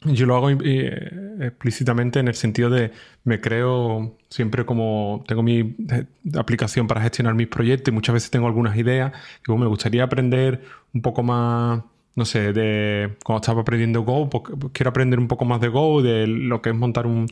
Yo 0.04 0.26
lo 0.26 0.36
hago 0.36 0.50
eh, 0.52 1.38
explícitamente 1.40 2.20
en 2.20 2.28
el 2.28 2.36
sentido 2.36 2.70
de 2.70 2.92
me 3.24 3.40
creo 3.40 4.18
siempre 4.30 4.66
como 4.66 5.24
tengo 5.28 5.42
mi 5.44 5.76
eh, 5.90 6.06
aplicación 6.36 6.88
para 6.88 7.02
gestionar 7.02 7.34
mis 7.36 7.48
proyectos 7.48 7.92
y 7.92 7.96
muchas 7.96 8.14
veces 8.14 8.32
tengo 8.32 8.48
algunas 8.48 8.76
ideas. 8.78 9.14
Digo, 9.48 9.58
me 9.58 9.66
gustaría 9.66 10.04
aprender 10.04 10.62
un 10.94 11.02
poco 11.02 11.24
más, 11.24 11.84
no 12.16 12.26
sé, 12.26 12.54
de 12.54 13.18
cuando 13.24 13.42
estaba 13.42 13.62
aprendiendo 13.62 14.02
Go, 14.02 14.30
pues, 14.30 14.44
quiero 14.74 14.90
aprender 14.90 15.20
un 15.20 15.28
poco 15.28 15.46
más 15.46 15.60
de 15.62 15.68
Go, 15.68 16.02
de 16.02 16.28
lo 16.28 16.62
que 16.62 16.70
es 16.70 16.76
montar 16.76 17.06
una 17.08 17.28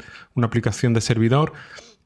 aplicación 0.48 0.94
de 0.94 1.02
servidor. 1.02 1.54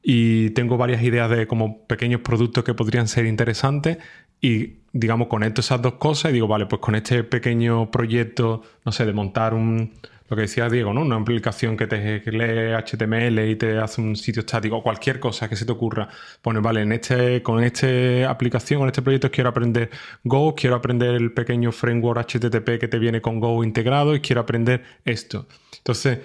Y 0.02 0.50
tengo 0.50 0.76
varias 0.76 1.02
ideas 1.02 1.28
de 1.28 1.46
como 1.48 1.86
pequeños 1.86 2.20
productos 2.20 2.64
que 2.64 2.74
podrían 2.74 3.08
ser 3.08 3.26
interesantes. 3.26 3.98
Y 4.40 4.78
digamos 4.92 5.26
conecto 5.28 5.60
esas 5.60 5.82
dos 5.82 5.94
cosas 5.94 6.30
y 6.30 6.34
digo, 6.34 6.46
vale, 6.46 6.66
pues 6.66 6.80
con 6.80 6.94
este 6.94 7.24
pequeño 7.24 7.90
proyecto, 7.90 8.62
no 8.84 8.92
sé, 8.92 9.04
de 9.04 9.12
montar 9.12 9.54
un 9.54 9.92
lo 10.28 10.36
que 10.36 10.42
decía 10.42 10.68
Diego, 10.68 10.92
¿no? 10.92 11.00
Una 11.02 11.16
aplicación 11.16 11.76
que 11.76 11.86
te 11.86 12.20
lee 12.30 12.74
HTML 12.74 13.38
y 13.48 13.56
te 13.56 13.78
hace 13.78 14.00
un 14.00 14.14
sitio 14.16 14.40
estático, 14.40 14.82
cualquier 14.82 15.18
cosa 15.20 15.48
que 15.48 15.56
se 15.56 15.64
te 15.64 15.72
ocurra. 15.72 16.08
Pone, 16.42 16.60
vale, 16.60 16.82
este, 16.94 17.42
con 17.42 17.62
esta 17.64 18.30
aplicación, 18.30 18.80
con 18.80 18.88
este 18.88 19.02
proyecto 19.02 19.30
quiero 19.30 19.50
aprender 19.50 19.90
Go, 20.24 20.54
quiero 20.54 20.76
aprender 20.76 21.14
el 21.14 21.32
pequeño 21.32 21.72
framework 21.72 22.26
HTTP 22.26 22.78
que 22.78 22.88
te 22.88 22.98
viene 22.98 23.20
con 23.20 23.40
Go 23.40 23.64
integrado 23.64 24.14
y 24.14 24.20
quiero 24.20 24.42
aprender 24.42 24.84
esto. 25.04 25.46
Entonces, 25.78 26.18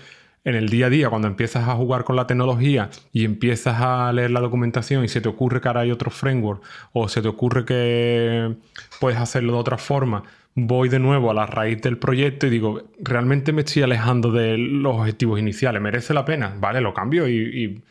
en 0.46 0.56
el 0.56 0.68
día 0.68 0.88
a 0.88 0.90
día, 0.90 1.10
cuando 1.10 1.28
empiezas 1.30 1.68
a 1.70 1.76
jugar 1.76 2.04
con 2.04 2.18
la 2.18 2.28
tecnología 2.28 2.90
y 3.14 3.24
empiezas 3.24 3.80
a 3.80 4.12
leer 4.12 4.32
la 4.32 4.42
documentación 4.42 5.06
y 5.06 5.08
se 5.08 5.22
te 5.22 5.30
ocurre 5.30 5.62
que 5.62 5.70
ahora 5.70 5.82
hay 5.82 5.92
otro 5.92 6.12
framework 6.12 6.62
o 6.92 7.08
se 7.08 7.22
te 7.22 7.30
ocurre 7.30 7.64
que 7.64 8.56
puedes 9.00 9.20
hacerlo 9.20 9.54
de 9.54 9.60
otra 9.60 9.78
forma, 9.78 10.24
voy 10.56 10.90
de 10.90 11.00
nuevo 11.00 11.32
a 11.32 11.34
la 11.34 11.46
raíz 11.46 11.82
del 11.82 11.98
proyecto 11.98 12.48
y 12.48 12.50
digo, 12.50 12.84
realmente 13.00 13.52
me 13.52 13.62
estoy 13.62 13.84
alejando 13.84 14.32
de 14.32 14.58
los 14.58 14.96
objetivos 14.98 15.40
iniciales, 15.40 15.82
¿merece 15.82 16.14
la 16.14 16.26
pena? 16.26 16.56
Vale, 16.60 16.82
lo 16.82 16.94
cambio 16.94 17.28
y, 17.28 17.82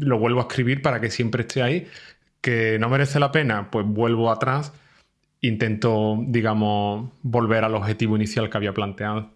lo 0.00 0.18
vuelvo 0.18 0.40
a 0.40 0.42
escribir 0.42 0.82
para 0.82 1.00
que 1.00 1.10
siempre 1.10 1.42
esté 1.42 1.62
ahí. 1.62 1.86
¿Que 2.40 2.78
no 2.78 2.88
merece 2.88 3.18
la 3.18 3.32
pena? 3.32 3.70
Pues 3.70 3.86
vuelvo 3.86 4.30
atrás, 4.30 4.72
intento, 5.40 6.18
digamos, 6.26 7.10
volver 7.22 7.64
al 7.64 7.74
objetivo 7.74 8.14
inicial 8.16 8.50
que 8.50 8.56
había 8.56 8.72
planteado. 8.72 9.30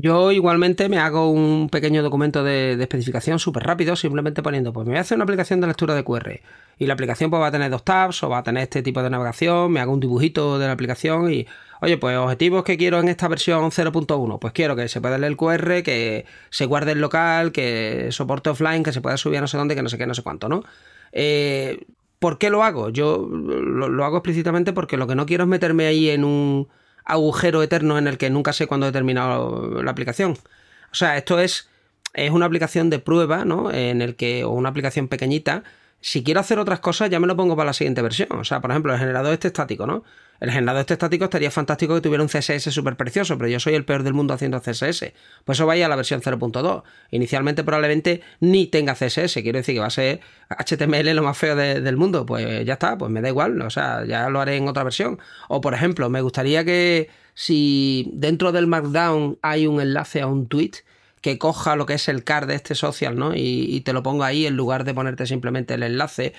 Yo 0.00 0.32
igualmente 0.32 0.88
me 0.88 0.98
hago 0.98 1.30
un 1.30 1.68
pequeño 1.68 2.02
documento 2.02 2.42
de, 2.42 2.72
especificación 2.80 3.38
súper 3.38 3.64
rápido, 3.64 3.96
simplemente 3.96 4.42
poniendo, 4.42 4.72
pues 4.72 4.86
me 4.86 4.92
voy 4.92 4.98
a 4.98 5.02
hacer 5.02 5.16
una 5.16 5.24
aplicación 5.24 5.60
de 5.60 5.66
lectura 5.66 5.94
de 5.94 6.04
QR. 6.04 6.40
Y 6.78 6.86
la 6.86 6.94
aplicación 6.94 7.28
pues 7.30 7.42
va 7.42 7.48
a 7.48 7.50
tener 7.50 7.70
dos 7.70 7.84
tabs 7.84 8.22
o 8.22 8.30
va 8.30 8.38
a 8.38 8.42
tener 8.42 8.62
este 8.62 8.82
tipo 8.82 9.02
de 9.02 9.10
navegación, 9.10 9.70
me 9.70 9.80
hago 9.80 9.92
un 9.92 10.00
dibujito 10.00 10.58
de 10.58 10.66
la 10.66 10.72
aplicación 10.72 11.32
y 11.32 11.46
Oye, 11.82 11.96
pues 11.96 12.16
objetivos 12.18 12.62
que 12.62 12.76
quiero 12.76 13.00
en 13.00 13.08
esta 13.08 13.26
versión 13.26 13.70
0.1. 13.70 14.38
Pues 14.38 14.52
quiero 14.52 14.76
que 14.76 14.86
se 14.88 15.00
pueda 15.00 15.16
leer 15.16 15.32
el 15.32 15.36
QR, 15.38 15.82
que 15.82 16.26
se 16.50 16.66
guarde 16.66 16.92
el 16.92 17.00
local, 17.00 17.52
que 17.52 18.08
soporte 18.10 18.50
offline, 18.50 18.82
que 18.82 18.92
se 18.92 19.00
pueda 19.00 19.16
subir 19.16 19.38
a 19.38 19.40
no 19.40 19.46
sé 19.46 19.56
dónde, 19.56 19.74
que 19.74 19.82
no 19.82 19.88
sé 19.88 19.96
qué, 19.96 20.06
no 20.06 20.14
sé 20.14 20.22
cuánto, 20.22 20.48
¿no? 20.48 20.62
Eh, 21.12 21.86
¿Por 22.18 22.36
qué 22.36 22.50
lo 22.50 22.62
hago? 22.62 22.90
Yo 22.90 23.26
lo, 23.26 24.04
hago 24.04 24.18
explícitamente 24.18 24.74
porque 24.74 24.98
lo 24.98 25.06
que 25.06 25.14
no 25.14 25.24
quiero 25.24 25.44
es 25.44 25.48
meterme 25.48 25.86
ahí 25.86 26.10
en 26.10 26.24
un 26.24 26.68
agujero 27.10 27.62
eterno 27.62 27.98
en 27.98 28.06
el 28.06 28.18
que 28.18 28.30
nunca 28.30 28.52
sé 28.52 28.66
cuándo 28.66 28.86
he 28.86 28.92
terminado 28.92 29.82
la 29.82 29.90
aplicación. 29.90 30.32
O 30.92 30.94
sea, 30.94 31.16
esto 31.16 31.38
es, 31.38 31.68
es 32.14 32.30
una 32.30 32.46
aplicación 32.46 32.90
de 32.90 32.98
prueba, 32.98 33.44
¿no? 33.44 33.70
En 33.72 34.02
el 34.02 34.16
que, 34.16 34.44
o 34.44 34.50
una 34.50 34.68
aplicación 34.70 35.08
pequeñita. 35.08 35.64
Si 36.00 36.24
quiero 36.24 36.40
hacer 36.40 36.58
otras 36.58 36.80
cosas, 36.80 37.10
ya 37.10 37.20
me 37.20 37.26
lo 37.26 37.36
pongo 37.36 37.56
para 37.56 37.68
la 37.68 37.72
siguiente 37.72 38.02
versión. 38.02 38.28
O 38.32 38.44
sea, 38.44 38.60
por 38.60 38.70
ejemplo, 38.70 38.92
el 38.92 38.98
generador 38.98 39.32
este 39.32 39.48
estático, 39.48 39.86
¿no? 39.86 40.04
El 40.40 40.50
generador 40.50 40.80
este 40.80 40.94
estático 40.94 41.24
estaría 41.24 41.50
fantástico 41.50 41.94
que 41.94 42.00
tuviera 42.00 42.22
un 42.22 42.28
CSS 42.28 42.72
súper 42.72 42.96
precioso, 42.96 43.36
pero 43.36 43.48
yo 43.48 43.60
soy 43.60 43.74
el 43.74 43.84
peor 43.84 44.02
del 44.02 44.14
mundo 44.14 44.32
haciendo 44.32 44.58
CSS. 44.60 45.12
Pues 45.44 45.58
eso 45.58 45.66
vaya 45.66 45.84
a 45.84 45.88
la 45.88 45.96
versión 45.96 46.22
0.2. 46.22 46.82
Inicialmente 47.10 47.62
probablemente 47.62 48.22
ni 48.40 48.66
tenga 48.66 48.94
CSS, 48.94 49.34
quiero 49.42 49.58
decir 49.58 49.74
que 49.74 49.80
va 49.80 49.86
a 49.86 49.90
ser 49.90 50.20
HTML 50.48 51.14
lo 51.14 51.22
más 51.22 51.36
feo 51.36 51.54
del 51.54 51.96
mundo. 51.98 52.24
Pues 52.24 52.64
ya 52.64 52.72
está, 52.74 52.96
pues 52.96 53.10
me 53.10 53.20
da 53.20 53.28
igual, 53.28 53.60
o 53.60 53.68
sea, 53.68 54.04
ya 54.06 54.30
lo 54.30 54.40
haré 54.40 54.56
en 54.56 54.66
otra 54.66 54.82
versión. 54.82 55.18
O 55.48 55.60
por 55.60 55.74
ejemplo, 55.74 56.08
me 56.08 56.22
gustaría 56.22 56.64
que 56.64 57.10
si 57.34 58.10
dentro 58.14 58.50
del 58.50 58.66
Markdown 58.66 59.38
hay 59.42 59.66
un 59.66 59.80
enlace 59.80 60.22
a 60.22 60.26
un 60.26 60.48
tweet, 60.48 60.72
que 61.20 61.36
coja 61.36 61.76
lo 61.76 61.84
que 61.84 61.94
es 61.94 62.08
el 62.08 62.24
card 62.24 62.48
de 62.48 62.54
este 62.54 62.74
social, 62.74 63.14
¿no? 63.14 63.34
Y, 63.34 63.66
y, 63.68 63.82
te 63.82 63.92
lo 63.92 64.02
ponga 64.02 64.24
ahí 64.24 64.46
en 64.46 64.56
lugar 64.56 64.84
de 64.84 64.94
ponerte 64.94 65.26
simplemente 65.26 65.74
el 65.74 65.82
enlace 65.82 66.32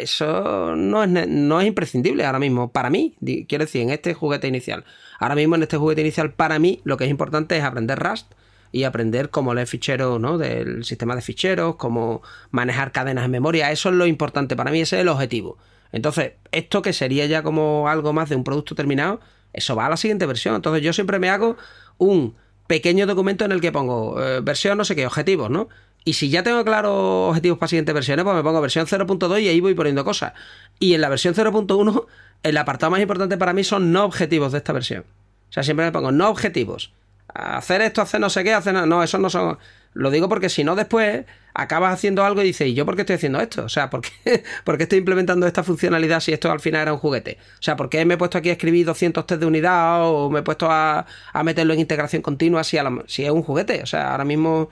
eso 0.00 0.74
no 0.76 1.04
es, 1.04 1.28
no 1.28 1.60
es 1.60 1.66
imprescindible 1.66 2.24
ahora 2.24 2.38
mismo, 2.38 2.72
para 2.72 2.90
mí, 2.90 3.14
quiero 3.48 3.64
decir, 3.64 3.82
en 3.82 3.90
este 3.90 4.14
juguete 4.14 4.48
inicial. 4.48 4.84
Ahora 5.18 5.34
mismo 5.34 5.54
en 5.54 5.62
este 5.62 5.76
juguete 5.76 6.00
inicial, 6.00 6.32
para 6.32 6.58
mí, 6.58 6.80
lo 6.84 6.96
que 6.96 7.04
es 7.04 7.10
importante 7.10 7.56
es 7.56 7.64
aprender 7.64 7.98
Rust 7.98 8.32
y 8.72 8.84
aprender 8.84 9.30
cómo 9.30 9.54
leer 9.54 9.68
ficheros 9.68 10.18
¿no? 10.18 10.38
del 10.38 10.84
sistema 10.84 11.14
de 11.14 11.22
ficheros, 11.22 11.76
cómo 11.76 12.22
manejar 12.50 12.90
cadenas 12.90 13.26
en 13.26 13.30
memoria. 13.30 13.70
Eso 13.70 13.90
es 13.90 13.94
lo 13.94 14.06
importante 14.06 14.56
para 14.56 14.70
mí, 14.70 14.80
ese 14.80 14.96
es 14.96 15.02
el 15.02 15.08
objetivo. 15.08 15.58
Entonces, 15.92 16.32
esto 16.50 16.80
que 16.80 16.92
sería 16.92 17.26
ya 17.26 17.42
como 17.42 17.88
algo 17.88 18.12
más 18.12 18.30
de 18.30 18.36
un 18.36 18.44
producto 18.44 18.74
terminado, 18.74 19.20
eso 19.52 19.76
va 19.76 19.86
a 19.86 19.90
la 19.90 19.98
siguiente 19.98 20.24
versión. 20.24 20.54
Entonces, 20.56 20.82
yo 20.82 20.92
siempre 20.94 21.18
me 21.18 21.28
hago 21.28 21.56
un 21.98 22.34
pequeño 22.66 23.06
documento 23.06 23.44
en 23.44 23.52
el 23.52 23.60
que 23.60 23.70
pongo 23.70 24.22
eh, 24.22 24.40
versión 24.40 24.78
no 24.78 24.84
sé 24.84 24.96
qué, 24.96 25.06
objetivos, 25.06 25.50
¿no? 25.50 25.68
Y 26.04 26.14
si 26.14 26.30
ya 26.30 26.42
tengo 26.42 26.64
claros 26.64 27.28
objetivos 27.30 27.58
para 27.58 27.68
siguientes 27.68 27.94
versiones, 27.94 28.24
pues 28.24 28.34
me 28.34 28.42
pongo 28.42 28.60
versión 28.60 28.86
0.2 28.86 29.40
y 29.40 29.48
ahí 29.48 29.60
voy 29.60 29.74
poniendo 29.74 30.04
cosas. 30.04 30.32
Y 30.78 30.94
en 30.94 31.00
la 31.00 31.08
versión 31.08 31.34
0.1, 31.34 32.06
el 32.42 32.56
apartado 32.56 32.90
más 32.90 33.00
importante 33.00 33.36
para 33.36 33.52
mí 33.52 33.62
son 33.62 33.92
no 33.92 34.04
objetivos 34.04 34.52
de 34.52 34.58
esta 34.58 34.72
versión. 34.72 35.04
O 35.48 35.52
sea, 35.52 35.62
siempre 35.62 35.86
me 35.86 35.92
pongo 35.92 36.10
no 36.10 36.28
objetivos. 36.28 36.92
Hacer 37.28 37.82
esto, 37.82 38.02
hacer 38.02 38.20
no 38.20 38.30
sé 38.30 38.42
qué, 38.42 38.52
hacer... 38.52 38.74
No, 38.74 39.02
eso 39.02 39.18
no 39.18 39.30
son... 39.30 39.58
Lo 39.94 40.10
digo 40.10 40.28
porque 40.28 40.48
si 40.48 40.64
no 40.64 40.74
después 40.74 41.24
acabas 41.54 41.92
haciendo 41.92 42.24
algo 42.24 42.40
y 42.40 42.46
dices, 42.46 42.66
¿y 42.68 42.74
yo 42.74 42.86
por 42.86 42.96
qué 42.96 43.02
estoy 43.02 43.16
haciendo 43.16 43.40
esto? 43.40 43.64
O 43.64 43.68
sea, 43.68 43.90
¿por 43.90 44.00
qué, 44.00 44.42
estoy 44.78 44.98
implementando 44.98 45.46
esta 45.46 45.62
funcionalidad 45.62 46.20
si 46.20 46.32
esto 46.32 46.50
al 46.50 46.60
final 46.60 46.82
era 46.82 46.92
un 46.94 46.98
juguete? 46.98 47.38
O 47.58 47.62
sea, 47.62 47.76
¿por 47.76 47.90
qué 47.90 48.04
me 48.06 48.14
he 48.14 48.16
puesto 48.16 48.38
aquí 48.38 48.48
a 48.48 48.52
escribir 48.52 48.86
200 48.86 49.26
test 49.26 49.40
de 49.40 49.46
unidad 49.46 50.06
o 50.08 50.30
me 50.30 50.40
he 50.40 50.42
puesto 50.42 50.68
a, 50.70 51.06
meterlo 51.44 51.74
en 51.74 51.80
integración 51.80 52.22
continua 52.22 52.64
si, 52.64 52.78
si 53.06 53.24
es 53.24 53.30
un 53.30 53.42
juguete? 53.42 53.82
O 53.82 53.86
sea, 53.86 54.12
ahora 54.12 54.24
mismo 54.24 54.70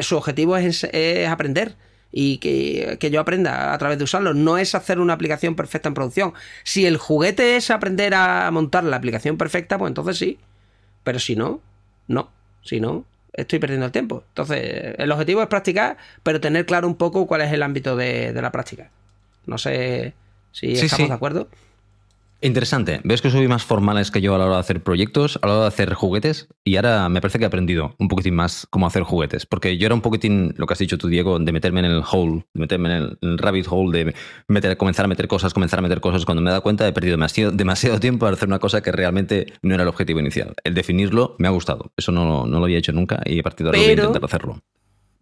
su 0.00 0.16
objetivo 0.16 0.56
es, 0.56 0.84
aprender 1.28 1.76
y 2.12 2.38
que, 2.38 3.10
yo 3.10 3.20
aprenda 3.20 3.72
a 3.72 3.78
través 3.78 3.98
de 3.98 4.04
usarlo. 4.04 4.34
No 4.34 4.58
es 4.58 4.74
hacer 4.74 4.98
una 4.98 5.12
aplicación 5.12 5.54
perfecta 5.54 5.88
en 5.88 5.94
producción. 5.94 6.34
Si 6.64 6.86
el 6.86 6.96
juguete 6.96 7.56
es 7.56 7.70
aprender 7.70 8.14
a 8.14 8.50
montar 8.50 8.84
la 8.84 8.96
aplicación 8.96 9.36
perfecta, 9.36 9.78
pues 9.78 9.90
entonces 9.90 10.18
sí. 10.18 10.38
Pero 11.04 11.18
si 11.18 11.36
no, 11.36 11.60
no. 12.08 12.30
Si 12.62 12.80
no, 12.80 13.04
estoy 13.32 13.58
perdiendo 13.58 13.86
el 13.86 13.92
tiempo. 13.92 14.24
Entonces, 14.28 14.94
el 14.98 15.10
objetivo 15.12 15.42
es 15.42 15.48
practicar, 15.48 15.96
pero 16.22 16.40
tener 16.40 16.66
claro 16.66 16.86
un 16.86 16.96
poco 16.96 17.26
cuál 17.26 17.42
es 17.42 17.52
el 17.52 17.62
ámbito 17.62 17.96
de, 17.96 18.32
la 18.34 18.52
práctica. 18.52 18.90
No 19.46 19.58
sé 19.58 20.14
si 20.52 20.72
estamos 20.72 21.08
de 21.08 21.14
acuerdo. 21.14 21.48
Interesante. 22.42 23.00
¿Ves 23.04 23.20
que 23.20 23.30
soy 23.30 23.46
más 23.48 23.64
formales 23.64 24.10
que 24.10 24.22
yo 24.22 24.34
a 24.34 24.38
la 24.38 24.46
hora 24.46 24.54
de 24.54 24.60
hacer 24.60 24.82
proyectos, 24.82 25.38
a 25.42 25.46
la 25.46 25.52
hora 25.54 25.62
de 25.62 25.68
hacer 25.68 25.92
juguetes? 25.92 26.48
Y 26.64 26.76
ahora 26.76 27.08
me 27.10 27.20
parece 27.20 27.38
que 27.38 27.44
he 27.44 27.46
aprendido 27.46 27.94
un 27.98 28.08
poquitín 28.08 28.34
más 28.34 28.66
cómo 28.70 28.86
hacer 28.86 29.02
juguetes. 29.02 29.44
Porque 29.44 29.76
yo 29.76 29.86
era 29.86 29.94
un 29.94 30.00
poquitín, 30.00 30.54
lo 30.56 30.66
que 30.66 30.72
has 30.72 30.78
dicho 30.78 30.96
tú, 30.96 31.08
Diego, 31.08 31.38
de 31.38 31.52
meterme 31.52 31.80
en 31.80 31.86
el 31.86 32.02
hole, 32.10 32.46
de 32.54 32.60
meterme 32.60 32.96
en 32.96 33.18
el, 33.20 33.38
rabbit 33.38 33.66
hole, 33.68 34.04
de 34.04 34.14
meter, 34.48 34.76
comenzar 34.78 35.04
a 35.04 35.08
meter 35.08 35.28
cosas, 35.28 35.52
comenzar 35.52 35.80
a 35.80 35.82
meter 35.82 36.00
cosas. 36.00 36.24
Cuando 36.24 36.40
me 36.40 36.48
he 36.48 36.52
dado 36.52 36.62
cuenta 36.62 36.88
he 36.88 36.92
perdido 36.92 37.12
demasiado, 37.12 37.52
demasiado 37.56 38.00
tiempo 38.00 38.24
para 38.24 38.34
hacer 38.34 38.48
una 38.48 38.58
cosa 38.58 38.82
que 38.82 38.90
realmente 38.90 39.52
no 39.62 39.74
era 39.74 39.82
el 39.82 39.88
objetivo 39.88 40.20
inicial. 40.20 40.54
El 40.64 40.74
definirlo 40.74 41.36
me 41.38 41.46
ha 41.46 41.50
gustado. 41.50 41.92
Eso 41.96 42.10
no, 42.10 42.46
no 42.46 42.58
lo 42.58 42.64
había 42.64 42.78
hecho 42.78 42.92
nunca 42.92 43.20
y 43.26 43.38
a 43.38 43.42
partir 43.42 43.64
de 43.64 43.68
ahora 43.68 43.78
voy 43.80 43.88
a 43.88 43.92
intentar 43.92 44.24
hacerlo. 44.24 44.62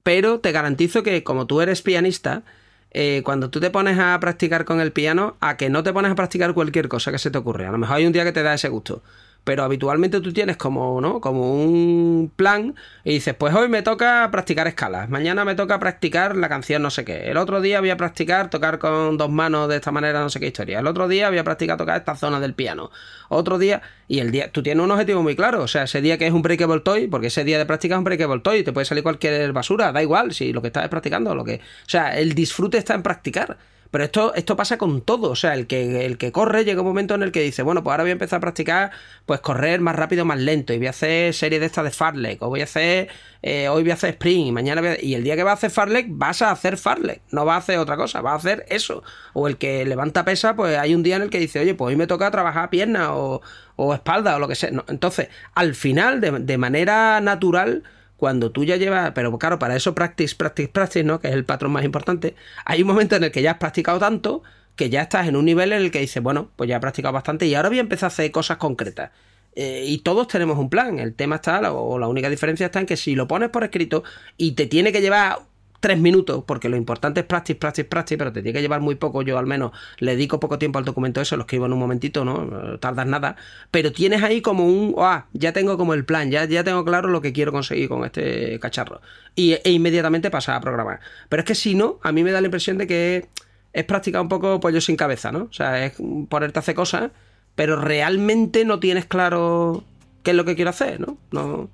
Pero 0.04 0.38
te 0.38 0.52
garantizo 0.52 1.02
que 1.02 1.24
como 1.24 1.46
tú 1.46 1.60
eres 1.60 1.82
pianista, 1.82 2.44
eh, 2.91 3.22
cuando 3.24 3.51
tú 3.51 3.61
te 3.61 3.70
pones 3.70 3.99
a 3.99 4.18
practicar 4.20 4.64
con 4.64 4.80
el 4.80 4.93
piano, 4.93 5.36
a 5.41 5.57
que 5.57 5.70
no 5.70 5.82
te 5.82 5.93
pones 5.93 6.11
a 6.11 6.14
practicar 6.14 6.55
cualquier 6.55 6.89
cosa 6.89 7.12
que 7.12 7.18
se 7.18 7.30
te 7.30 7.39
ocurre. 7.39 7.66
A 7.66 7.72
lo 7.72 7.78
mejor 7.78 7.97
hay 7.97 8.07
un 8.07 8.12
día 8.12 8.24
que 8.24 8.32
te 8.32 8.43
da 8.43 8.55
ese 8.55 8.68
gusto. 8.68 9.03
Pero 9.49 9.64
habitualmente 9.64 10.20
tú 10.20 10.30
tienes 10.30 10.59
como, 10.59 11.01
¿no? 11.01 11.22
Como 11.22 11.55
un 11.55 12.30
plan 12.36 12.74
y 13.03 13.14
dices, 13.14 13.32
pues 13.32 13.55
hoy 13.55 13.66
me 13.70 13.80
toca 13.80 14.28
practicar 14.30 14.66
escalas, 14.66 15.09
mañana 15.09 15.42
me 15.46 15.55
toca 15.55 15.78
practicar 15.78 16.36
la 16.36 16.51
canción 16.51 16.82
no 16.82 16.90
sé 16.90 17.03
qué, 17.07 17.30
el 17.30 17.38
otro 17.38 17.62
día 17.62 17.80
voy 17.80 17.88
a 17.88 17.96
practicar 17.96 18.51
tocar 18.51 18.78
con 18.78 19.16
dos 19.16 19.30
manos 19.30 19.70
de 19.70 19.76
esta 19.76 19.90
manera 19.90 20.20
no 20.20 20.28
sé 20.28 20.38
qué 20.38 20.49
historia, 20.49 20.80
el 20.80 20.86
otro 20.86 21.09
día 21.09 21.30
voy 21.30 21.38
a 21.38 21.44
practicar 21.44 21.78
tocar 21.78 21.96
esta 21.96 22.14
zona 22.14 22.40
del 22.40 22.53
piano, 22.53 22.90
otro 23.30 23.57
día, 23.57 23.80
y 24.07 24.18
el 24.18 24.32
día, 24.32 24.53
tú 24.53 24.62
tienes 24.62 24.84
un 24.84 24.90
objetivo 24.90 25.22
muy 25.22 25.34
claro, 25.34 25.62
o 25.62 25.68
sea, 25.68 25.84
ese 25.84 26.03
día 26.03 26.18
que 26.18 26.26
es 26.26 26.34
un 26.34 26.42
breakable 26.42 26.80
toy, 26.80 27.07
porque 27.07 27.28
ese 27.28 27.42
día 27.42 27.57
de 27.57 27.64
práctica 27.64 27.94
es 27.94 27.99
un 27.99 28.05
breakable 28.05 28.40
toy, 28.40 28.64
te 28.64 28.74
puede 28.74 28.84
salir 28.84 29.03
cualquier 29.03 29.51
basura, 29.55 29.92
da 29.92 30.03
igual, 30.03 30.34
si 30.34 30.53
lo 30.53 30.61
que 30.61 30.66
estás 30.66 30.84
es 30.84 30.90
practicando, 30.90 31.34
lo 31.34 31.44
que, 31.44 31.55
o 31.55 31.88
sea, 31.88 32.18
el 32.18 32.34
disfrute 32.34 32.76
está 32.76 32.92
en 32.92 33.03
practicar. 33.03 33.57
Pero 33.91 34.05
esto, 34.05 34.34
esto 34.34 34.57
pasa 34.57 34.78
con 34.78 35.01
todo. 35.03 35.30
O 35.30 35.36
sea, 35.36 35.55
el 35.55 35.66
que, 35.66 36.05
el 36.05 36.18
que 36.18 36.32
corre 36.32 36.64
llega 36.64 36.82
un 36.82 36.86
momento 36.86 37.14
en 37.14 37.22
el 37.22 37.32
que 37.32 37.41
dice, 37.41 37.62
bueno, 37.62 37.82
pues 37.82 37.93
ahora 37.93 38.05
voy 38.05 38.11
a 38.11 38.12
empezar 38.12 38.39
a 38.39 38.41
practicar, 38.41 38.91
pues 39.26 39.41
correr 39.41 39.80
más 39.80 39.97
rápido, 39.97 40.24
más 40.24 40.39
lento. 40.39 40.72
Y 40.72 40.78
voy 40.78 40.86
a 40.89 40.91
hacer 40.91 41.32
series 41.34 41.61
de 41.61 41.66
estas 41.66 41.84
de 41.84 41.91
farlek. 41.91 42.43
O 42.43 42.49
voy 42.49 42.61
a 42.61 42.64
hacer, 42.64 43.09
eh, 43.43 43.68
hoy 43.68 43.82
voy 43.82 43.91
a 43.91 43.95
hacer 43.95 44.11
sprint. 44.11 44.49
Y 44.49 44.53
mañana 44.53 44.80
voy 44.80 44.91
a... 44.91 45.03
Y 45.03 45.14
el 45.14 45.24
día 45.24 45.36
que 45.36 45.43
vas 45.43 45.53
a 45.53 45.55
hacer 45.55 45.70
farlek, 45.70 46.07
vas 46.11 46.43
a 46.43 46.51
hacer 46.51 46.76
farlek. 46.76 47.22
No 47.30 47.45
vas 47.45 47.57
a 47.57 47.59
hacer 47.59 47.78
otra 47.78 47.97
cosa, 47.97 48.20
vas 48.20 48.34
a 48.34 48.36
hacer 48.36 48.66
eso. 48.68 49.03
O 49.32 49.49
el 49.49 49.57
que 49.57 49.84
levanta 49.84 50.24
pesa, 50.24 50.55
pues 50.57 50.76
hay 50.76 50.95
un 50.95 51.03
día 51.03 51.16
en 51.16 51.22
el 51.22 51.30
que 51.30 51.39
dice, 51.39 51.61
oye, 51.61 51.74
pues 51.74 51.89
hoy 51.89 51.97
me 51.97 52.07
toca 52.07 52.30
trabajar 52.30 52.70
pierna 52.70 53.14
o, 53.14 53.41
o 53.76 53.95
espalda 53.95 54.36
o 54.36 54.39
lo 54.39 54.49
que 54.49 54.55
sea. 54.55 54.70
entonces, 54.89 55.28
al 55.55 55.74
final, 55.74 56.20
de, 56.20 56.30
de 56.32 56.59
manera 56.59 57.20
natural 57.20 57.84
cuando 58.18 58.50
tú 58.50 58.64
ya 58.64 58.76
llevas, 58.76 59.12
pero 59.14 59.38
claro, 59.38 59.58
para 59.58 59.76
eso 59.76 59.94
practice, 59.94 60.34
practice, 60.34 60.68
practice, 60.68 61.04
¿no? 61.04 61.20
Que 61.20 61.28
es 61.28 61.34
el 61.34 61.44
patrón 61.44 61.72
más 61.72 61.84
importante. 61.84 62.34
Hay 62.64 62.82
un 62.82 62.88
momento 62.88 63.16
en 63.16 63.24
el 63.24 63.30
que 63.30 63.40
ya 63.40 63.52
has 63.52 63.58
practicado 63.58 63.98
tanto 63.98 64.42
que 64.76 64.90
ya 64.90 65.02
estás 65.02 65.28
en 65.28 65.36
un 65.36 65.44
nivel 65.44 65.72
en 65.72 65.82
el 65.82 65.90
que 65.90 66.00
dices, 66.00 66.22
bueno, 66.22 66.50
pues 66.56 66.68
ya 66.68 66.76
he 66.76 66.80
practicado 66.80 67.12
bastante 67.12 67.46
y 67.46 67.54
ahora 67.54 67.68
voy 67.68 67.78
a 67.78 67.82
empezar 67.82 68.08
a 68.08 68.08
hacer 68.08 68.30
cosas 68.30 68.58
concretas. 68.58 69.12
Eh, 69.54 69.84
y 69.86 69.98
todos 69.98 70.28
tenemos 70.28 70.58
un 70.58 70.70
plan. 70.70 70.98
El 70.98 71.14
tema 71.14 71.36
está, 71.36 71.72
o 71.72 71.98
la 71.98 72.06
única 72.08 72.28
diferencia 72.30 72.66
está 72.66 72.80
en 72.80 72.86
que 72.86 72.96
si 72.96 73.14
lo 73.14 73.26
pones 73.26 73.50
por 73.50 73.64
escrito 73.64 74.04
y 74.36 74.52
te 74.52 74.66
tiene 74.66 74.92
que 74.92 75.00
llevar 75.00 75.38
tres 75.80 75.98
minutos, 75.98 76.42
porque 76.46 76.68
lo 76.68 76.76
importante 76.76 77.20
es 77.20 77.26
practice, 77.26 77.58
practice, 77.58 77.84
practice, 77.84 78.18
pero 78.18 78.32
te 78.32 78.42
tiene 78.42 78.56
que 78.56 78.62
llevar 78.62 78.80
muy 78.80 78.96
poco, 78.96 79.22
yo 79.22 79.38
al 79.38 79.46
menos 79.46 79.72
le 79.98 80.12
dedico 80.12 80.40
poco 80.40 80.58
tiempo 80.58 80.78
al 80.78 80.84
documento 80.84 81.20
eso, 81.20 81.36
lo 81.36 81.42
escribo 81.42 81.66
en 81.66 81.72
un 81.72 81.78
momentito, 81.78 82.24
¿no? 82.24 82.78
Tardas 82.78 83.06
nada, 83.06 83.36
pero 83.70 83.92
tienes 83.92 84.22
ahí 84.22 84.40
como 84.40 84.66
un, 84.66 84.94
ah, 84.98 85.26
ya 85.32 85.52
tengo 85.52 85.76
como 85.76 85.94
el 85.94 86.04
plan, 86.04 86.30
ya, 86.30 86.44
ya 86.46 86.64
tengo 86.64 86.84
claro 86.84 87.08
lo 87.08 87.20
que 87.20 87.32
quiero 87.32 87.52
conseguir 87.52 87.88
con 87.88 88.04
este 88.04 88.58
cacharro. 88.60 89.00
Y, 89.36 89.52
e 89.52 89.70
inmediatamente 89.70 90.30
pasa 90.30 90.56
a 90.56 90.60
programar. 90.60 91.00
Pero 91.28 91.40
es 91.40 91.46
que 91.46 91.54
si 91.54 91.74
no, 91.74 92.00
a 92.02 92.10
mí 92.10 92.24
me 92.24 92.32
da 92.32 92.40
la 92.40 92.48
impresión 92.48 92.78
de 92.78 92.86
que 92.86 93.28
es 93.72 93.84
practicar 93.84 94.20
un 94.20 94.28
poco 94.28 94.58
pollo 94.58 94.80
sin 94.80 94.96
cabeza, 94.96 95.30
¿no? 95.30 95.44
O 95.44 95.52
sea, 95.52 95.84
es 95.84 95.92
ponerte 96.28 96.58
a 96.58 96.60
hacer 96.60 96.74
cosas, 96.74 97.10
pero 97.54 97.80
realmente 97.80 98.64
no 98.64 98.80
tienes 98.80 99.04
claro 99.04 99.84
qué 100.24 100.32
es 100.32 100.36
lo 100.36 100.44
que 100.44 100.56
quiero 100.56 100.70
hacer, 100.70 101.00
¿no? 101.00 101.18
no 101.30 101.68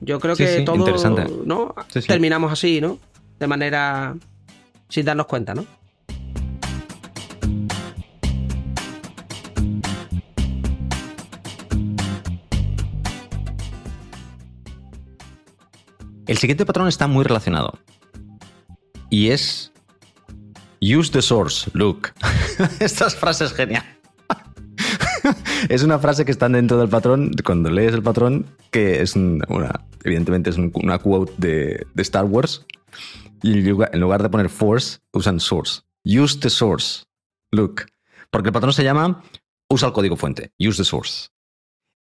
yo 0.00 0.20
creo 0.20 0.36
que 0.36 0.60
todo, 0.62 1.44
¿no? 1.46 1.74
Terminamos 2.06 2.52
así, 2.52 2.80
¿no? 2.80 2.98
De 3.38 3.46
manera 3.46 4.16
sin 4.88 5.04
darnos 5.04 5.26
cuenta, 5.26 5.54
¿no? 5.54 5.66
El 16.26 16.38
siguiente 16.38 16.66
patrón 16.66 16.88
está 16.88 17.06
muy 17.06 17.24
relacionado. 17.24 17.78
Y 19.10 19.28
es 19.28 19.72
Use 20.80 21.10
the 21.10 21.22
source, 21.22 21.70
look. 21.72 22.12
Esta 22.80 23.08
frase 23.10 23.44
es 23.44 23.52
genial. 23.52 23.84
es 25.68 25.82
una 25.82 25.98
frase 25.98 26.24
que 26.24 26.32
está 26.32 26.48
dentro 26.48 26.78
del 26.78 26.88
patrón, 26.88 27.30
cuando 27.44 27.70
lees 27.70 27.94
el 27.94 28.02
patrón, 28.02 28.46
que 28.70 29.02
es 29.02 29.16
una, 29.16 29.80
evidentemente 30.04 30.50
es 30.50 30.56
una 30.56 30.98
quote 30.98 31.32
de, 31.38 31.86
de 31.94 32.02
Star 32.02 32.24
Wars, 32.24 32.66
en 33.42 34.00
lugar 34.00 34.22
de 34.22 34.28
poner 34.28 34.48
force, 34.48 34.98
usan 35.12 35.40
source. 35.40 35.82
Use 36.04 36.38
the 36.38 36.50
source. 36.50 37.04
Look. 37.50 37.86
Porque 38.30 38.48
el 38.48 38.52
patrón 38.52 38.72
se 38.72 38.84
llama 38.84 39.22
usa 39.68 39.88
el 39.88 39.94
código 39.94 40.16
fuente. 40.16 40.52
Use 40.58 40.78
the 40.78 40.84
source. 40.84 41.28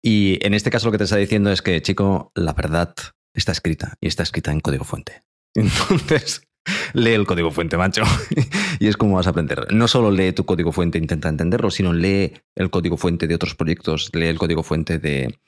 Y 0.01 0.45
en 0.45 0.53
este 0.53 0.69
caso 0.69 0.88
lo 0.88 0.91
que 0.91 0.97
te 0.97 1.05
está 1.05 1.15
diciendo 1.15 1.51
es 1.51 1.61
que, 1.61 1.81
chico, 1.81 2.31
la 2.36 2.53
verdad 2.53 2.93
está 3.34 3.51
escrita 3.51 3.95
y 4.01 4.07
está 4.07 4.23
escrita 4.23 4.51
en 4.51 4.59
código 4.59 4.84
fuente. 4.84 5.21
Entonces, 5.55 6.45
lee 6.93 7.11
el 7.11 7.25
código 7.25 7.51
fuente, 7.51 7.77
macho. 7.77 8.03
y 8.79 8.88
es 8.88 8.97
como 8.97 9.15
vas 9.15 9.27
a 9.27 9.31
aprender. 9.31 9.73
No 9.73 9.88
solo 9.88 10.11
lee 10.11 10.34
tu 10.34 10.45
código 10.45 10.71
fuente 10.71 10.97
e 10.97 11.01
intenta 11.01 11.29
entenderlo, 11.29 11.71
sino 11.71 11.93
lee 11.93 12.34
el 12.55 12.69
código 12.69 12.97
fuente 12.97 13.27
de 13.27 13.36
otros 13.36 13.55
proyectos, 13.55 14.09
lee 14.13 14.27
el 14.27 14.38
código 14.38 14.63
fuente 14.63 14.99
de, 14.99 15.39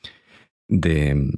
de, 0.70 1.32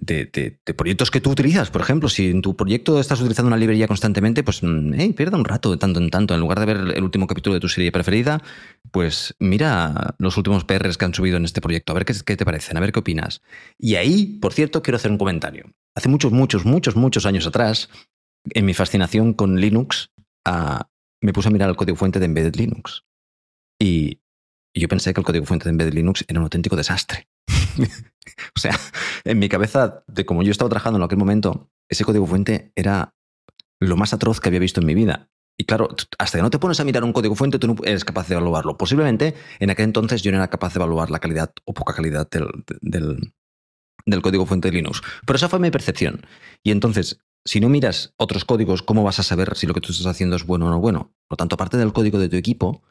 de, 0.00 0.58
proyectos 0.76 1.10
que 1.10 1.20
tú 1.20 1.30
utilizas. 1.30 1.70
Por 1.70 1.80
ejemplo, 1.80 2.08
si 2.08 2.30
en 2.30 2.42
tu 2.42 2.56
proyecto 2.56 3.00
estás 3.00 3.20
utilizando 3.20 3.48
una 3.48 3.56
librería 3.56 3.86
constantemente, 3.86 4.42
pues 4.42 4.62
mm, 4.62 4.94
hey, 4.94 5.12
pierda 5.12 5.36
un 5.36 5.44
rato 5.44 5.70
de 5.70 5.76
tanto 5.76 6.00
en 6.00 6.10
tanto. 6.10 6.34
En 6.34 6.40
lugar 6.40 6.60
de 6.60 6.66
ver 6.66 6.76
el 6.96 7.02
último 7.02 7.26
capítulo 7.26 7.54
de 7.54 7.60
tu 7.60 7.68
serie 7.68 7.92
preferida, 7.92 8.42
pues 8.90 9.34
mira 9.38 10.14
los 10.18 10.36
últimos 10.36 10.64
PRs 10.64 10.96
que 10.96 11.04
han 11.04 11.14
subido 11.14 11.36
en 11.36 11.44
este 11.44 11.60
proyecto, 11.60 11.92
a 11.92 11.94
ver 11.94 12.04
qué, 12.04 12.14
qué 12.24 12.36
te 12.36 12.44
parecen, 12.44 12.76
a 12.76 12.80
ver 12.80 12.92
qué 12.92 13.00
opinas. 13.00 13.42
Y 13.78 13.96
ahí, 13.96 14.38
por 14.40 14.52
cierto, 14.52 14.82
quiero 14.82 14.96
hacer 14.96 15.10
un 15.10 15.18
comentario. 15.18 15.70
Hace 15.94 16.08
muchos, 16.08 16.32
muchos, 16.32 16.64
muchos, 16.64 16.96
muchos 16.96 17.26
años 17.26 17.46
atrás, 17.46 17.88
en 18.48 18.64
mi 18.64 18.74
fascinación 18.74 19.34
con 19.34 19.60
Linux, 19.60 20.10
ah, 20.46 20.88
me 21.20 21.32
puse 21.32 21.48
a 21.48 21.52
mirar 21.52 21.68
el 21.68 21.76
código 21.76 21.96
fuente 21.96 22.18
de 22.18 22.26
Embedded 22.26 22.56
Linux. 22.56 23.04
Y 23.78 24.20
yo 24.74 24.88
pensé 24.88 25.12
que 25.12 25.20
el 25.20 25.26
código 25.26 25.44
fuente 25.44 25.64
de 25.64 25.70
Embedded 25.70 25.94
Linux 25.94 26.24
era 26.28 26.38
un 26.38 26.44
auténtico 26.44 26.76
desastre. 26.76 27.28
o 28.56 28.60
sea, 28.60 28.78
en 29.24 29.38
mi 29.38 29.48
cabeza, 29.48 30.04
de 30.06 30.24
como 30.24 30.42
yo 30.42 30.50
estaba 30.50 30.68
trabajando 30.68 30.98
en 30.98 31.04
aquel 31.04 31.18
momento, 31.18 31.70
ese 31.88 32.04
código 32.04 32.26
fuente 32.26 32.72
era 32.76 33.14
lo 33.80 33.96
más 33.96 34.12
atroz 34.12 34.40
que 34.40 34.48
había 34.48 34.60
visto 34.60 34.80
en 34.80 34.86
mi 34.86 34.94
vida. 34.94 35.30
Y 35.60 35.64
claro, 35.64 35.88
hasta 36.18 36.38
que 36.38 36.42
no 36.42 36.50
te 36.50 36.58
pones 36.58 36.80
a 36.80 36.84
mirar 36.84 37.04
un 37.04 37.12
código 37.12 37.34
fuente, 37.34 37.58
tú 37.58 37.66
no 37.66 37.76
eres 37.84 38.04
capaz 38.04 38.28
de 38.28 38.34
evaluarlo. 38.34 38.78
Posiblemente 38.78 39.34
en 39.58 39.68
aquel 39.68 39.84
entonces 39.84 40.22
yo 40.22 40.30
no 40.30 40.38
era 40.38 40.48
capaz 40.48 40.72
de 40.72 40.78
evaluar 40.78 41.10
la 41.10 41.18
calidad 41.18 41.52
o 41.66 41.74
poca 41.74 41.92
calidad 41.92 42.28
del, 42.30 42.48
del, 44.06 44.22
código 44.22 44.46
fuente 44.46 44.68
de 44.68 44.76
Linux. 44.76 45.02
Pero 45.26 45.36
esa 45.36 45.50
fue 45.50 45.58
mi 45.58 45.70
percepción. 45.70 46.26
Y 46.62 46.70
entonces, 46.70 47.20
si 47.44 47.60
no 47.60 47.68
miras 47.68 48.14
otros 48.16 48.46
códigos, 48.46 48.82
¿cómo 48.82 49.04
vas 49.04 49.18
a 49.18 49.22
saber 49.22 49.54
si 49.54 49.66
lo 49.66 49.74
que 49.74 49.82
tú 49.82 49.92
estás 49.92 50.06
haciendo 50.06 50.36
es 50.36 50.46
bueno 50.46 50.66
o 50.66 50.70
no 50.70 50.80
bueno? 50.80 51.12
Por 51.28 51.34
lo 51.34 51.36
tanto, 51.36 51.56
aparte 51.56 51.76
del 51.76 51.92
código 51.92 52.18
de 52.18 52.30
tu 52.30 52.36
equipo, 52.36 52.82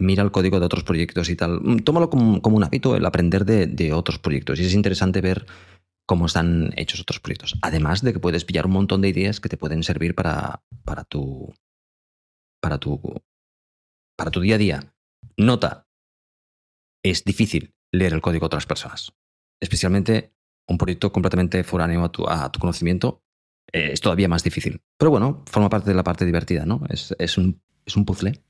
mira 0.00 0.22
el 0.24 0.32
código 0.32 0.58
de 0.58 0.66
otros 0.66 0.82
proyectos 0.82 1.28
y 1.28 1.36
tal. 1.36 1.60
Mm, 1.60 1.78
tómalo 1.80 2.10
como, 2.10 2.40
un 2.42 2.64
hábito 2.64 2.96
el 2.96 3.06
aprender 3.06 3.44
de, 3.44 3.92
otros 3.92 4.18
proyectos. 4.18 4.58
Y 4.58 4.64
es 4.64 4.74
interesante 4.74 5.20
ver 5.20 5.46
cómo 6.06 6.26
están 6.26 6.72
hechos 6.76 7.00
otros 7.00 7.20
proyectos. 7.20 7.56
Además 7.62 8.02
de 8.02 8.12
que 8.12 8.18
puedes 8.18 8.44
pillar 8.44 8.66
un 8.66 8.72
montón 8.72 9.00
de 9.00 9.08
ideas 9.08 9.40
que 9.40 9.48
te 9.48 9.56
pueden 9.56 9.82
servir 9.82 10.14
para, 10.14 10.64
para, 10.84 11.04
tu, 11.04 11.54
para, 12.60 12.78
tu, 12.78 13.00
para 14.16 14.30
tu 14.30 14.40
día 14.40 14.56
a 14.56 14.58
día. 14.58 14.94
Nota, 15.36 15.86
es 17.04 17.24
difícil 17.24 17.74
leer 17.92 18.14
el 18.14 18.20
código 18.20 18.44
de 18.44 18.46
otras 18.46 18.66
personas. 18.66 19.12
Especialmente 19.60 20.32
un 20.66 20.78
proyecto 20.78 21.12
completamente 21.12 21.62
foráneo 21.64 22.04
a 22.04 22.12
tu, 22.12 22.28
a 22.28 22.50
tu 22.50 22.58
conocimiento 22.58 23.22
eh, 23.72 23.90
es 23.92 24.00
todavía 24.00 24.28
más 24.28 24.42
difícil. 24.42 24.80
Pero 24.96 25.10
bueno, 25.10 25.42
forma 25.46 25.68
parte 25.68 25.90
de 25.90 25.96
la 25.96 26.04
parte 26.04 26.24
divertida, 26.24 26.64
¿no? 26.64 26.82
Es, 26.88 27.14
es, 27.18 27.38
un, 27.38 27.60
es 27.84 27.96
un 27.96 28.04
puzzle. 28.04 28.40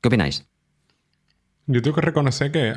¿Qué 0.00 0.08
opináis? 0.08 0.48
Yo 1.66 1.82
tengo 1.82 1.96
que 1.96 2.02
reconocer 2.02 2.52
que 2.52 2.74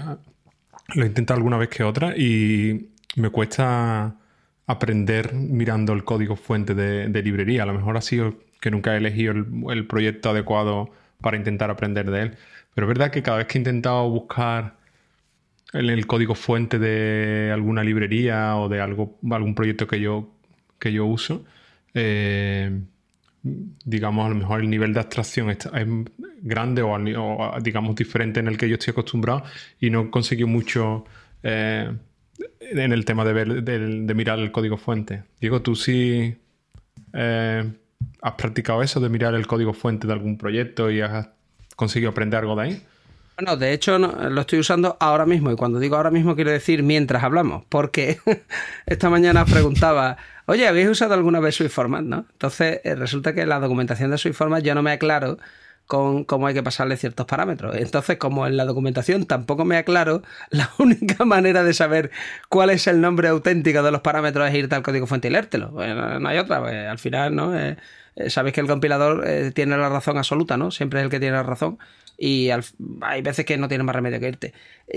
lo 0.95 1.03
he 1.03 1.07
intentado 1.07 1.37
alguna 1.37 1.57
vez 1.57 1.69
que 1.69 1.83
otra 1.83 2.17
y 2.17 2.89
me 3.15 3.29
cuesta 3.29 4.15
aprender 4.65 5.33
mirando 5.33 5.93
el 5.93 6.03
código 6.03 6.35
fuente 6.35 6.73
de, 6.75 7.23
librería. 7.23 7.63
A 7.63 7.65
lo 7.65 7.73
mejor 7.73 7.97
ha 7.97 8.01
sido 8.01 8.35
que 8.61 8.71
nunca 8.71 8.93
he 8.93 8.97
elegido 8.97 9.33
el, 9.71 9.87
proyecto 9.87 10.29
adecuado 10.31 10.91
para 11.21 11.37
intentar 11.37 11.69
aprender 11.71 12.09
de 12.11 12.21
él. 12.21 12.37
Pero 12.75 12.85
es 12.85 12.89
verdad 12.89 13.11
que 13.11 13.23
cada 13.23 13.37
vez 13.37 13.47
que 13.47 13.57
he 13.57 13.61
intentado 13.61 14.09
buscar 14.09 14.77
el, 15.73 15.89
el 15.89 16.07
código 16.07 16.35
fuente 16.35 16.79
de 16.79 17.51
alguna 17.53 17.83
librería 17.83 18.57
o 18.57 18.69
de 18.69 18.81
algo, 18.81 19.17
algún 19.31 19.55
proyecto 19.55 19.87
que 19.87 19.99
yo, 19.99 20.31
que 20.79 20.93
yo 20.93 21.05
uso, 21.05 21.45
eh, 21.93 22.79
digamos, 23.41 24.25
a 24.25 24.29
lo 24.29 24.35
mejor 24.35 24.61
el 24.61 24.69
nivel 24.69 24.93
de 24.93 24.99
abstracción 24.99 25.49
es 25.49 25.59
grande 26.41 26.81
o, 26.81 26.97
digamos 27.61 27.95
diferente 27.95 28.39
en 28.39 28.47
el 28.47 28.57
que 28.57 28.67
yo 28.67 28.75
estoy 28.75 28.91
acostumbrado 28.91 29.43
y 29.79 29.89
no 29.89 30.11
conseguido 30.11 30.47
mucho 30.47 31.05
eh, 31.43 31.91
en 32.59 32.93
el 32.93 33.05
tema 33.05 33.23
de, 33.25 33.33
ver, 33.33 33.63
de, 33.63 34.13
mirar 34.13 34.39
el 34.39 34.51
código 34.51 34.77
fuente. 34.77 35.23
Diego, 35.39 35.61
¿tú 35.61 35.75
sí 35.75 36.35
eh, 37.13 37.71
has 38.21 38.33
practicado 38.33 38.83
eso 38.83 38.99
de 38.99 39.09
mirar 39.09 39.33
el 39.35 39.47
código 39.47 39.73
fuente 39.73 40.07
de 40.07 40.13
algún 40.13 40.37
proyecto 40.37 40.91
y 40.91 41.01
has 41.01 41.29
conseguido 41.75 42.11
aprender 42.11 42.39
algo 42.39 42.55
de 42.55 42.61
ahí? 42.61 42.81
Bueno, 43.39 43.55
de 43.55 43.71
hecho 43.71 43.97
lo 43.97 44.41
estoy 44.41 44.59
usando 44.59 44.97
ahora 44.99 45.25
mismo 45.25 45.49
y 45.49 45.55
cuando 45.55 45.79
digo 45.79 45.95
ahora 45.95 46.11
mismo 46.11 46.35
quiero 46.35 46.51
decir 46.51 46.83
mientras 46.83 47.23
hablamos, 47.23 47.63
porque 47.69 48.19
esta 48.85 49.09
mañana 49.09 49.45
preguntaba, 49.45 50.17
oye, 50.45 50.67
¿habéis 50.67 50.89
usado 50.89 51.13
alguna 51.13 51.39
vez 51.39 51.55
SwiftFormat? 51.55 52.03
¿no? 52.03 52.25
Entonces 52.33 52.81
eh, 52.83 52.95
resulta 52.95 53.33
que 53.33 53.45
la 53.45 53.61
documentación 53.61 54.11
de 54.11 54.17
SwiftFormat 54.17 54.61
yo 54.61 54.75
no 54.75 54.83
me 54.83 54.91
aclaro 54.91 55.37
con 55.87 56.25
cómo 56.25 56.47
hay 56.47 56.53
que 56.53 56.63
pasarle 56.63 56.97
ciertos 56.97 57.25
parámetros. 57.27 57.77
Entonces, 57.77 58.17
como 58.17 58.45
en 58.45 58.57
la 58.57 58.65
documentación 58.65 59.25
tampoco 59.25 59.63
me 59.63 59.77
aclaro, 59.77 60.21
la 60.49 60.69
única 60.77 61.23
manera 61.23 61.63
de 61.63 61.73
saber 61.73 62.11
cuál 62.49 62.71
es 62.71 62.87
el 62.87 62.99
nombre 62.99 63.29
auténtico 63.29 63.83
de 63.83 63.91
los 63.91 64.01
parámetros 64.01 64.49
es 64.49 64.55
irte 64.55 64.75
al 64.75 64.83
código 64.83 65.07
fuente 65.07 65.29
y 65.29 65.31
leértelo. 65.31 65.71
no 65.71 66.27
hay 66.27 66.37
otra. 66.39 66.59
Pues, 66.61 66.87
al 66.87 66.99
final, 66.99 67.35
¿no? 67.35 67.57
Eh, 67.57 67.77
sabéis 68.27 68.53
que 68.53 68.61
el 68.61 68.67
compilador 68.67 69.27
eh, 69.27 69.51
tiene 69.53 69.77
la 69.77 69.89
razón 69.89 70.17
absoluta, 70.17 70.57
¿no? 70.57 70.71
Siempre 70.71 70.99
es 70.99 71.05
el 71.05 71.11
que 71.11 71.19
tiene 71.19 71.35
la 71.35 71.43
razón. 71.43 71.79
Y 72.17 72.49
hay 73.01 73.21
veces 73.21 73.45
que 73.45 73.57
no 73.57 73.69
tiene 73.69 73.85
más 73.85 73.95
remedio 73.95 74.19
que 74.19 74.27
irte. 74.27 74.53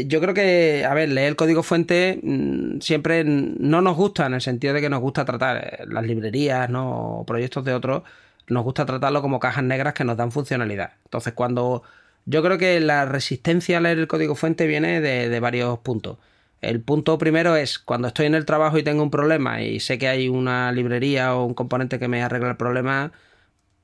Yo 0.07 0.21
creo 0.21 0.35
que, 0.35 0.85
a 0.85 0.93
ver, 0.93 1.09
leer 1.09 1.29
el 1.29 1.37
código 1.37 1.63
fuente 1.63 2.19
mm, 2.21 2.81
siempre 2.81 3.23
no 3.25 3.81
nos 3.81 3.97
gusta, 3.97 4.27
en 4.27 4.35
el 4.35 4.41
sentido 4.41 4.75
de 4.75 4.81
que 4.81 4.91
nos 4.91 5.01
gusta 5.01 5.25
tratar 5.25 5.85
las 5.87 6.05
librerías, 6.05 6.69
¿no? 6.69 7.21
O 7.21 7.27
proyectos 7.27 7.65
de 7.65 7.75
otros 7.75 8.03
nos 8.49 8.65
gusta 8.65 8.87
tratarlo 8.87 9.23
como 9.23 9.41
cajas 9.41 9.65
negras 9.65 9.95
que 9.95 10.05
nos 10.05 10.17
dan 10.17 10.33
funcionalidad. 10.33 10.93
Entonces, 11.05 11.33
cuando 11.33 11.83
yo 12.25 12.43
creo 12.43 12.59
que 12.59 12.81
la 12.81 13.05
resistencia 13.05 13.79
a 13.79 13.81
leer 13.81 13.99
el 13.99 14.07
código 14.07 14.35
fuente 14.35 14.67
viene 14.67 15.01
de, 15.01 15.41
varios 15.41 15.79
puntos. 15.81 16.19
El 16.63 16.81
punto 16.81 17.19
primero 17.19 17.57
es 17.57 17.81
cuando 17.81 18.09
estoy 18.09 18.27
en 18.27 18.37
el 18.37 18.47
trabajo 18.47 18.79
y 18.79 18.85
tengo 18.85 19.03
un 19.03 19.11
problema 19.11 19.63
y 19.63 19.81
sé 19.81 19.99
que 19.99 20.07
hay 20.07 20.29
una 20.29 20.71
librería 20.71 21.35
o 21.35 21.45
un 21.45 21.55
componente 21.55 21.99
que 21.99 22.07
me 22.07 22.23
arregla 22.23 22.51
el 22.51 22.57
problema, 22.57 23.13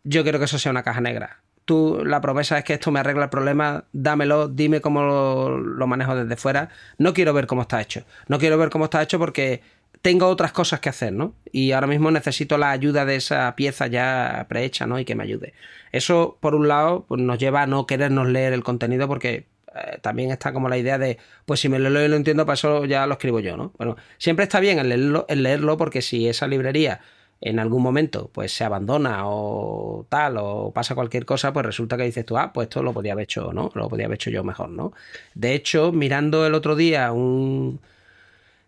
yo 0.05 0.23
quiero 0.23 0.39
que 0.39 0.45
eso 0.45 0.61
sea 0.61 0.71
una 0.71 0.85
caja 0.85 1.01
negra. 1.01 1.43
Tú, 1.65 2.03
la 2.05 2.21
promesa 2.21 2.57
es 2.57 2.65
que 2.65 2.75
esto 2.75 2.93
me 2.93 3.01
arregla 3.01 3.25
el 3.25 3.31
problema, 3.31 3.85
dámelo, 3.93 4.49
dime 4.49 4.81
cómo 4.81 5.03
lo, 5.03 5.87
manejo 5.89 6.15
desde 6.15 6.37
fuera. 6.37 6.71
No 6.99 7.13
quiero 7.13 7.35
ver 7.35 7.47
cómo 7.49 7.63
está 7.63 7.81
hecho. 7.81 8.05
No 8.29 8.39
quiero 8.39 8.57
ver 8.57 8.71
cómo 8.71 8.85
está 8.85 9.03
hecho 9.03 9.19
porque 9.19 9.61
tengo 10.01 10.29
otras 10.29 10.53
cosas 10.53 10.79
que 10.81 10.89
hacer, 10.89 11.13
¿no? 11.13 11.35
Y 11.51 11.73
ahora 11.73 11.89
mismo 11.89 12.11
necesito 12.13 12.59
la 12.59 12.71
ayuda 12.71 13.05
de 13.05 13.17
esa 13.17 13.55
pieza 13.57 13.89
ya 13.89 14.47
prehecha, 14.49 14.87
¿no? 14.87 15.01
Y 15.01 15.05
que 15.05 15.17
me 15.17 15.25
ayude. 15.25 15.53
Eso, 15.93 16.39
por 16.41 16.55
un 16.55 16.69
lado, 16.69 17.07
pues 17.09 17.21
nos 17.21 17.39
lleva 17.39 17.63
a 17.63 17.67
no 17.67 17.87
querernos 17.87 18.29
leer 18.29 18.53
el 18.53 18.63
contenido 18.63 19.09
porque 19.09 19.47
eh, 19.79 19.99
también 20.01 20.31
está 20.31 20.53
como 20.53 20.69
la 20.69 20.79
idea 20.79 20.99
de, 20.99 21.19
pues 21.47 21.61
si 21.61 21.69
me 21.69 21.79
lo 21.79 21.91
leo 21.91 22.05
y 22.05 22.09
lo 22.09 22.17
entiendo, 22.17 22.45
para 22.47 22.55
eso 22.55 22.85
ya 22.85 23.07
lo 23.07 23.15
escribo 23.15 23.41
yo, 23.41 23.57
¿no? 23.57 23.73
Bueno, 23.79 23.97
siempre 24.19 24.45
está 24.45 24.61
bien 24.61 24.79
el 24.79 24.89
leerlo, 24.89 25.27
el 25.29 25.43
leerlo 25.43 25.77
porque 25.77 26.03
si 26.03 26.29
esa 26.29 26.47
librería 26.47 27.01
en 27.41 27.59
algún 27.61 27.83
momento 27.83 28.31
pues 28.33 28.53
se 28.53 28.65
abandona 28.65 29.29
o 29.29 30.07
tal 30.09 30.37
o 30.39 30.73
pasa 30.73 30.95
cualquier 30.95 31.25
cosa, 31.25 31.53
pues 31.53 31.65
resulta 31.67 31.97
que 31.97 32.05
dices 32.05 32.25
tú, 32.27 32.37
ah, 32.37 32.53
pues 32.53 32.67
esto 32.67 32.83
lo 32.83 32.93
podía 32.93 33.13
haber 33.13 33.25
hecho, 33.25 33.53
¿no? 33.53 33.71
Lo 33.75 33.89
podía 33.89 34.07
haber 34.07 34.17
hecho 34.17 34.31
yo 34.31 34.45
mejor, 34.45 34.71
¿no? 34.71 34.93
De 35.35 35.55
hecho, 35.55 35.93
mirando 35.93 36.47
el 36.47 36.55
otro 36.55 36.77
día 36.77 37.13
un 37.13 37.81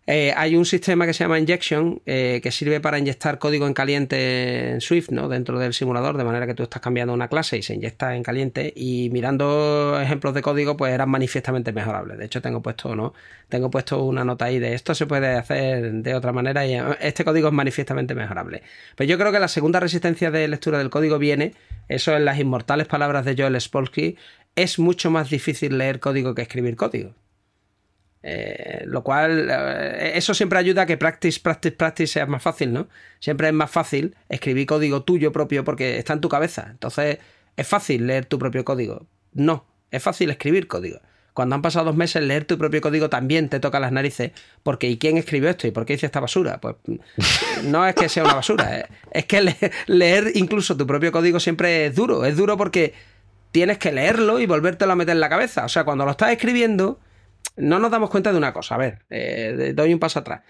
eh, 0.07 0.33
hay 0.35 0.55
un 0.55 0.65
sistema 0.65 1.05
que 1.05 1.13
se 1.13 1.23
llama 1.23 1.37
Injection 1.37 2.01
eh, 2.05 2.39
que 2.41 2.51
sirve 2.51 2.79
para 2.79 2.97
inyectar 2.97 3.37
código 3.37 3.67
en 3.67 3.73
caliente 3.73 4.71
en 4.71 4.81
Swift, 4.81 5.11
¿no? 5.11 5.29
Dentro 5.29 5.59
del 5.59 5.73
simulador, 5.73 6.17
de 6.17 6.23
manera 6.23 6.47
que 6.47 6.55
tú 6.55 6.63
estás 6.63 6.81
cambiando 6.81 7.13
una 7.13 7.27
clase 7.27 7.57
y 7.57 7.61
se 7.61 7.75
inyecta 7.75 8.15
en 8.15 8.23
caliente. 8.23 8.73
Y 8.75 9.09
mirando 9.11 9.99
ejemplos 10.01 10.33
de 10.33 10.41
código, 10.41 10.75
pues 10.75 10.93
eran 10.93 11.09
manifiestamente 11.09 11.71
mejorables. 11.71 12.17
De 12.17 12.25
hecho, 12.25 12.41
tengo 12.41 12.61
puesto, 12.61 12.95
¿no? 12.95 13.13
Tengo 13.47 13.69
puesto 13.69 14.03
una 14.03 14.25
nota 14.25 14.45
ahí 14.45 14.59
de 14.59 14.73
esto 14.73 14.95
se 14.95 15.05
puede 15.05 15.35
hacer 15.35 15.91
de 15.91 16.15
otra 16.15 16.31
manera 16.31 16.65
y 16.65 16.73
eh, 16.73 16.83
este 17.01 17.23
código 17.23 17.47
es 17.49 17.53
manifiestamente 17.53 18.15
mejorable. 18.15 18.63
Pero 18.95 19.09
yo 19.09 19.17
creo 19.17 19.31
que 19.31 19.39
la 19.39 19.47
segunda 19.47 19.79
resistencia 19.79 20.31
de 20.31 20.47
lectura 20.47 20.79
del 20.79 20.89
código 20.89 21.19
viene, 21.19 21.53
eso 21.87 22.15
en 22.15 22.25
las 22.25 22.39
inmortales 22.39 22.87
palabras 22.87 23.25
de 23.25 23.35
Joel 23.37 23.59
Spolsky, 23.59 24.17
es 24.55 24.79
mucho 24.79 25.11
más 25.11 25.29
difícil 25.29 25.77
leer 25.77 25.99
código 25.99 26.35
que 26.35 26.41
escribir 26.41 26.75
código. 26.75 27.13
Eh, 28.23 28.83
lo 28.85 29.03
cual, 29.03 29.49
eh, 29.49 30.11
eso 30.15 30.33
siempre 30.33 30.59
ayuda 30.59 30.83
a 30.83 30.85
que 30.85 30.97
practice, 30.97 31.39
practice, 31.39 31.75
practice 31.75 32.13
sea 32.13 32.25
más 32.27 32.43
fácil, 32.43 32.71
¿no? 32.71 32.87
Siempre 33.19 33.47
es 33.47 33.53
más 33.53 33.71
fácil 33.71 34.15
escribir 34.29 34.67
código 34.67 35.03
tuyo 35.03 35.31
propio 35.31 35.63
porque 35.63 35.97
está 35.97 36.13
en 36.13 36.21
tu 36.21 36.29
cabeza. 36.29 36.67
Entonces, 36.69 37.17
es 37.57 37.67
fácil 37.67 38.07
leer 38.07 38.25
tu 38.25 38.37
propio 38.37 38.63
código. 38.63 39.07
No, 39.33 39.65
es 39.89 40.03
fácil 40.03 40.29
escribir 40.29 40.67
código. 40.67 40.99
Cuando 41.33 41.55
han 41.55 41.61
pasado 41.61 41.85
dos 41.85 41.95
meses, 41.95 42.21
leer 42.21 42.43
tu 42.43 42.57
propio 42.57 42.81
código 42.81 43.09
también 43.09 43.47
te 43.47 43.59
toca 43.59 43.79
las 43.79 43.91
narices. 43.91 44.31
Porque 44.63 44.89
¿y 44.89 44.97
quién 44.97 45.17
escribió 45.17 45.49
esto? 45.49 45.65
¿Y 45.65 45.71
por 45.71 45.85
qué 45.85 45.93
hice 45.93 46.05
esta 46.05 46.19
basura? 46.19 46.59
Pues 46.59 46.75
no 47.63 47.87
es 47.87 47.95
que 47.95 48.09
sea 48.09 48.23
una 48.23 48.35
basura. 48.35 48.79
¿eh? 48.79 48.85
Es 49.11 49.25
que 49.25 49.55
leer 49.87 50.31
incluso 50.35 50.75
tu 50.75 50.85
propio 50.85 51.11
código 51.11 51.39
siempre 51.39 51.85
es 51.85 51.95
duro. 51.95 52.25
Es 52.25 52.35
duro 52.35 52.57
porque 52.57 52.93
tienes 53.51 53.77
que 53.77 53.93
leerlo 53.93 54.39
y 54.39 54.45
volvértelo 54.45 54.91
a 54.91 54.95
meter 54.95 55.13
en 55.13 55.21
la 55.21 55.29
cabeza. 55.29 55.63
O 55.63 55.69
sea, 55.69 55.85
cuando 55.85 56.03
lo 56.03 56.11
estás 56.11 56.31
escribiendo 56.31 56.99
no 57.57 57.79
nos 57.79 57.91
damos 57.91 58.09
cuenta 58.09 58.31
de 58.31 58.37
una 58.37 58.53
cosa. 58.53 58.75
A 58.75 58.77
ver, 58.77 58.99
eh, 59.09 59.73
doy 59.75 59.93
un 59.93 59.99
paso 59.99 60.19
atrás. 60.19 60.41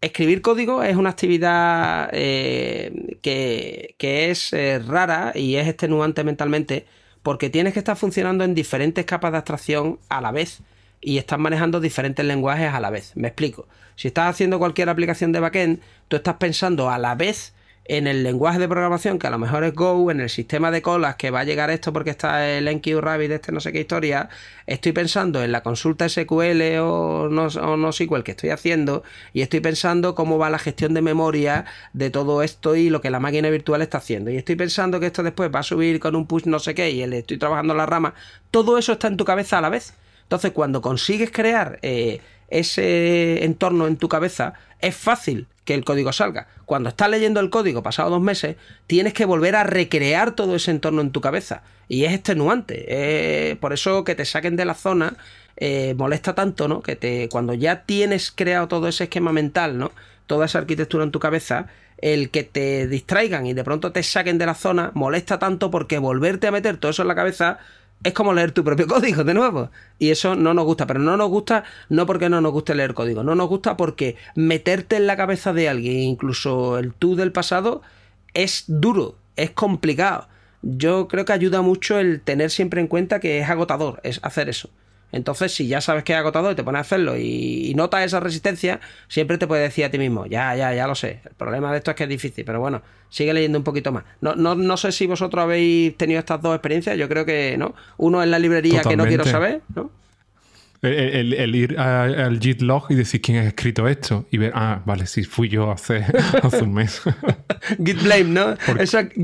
Escribir 0.00 0.42
código 0.42 0.82
es 0.82 0.96
una 0.96 1.10
actividad 1.10 2.10
eh, 2.12 3.18
que, 3.22 3.94
es 4.30 4.52
eh, 4.52 4.80
rara 4.80 5.32
y 5.34 5.56
es 5.56 5.68
extenuante 5.68 6.24
mentalmente 6.24 6.86
porque 7.22 7.50
tienes 7.50 7.72
que 7.72 7.78
estar 7.78 7.96
funcionando 7.96 8.42
en 8.42 8.54
diferentes 8.54 9.04
capas 9.04 9.30
de 9.30 9.38
abstracción 9.38 10.00
a 10.08 10.20
la 10.20 10.32
vez 10.32 10.62
y 11.00 11.18
estás 11.18 11.38
manejando 11.38 11.80
diferentes 11.80 12.24
lenguajes 12.24 12.72
a 12.72 12.80
la 12.80 12.90
vez. 12.90 13.12
Me 13.16 13.28
explico. 13.28 13.68
Si 13.94 14.08
estás 14.08 14.30
haciendo 14.30 14.58
cualquier 14.58 14.88
aplicación 14.88 15.30
de 15.30 15.40
backend, 15.40 15.80
tú 16.08 16.16
estás 16.16 16.34
pensando 16.34 16.90
a 16.90 16.98
la 16.98 17.14
vez 17.14 17.54
en 17.92 18.06
el 18.06 18.22
lenguaje 18.22 18.58
de 18.58 18.68
programación, 18.68 19.18
que 19.18 19.26
a 19.26 19.30
lo 19.30 19.38
mejor 19.38 19.64
es 19.64 19.74
Go, 19.74 20.10
en 20.10 20.20
el 20.20 20.30
sistema 20.30 20.70
de 20.70 20.80
colas 20.80 21.16
que 21.16 21.30
va 21.30 21.40
a 21.40 21.44
llegar 21.44 21.68
esto 21.68 21.92
porque 21.92 22.08
está 22.08 22.48
el 22.48 22.64
NQ 22.74 23.00
Rabbit, 23.02 23.32
este 23.32 23.52
no 23.52 23.60
sé 23.60 23.70
qué 23.70 23.80
historia, 23.80 24.30
estoy 24.66 24.92
pensando 24.92 25.42
en 25.42 25.52
la 25.52 25.62
consulta 25.62 26.08
SQL 26.08 26.78
o 26.80 27.28
no, 27.30 27.48
o 27.48 27.76
no 27.76 27.92
SQL 27.92 28.22
que 28.22 28.30
estoy 28.30 28.48
haciendo 28.48 29.02
y 29.34 29.42
estoy 29.42 29.60
pensando 29.60 30.14
cómo 30.14 30.38
va 30.38 30.48
la 30.48 30.58
gestión 30.58 30.94
de 30.94 31.02
memoria 31.02 31.66
de 31.92 32.08
todo 32.08 32.42
esto 32.42 32.76
y 32.76 32.88
lo 32.88 33.02
que 33.02 33.10
la 33.10 33.20
máquina 33.20 33.50
virtual 33.50 33.82
está 33.82 33.98
haciendo. 33.98 34.30
Y 34.30 34.38
estoy 34.38 34.56
pensando 34.56 34.98
que 34.98 35.06
esto 35.06 35.22
después 35.22 35.50
va 35.54 35.58
a 35.60 35.62
subir 35.62 36.00
con 36.00 36.16
un 36.16 36.26
push 36.26 36.46
no 36.46 36.60
sé 36.60 36.74
qué 36.74 36.90
y 36.90 37.06
le 37.06 37.18
estoy 37.18 37.36
trabajando 37.36 37.74
la 37.74 37.84
rama. 37.84 38.14
Todo 38.50 38.78
eso 38.78 38.92
está 38.92 39.08
en 39.08 39.18
tu 39.18 39.26
cabeza 39.26 39.58
a 39.58 39.60
la 39.60 39.68
vez. 39.68 39.92
Entonces, 40.22 40.52
cuando 40.52 40.80
consigues 40.80 41.30
crear 41.30 41.78
eh, 41.82 42.22
ese 42.58 43.44
entorno 43.44 43.86
en 43.86 43.96
tu 43.96 44.08
cabeza, 44.08 44.54
es 44.80 44.96
fácil 44.96 45.46
que 45.64 45.74
el 45.74 45.84
código 45.84 46.12
salga. 46.12 46.48
Cuando 46.66 46.88
estás 46.88 47.08
leyendo 47.08 47.40
el 47.40 47.50
código 47.50 47.82
pasado 47.82 48.10
dos 48.10 48.20
meses, 48.20 48.56
tienes 48.86 49.14
que 49.14 49.24
volver 49.24 49.54
a 49.56 49.64
recrear 49.64 50.32
todo 50.32 50.56
ese 50.56 50.70
entorno 50.70 51.00
en 51.00 51.12
tu 51.12 51.20
cabeza. 51.20 51.62
Y 51.88 52.04
es 52.04 52.12
extenuante. 52.12 53.56
por 53.60 53.72
eso 53.72 54.02
que 54.04 54.14
te 54.14 54.24
saquen 54.24 54.56
de 54.56 54.64
la 54.64 54.74
zona 54.74 55.16
eh, 55.56 55.94
molesta 55.96 56.34
tanto, 56.34 56.68
¿no? 56.68 56.82
Que 56.82 56.96
te, 56.96 57.28
cuando 57.28 57.54
ya 57.54 57.82
tienes 57.82 58.32
creado 58.32 58.68
todo 58.68 58.88
ese 58.88 59.04
esquema 59.04 59.32
mental, 59.32 59.78
¿no? 59.78 59.92
Toda 60.26 60.46
esa 60.46 60.58
arquitectura 60.58 61.04
en 61.04 61.10
tu 61.10 61.20
cabeza, 61.20 61.66
el 61.98 62.30
que 62.30 62.42
te 62.42 62.88
distraigan 62.88 63.46
y 63.46 63.52
de 63.52 63.62
pronto 63.62 63.92
te 63.92 64.02
saquen 64.02 64.38
de 64.38 64.46
la 64.46 64.54
zona 64.54 64.90
molesta 64.94 65.38
tanto 65.38 65.70
porque 65.70 65.98
volverte 65.98 66.46
a 66.46 66.50
meter 66.50 66.78
todo 66.78 66.90
eso 66.90 67.02
en 67.02 67.08
la 67.08 67.14
cabeza 67.14 67.58
es 68.04 68.12
como 68.12 68.32
leer 68.32 68.52
tu 68.52 68.64
propio 68.64 68.86
código 68.88 69.24
de 69.24 69.34
nuevo. 69.34 69.70
Y 69.98 70.10
eso 70.10 70.34
no 70.34 70.54
nos 70.54 70.64
gusta, 70.64 70.86
pero 70.86 71.00
no 71.00 71.16
nos 71.16 71.28
gusta 71.28 71.64
no 71.88 72.06
porque 72.06 72.28
no 72.28 72.40
nos 72.40 72.52
guste 72.52 72.74
leer 72.74 72.94
código, 72.94 73.22
no 73.22 73.34
nos 73.34 73.48
gusta 73.48 73.76
porque 73.76 74.16
meterte 74.34 74.96
en 74.96 75.06
la 75.06 75.16
cabeza 75.16 75.52
de 75.52 75.68
alguien, 75.68 75.98
incluso 75.98 76.78
el 76.78 76.92
tú 76.92 77.16
del 77.16 77.32
pasado, 77.32 77.82
es 78.34 78.64
duro, 78.66 79.16
es 79.36 79.50
complicado. 79.50 80.28
Yo 80.62 81.08
creo 81.08 81.24
que 81.24 81.32
ayuda 81.32 81.62
mucho 81.62 81.98
el 81.98 82.20
tener 82.20 82.50
siempre 82.50 82.80
en 82.80 82.86
cuenta 82.86 83.20
que 83.20 83.40
es 83.40 83.48
agotador, 83.50 84.00
es 84.04 84.20
hacer 84.22 84.48
eso. 84.48 84.70
Entonces, 85.12 85.54
si 85.54 85.66
ya 85.66 85.80
sabes 85.80 86.04
que 86.04 86.14
es 86.14 86.18
agotador 86.18 86.52
y 86.52 86.54
te 86.54 86.64
pones 86.64 86.78
a 86.78 86.80
hacerlo 86.80 87.16
y, 87.16 87.72
notas 87.76 88.04
esa 88.04 88.18
resistencia, 88.18 88.80
siempre 89.08 89.38
te 89.38 89.46
puedes 89.46 89.68
decir 89.68 89.84
a 89.84 89.90
ti 89.90 89.98
mismo, 89.98 90.26
ya, 90.26 90.56
ya, 90.56 90.74
ya 90.74 90.86
lo 90.86 90.94
sé. 90.94 91.20
El 91.24 91.34
problema 91.34 91.70
de 91.70 91.78
esto 91.78 91.90
es 91.90 91.96
que 91.96 92.04
es 92.04 92.08
difícil, 92.08 92.44
pero 92.44 92.60
bueno, 92.60 92.82
sigue 93.10 93.34
leyendo 93.34 93.58
un 93.58 93.64
poquito 93.64 93.92
más. 93.92 94.04
No, 94.20 94.34
no, 94.34 94.54
no 94.54 94.76
sé 94.76 94.90
si 94.90 95.06
vosotros 95.06 95.42
habéis 95.42 95.96
tenido 95.96 96.18
estas 96.18 96.40
dos 96.40 96.54
experiencias, 96.54 96.96
yo 96.96 97.08
creo 97.08 97.26
que 97.26 97.56
no. 97.58 97.74
Uno 97.98 98.22
en 98.22 98.30
la 98.30 98.38
librería 98.38 98.82
que 98.82 98.96
no 98.96 99.06
quiero 99.06 99.24
saber, 99.24 99.60
¿no? 99.74 99.90
El, 100.82 101.54
ir 101.54 101.78
al 101.78 102.40
Git 102.40 102.60
log 102.60 102.86
y 102.90 102.96
decir 102.96 103.20
quién 103.20 103.38
ha 103.38 103.44
escrito 103.44 103.86
esto 103.86 104.26
y 104.32 104.38
ver, 104.38 104.50
ah, 104.52 104.82
vale, 104.84 105.06
sí, 105.06 105.22
fui 105.22 105.48
yo 105.48 105.70
hace, 105.70 106.04
hace 106.42 106.64
un 106.64 106.74
mes. 106.74 107.00
Git 107.84 108.02
blame, 108.02 108.24
¿no? 108.24 108.56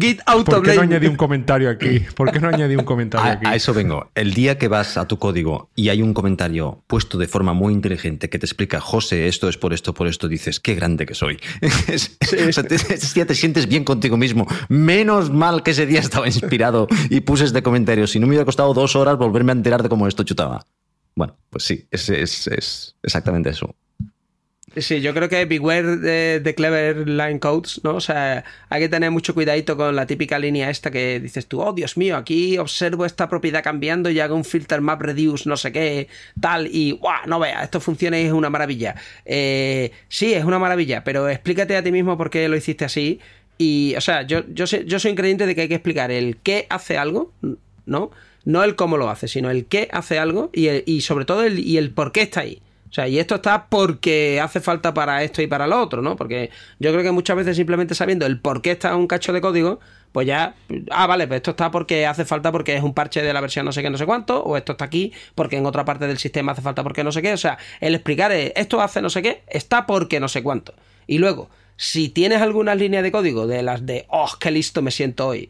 Git 0.00 0.20
auto 0.24 0.52
¿Por 0.52 0.62
qué 0.62 0.76
no 0.76 0.82
añadí 0.82 1.09
un 1.09 1.16
comentario 1.16 1.68
aquí? 1.68 2.00
¿Por 2.14 2.30
qué 2.30 2.38
no 2.38 2.48
añadí 2.48 2.76
un 2.76 2.84
comentario 2.84 3.32
aquí? 3.32 3.44
A 3.44 3.56
eso 3.56 3.74
vengo. 3.74 4.09
El 4.14 4.34
día 4.34 4.56
que 4.56 4.68
vas 4.68 4.96
a 4.96 5.09
tu 5.09 5.18
código 5.18 5.70
y 5.74 5.88
hay 5.88 6.00
un 6.00 6.14
comentario 6.14 6.84
puesto 6.86 7.18
de 7.18 7.26
forma 7.26 7.54
muy 7.54 7.72
inteligente 7.72 8.28
que 8.28 8.38
te 8.38 8.46
explica, 8.46 8.80
José, 8.80 9.26
esto 9.26 9.48
es 9.48 9.59
por 9.59 9.72
esto, 9.72 9.92
por 9.94 10.06
esto, 10.06 10.28
dices, 10.28 10.61
qué 10.61 10.76
grande 10.76 11.06
que 11.06 11.14
soy. 11.14 11.40
ese 11.88 13.14
día 13.14 13.26
te 13.26 13.34
sientes 13.34 13.66
bien 13.66 13.82
contigo 13.82 14.16
mismo. 14.16 14.46
Menos 14.68 15.32
mal 15.32 15.64
que 15.64 15.72
ese 15.72 15.86
día 15.86 15.98
estaba 15.98 16.26
inspirado 16.26 16.86
y 17.11 17.20
puse 17.20 17.44
este 17.46 17.64
comentario. 17.64 18.06
Si 18.06 18.20
no 18.20 18.26
me 18.26 18.30
hubiera 18.30 18.44
costado 18.44 18.72
dos 18.74 18.94
horas 18.94 19.18
volverme 19.18 19.50
a 19.50 19.56
enterar 19.56 19.82
de 19.82 19.88
cómo 19.88 20.06
esto 20.06 20.22
chutaba. 20.22 20.64
Bueno, 21.18 21.36
pues 21.50 21.64
sí, 21.64 21.84
es, 21.90 22.08
es, 22.10 22.94
exactamente 23.02 23.50
eso. 23.50 23.74
Sí, 24.76 25.00
yo 25.00 25.12
creo 25.12 25.28
que 25.28 25.46
beware 25.46 25.96
de, 26.38 26.54
clever 26.54 27.08
line 27.08 27.40
codes, 27.40 27.80
¿no? 27.82 27.96
O 27.96 28.00
sea, 28.00 28.44
hay 28.68 28.82
que 28.82 28.88
tener 28.88 29.10
mucho 29.10 29.34
cuidadito 29.34 29.76
con 29.76 29.96
la 29.96 30.06
típica 30.06 30.38
línea 30.38 30.70
esta 30.70 30.92
que 30.92 31.18
dices 31.18 31.48
tú, 31.48 31.60
oh 31.60 31.72
Dios 31.72 31.96
mío, 31.96 32.16
aquí 32.16 32.56
observo 32.58 33.04
esta 33.04 33.28
propiedad 33.28 33.64
cambiando 33.64 34.10
y 34.10 34.20
hago 34.20 34.36
un 34.36 34.44
filter 34.44 34.80
map 34.80 35.02
reduce, 35.02 35.48
no 35.48 35.56
sé 35.56 35.72
qué, 35.72 36.06
tal, 36.40 36.68
y 36.68 36.92
¡guau! 36.92 37.26
No 37.26 37.40
vea, 37.40 37.64
esto 37.64 37.80
funciona 37.80 38.20
y 38.20 38.26
es 38.26 38.32
una 38.32 38.48
maravilla. 38.48 38.94
Eh, 39.24 39.90
sí, 40.06 40.34
es 40.34 40.44
una 40.44 40.60
maravilla, 40.60 41.02
pero 41.02 41.28
explícate 41.28 41.76
a 41.76 41.82
ti 41.82 41.90
mismo 41.90 42.16
por 42.16 42.30
qué 42.30 42.48
lo 42.48 42.56
hiciste 42.56 42.84
así. 42.84 43.18
Y, 43.56 43.96
o 43.96 44.00
sea, 44.00 44.22
yo, 44.22 44.44
yo, 44.50 44.66
yo 44.66 45.00
soy 45.00 45.16
creyente 45.16 45.46
de 45.46 45.56
que 45.56 45.62
hay 45.62 45.68
que 45.68 45.74
explicar 45.74 46.12
el 46.12 46.36
qué 46.36 46.68
hace 46.70 46.96
algo, 46.96 47.32
¿no? 47.86 48.12
No 48.49 48.64
el 48.64 48.76
cómo 48.76 48.96
lo 48.96 49.11
hace, 49.11 49.28
sino 49.28 49.51
el 49.51 49.66
qué 49.66 49.88
hace 49.92 50.18
algo 50.18 50.49
y, 50.55 50.68
y 50.90 51.03
sobre 51.03 51.26
todo 51.26 51.44
el, 51.44 51.59
y 51.59 51.76
el 51.76 51.90
por 51.90 52.12
qué 52.12 52.22
está 52.22 52.40
ahí. 52.40 52.62
O 52.88 52.92
sea, 52.92 53.07
y 53.07 53.18
esto 53.18 53.34
está 53.34 53.66
porque 53.66 54.40
hace 54.40 54.61
falta 54.61 54.94
para 54.94 55.22
esto 55.22 55.42
y 55.42 55.46
para 55.46 55.66
lo 55.66 55.78
otro, 55.78 56.01
¿no? 56.01 56.16
Porque 56.16 56.49
yo 56.78 56.90
creo 56.90 57.03
que 57.03 57.11
muchas 57.11 57.36
veces 57.36 57.57
simplemente 57.57 57.94
sabiendo 57.94 58.24
el 58.24 58.40
por 58.40 58.62
qué 58.62 58.70
está 58.70 58.96
un 58.96 59.07
cacho 59.07 59.34
de 59.34 59.42
código, 59.42 59.80
pues 60.12 60.26
ya, 60.26 60.55
ah, 60.90 61.07
vale, 61.07 61.26
pues 61.26 61.38
esto 61.38 61.51
está 61.51 61.70
porque 61.70 62.07
hace 62.07 62.24
falta 62.24 62.51
porque 62.51 62.74
es 62.74 62.82
un 62.82 62.94
parche 62.94 63.20
de 63.22 63.32
la 63.34 63.42
versión 63.42 63.66
no 63.66 63.72
sé 63.72 63.82
qué, 63.82 63.90
no 63.90 63.99
sé 63.99 64.07
cuánto, 64.07 64.42
o 64.42 64.57
esto 64.57 64.72
está 64.72 64.86
aquí 64.86 65.12
porque 65.34 65.59
en 65.59 65.66
otra 65.66 65.84
parte 65.84 66.07
del 66.07 66.16
sistema 66.16 66.53
hace 66.53 66.62
falta 66.62 66.82
porque 66.82 67.05
no 67.05 67.12
sé 67.12 67.20
qué. 67.20 67.34
O 67.34 67.36
sea, 67.36 67.59
el 67.80 67.94
explicar 67.94 68.32
esto 68.32 68.80
hace 68.80 69.03
no 69.03 69.11
sé 69.11 69.20
qué, 69.20 69.42
está 69.49 69.86
porque 69.86 70.20
no 70.20 70.28
sé 70.28 70.42
cuánto. 70.42 70.72
Y 71.07 71.18
luego, 71.18 71.51
si 71.79 72.09
tienes 72.09 72.43
alguna 72.43 72.74
línea 72.74 73.03
de 73.03 73.12
código 73.12 73.47
de 73.47 73.62
las 73.62 73.87
de, 73.87 74.05
oh, 74.09 74.29
qué 74.41 74.51
listo 74.51 74.83
me 74.83 74.91
siento 74.91 75.29
hoy, 75.29 75.49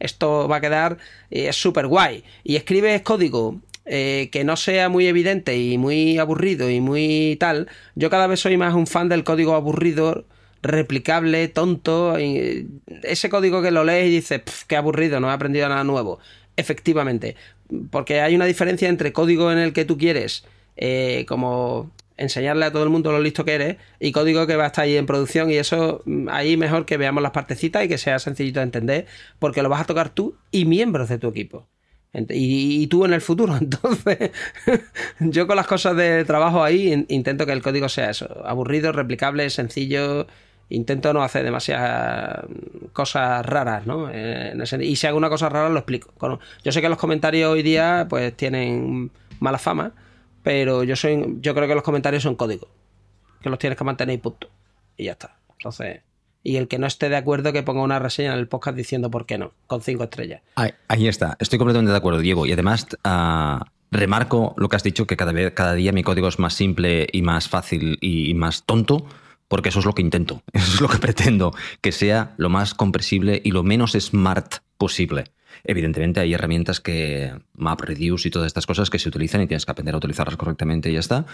esto 0.00 0.48
va 0.48 0.56
a 0.56 0.60
quedar 0.60 0.96
eh, 1.30 1.52
súper 1.52 1.86
guay, 1.86 2.24
y 2.42 2.56
escribes 2.56 3.02
código 3.02 3.60
eh, 3.84 4.30
que 4.32 4.42
no 4.42 4.56
sea 4.56 4.88
muy 4.88 5.06
evidente 5.06 5.56
y 5.58 5.76
muy 5.76 6.18
aburrido 6.18 6.70
y 6.70 6.80
muy 6.80 7.36
tal, 7.38 7.68
yo 7.94 8.08
cada 8.08 8.26
vez 8.26 8.40
soy 8.40 8.56
más 8.56 8.74
un 8.74 8.86
fan 8.86 9.10
del 9.10 9.22
código 9.22 9.54
aburrido 9.54 10.24
replicable, 10.62 11.46
tonto, 11.48 12.16
ese 12.16 13.28
código 13.28 13.60
que 13.60 13.70
lo 13.70 13.84
lees 13.84 14.08
y 14.08 14.10
dices, 14.16 14.42
qué 14.66 14.76
aburrido, 14.76 15.20
no 15.20 15.28
he 15.28 15.32
aprendido 15.32 15.68
nada 15.68 15.84
nuevo. 15.84 16.18
Efectivamente, 16.56 17.36
porque 17.90 18.22
hay 18.22 18.34
una 18.34 18.46
diferencia 18.46 18.88
entre 18.88 19.12
código 19.12 19.52
en 19.52 19.58
el 19.58 19.74
que 19.74 19.84
tú 19.84 19.98
quieres, 19.98 20.44
eh, 20.76 21.26
como 21.28 21.90
enseñarle 22.16 22.64
a 22.64 22.72
todo 22.72 22.82
el 22.82 22.90
mundo 22.90 23.12
lo 23.12 23.20
listo 23.20 23.44
que 23.44 23.54
eres, 23.54 23.76
y 24.00 24.12
código 24.12 24.46
que 24.46 24.56
va 24.56 24.64
a 24.64 24.66
estar 24.68 24.84
ahí 24.84 24.96
en 24.96 25.06
producción, 25.06 25.50
y 25.50 25.56
eso 25.56 26.02
mm, 26.04 26.28
ahí 26.30 26.56
mejor 26.56 26.86
que 26.86 26.96
veamos 26.96 27.22
las 27.22 27.32
partecitas 27.32 27.84
y 27.84 27.88
que 27.88 27.98
sea 27.98 28.18
sencillito 28.18 28.60
de 28.60 28.64
entender, 28.64 29.06
porque 29.38 29.62
lo 29.62 29.68
vas 29.68 29.82
a 29.82 29.84
tocar 29.84 30.10
tú 30.10 30.36
y 30.50 30.64
miembros 30.64 31.08
de 31.08 31.18
tu 31.18 31.28
equipo. 31.28 31.66
Y, 32.30 32.86
tú 32.86 33.04
en 33.04 33.12
el 33.12 33.20
futuro. 33.20 33.56
Entonces, 33.60 34.30
yo 35.20 35.46
con 35.46 35.56
las 35.56 35.66
cosas 35.66 35.96
de 35.96 36.24
trabajo 36.24 36.64
ahí 36.64 37.04
intento 37.08 37.44
que 37.44 37.52
el 37.52 37.62
código 37.62 37.90
sea 37.90 38.10
eso, 38.10 38.42
aburrido, 38.46 38.92
replicable, 38.92 39.50
sencillo 39.50 40.26
intento 40.68 41.12
no 41.12 41.22
hacer 41.22 41.44
demasiadas 41.44 42.44
cosas 42.92 43.44
raras, 43.46 43.86
¿no? 43.86 44.08
Eh, 44.12 44.54
y 44.80 44.96
si 44.96 45.06
hago 45.06 45.16
una 45.16 45.28
cosa 45.28 45.48
rara 45.48 45.68
lo 45.68 45.78
explico. 45.78 46.12
Yo 46.64 46.72
sé 46.72 46.80
que 46.80 46.88
los 46.88 46.98
comentarios 46.98 47.52
hoy 47.52 47.62
día 47.62 48.06
pues 48.08 48.36
tienen 48.36 49.10
mala 49.38 49.58
fama, 49.58 49.92
pero 50.46 50.84
yo 50.84 50.94
soy 50.94 51.38
yo 51.40 51.56
creo 51.56 51.66
que 51.66 51.74
los 51.74 51.82
comentarios 51.82 52.22
son 52.22 52.36
código, 52.36 52.68
que 53.42 53.50
los 53.50 53.58
tienes 53.58 53.76
que 53.76 53.82
mantener 53.82 54.14
y 54.14 54.18
punto. 54.18 54.48
Y 54.96 55.06
ya 55.06 55.12
está. 55.12 55.40
Entonces, 55.50 56.02
y 56.44 56.54
el 56.54 56.68
que 56.68 56.78
no 56.78 56.86
esté 56.86 57.08
de 57.08 57.16
acuerdo 57.16 57.52
que 57.52 57.64
ponga 57.64 57.82
una 57.82 57.98
reseña 57.98 58.32
en 58.32 58.38
el 58.38 58.46
podcast 58.46 58.76
diciendo 58.76 59.10
por 59.10 59.26
qué 59.26 59.38
no, 59.38 59.54
con 59.66 59.82
cinco 59.82 60.04
estrellas. 60.04 60.42
Ahí, 60.54 61.08
está, 61.08 61.36
estoy 61.40 61.58
completamente 61.58 61.90
de 61.90 61.98
acuerdo, 61.98 62.20
Diego. 62.20 62.46
Y 62.46 62.52
además, 62.52 62.86
uh, 63.04 63.58
remarco 63.90 64.54
lo 64.56 64.68
que 64.68 64.76
has 64.76 64.84
dicho, 64.84 65.04
que 65.08 65.16
cada, 65.16 65.32
vez, 65.32 65.52
cada 65.52 65.74
día 65.74 65.90
mi 65.90 66.04
código 66.04 66.28
es 66.28 66.38
más 66.38 66.54
simple 66.54 67.08
y 67.10 67.22
más 67.22 67.48
fácil 67.48 67.98
y 68.00 68.32
más 68.34 68.62
tonto 68.64 69.04
porque 69.48 69.70
eso 69.70 69.80
es 69.80 69.84
lo 69.84 69.94
que 69.94 70.02
intento, 70.02 70.44
eso 70.52 70.74
es 70.74 70.80
lo 70.80 70.88
que 70.88 70.98
pretendo, 70.98 71.52
que 71.80 71.90
sea 71.90 72.34
lo 72.36 72.50
más 72.50 72.74
compresible 72.74 73.40
y 73.44 73.50
lo 73.50 73.64
menos 73.64 73.92
smart 73.98 74.58
posible. 74.78 75.24
Evidentemente 75.64 76.20
hay 76.20 76.34
herramientas 76.34 76.80
que 76.80 77.32
MapReduce 77.54 78.28
y 78.28 78.30
todas 78.30 78.46
estas 78.46 78.66
cosas 78.66 78.90
que 78.90 78.98
se 78.98 79.08
utilizan 79.08 79.42
y 79.42 79.46
tienes 79.46 79.64
que 79.64 79.72
aprender 79.72 79.94
a 79.94 79.98
utilizarlas 79.98 80.36
correctamente 80.36 80.90
y 80.90 80.94
ya 80.94 81.00
está, 81.00 81.26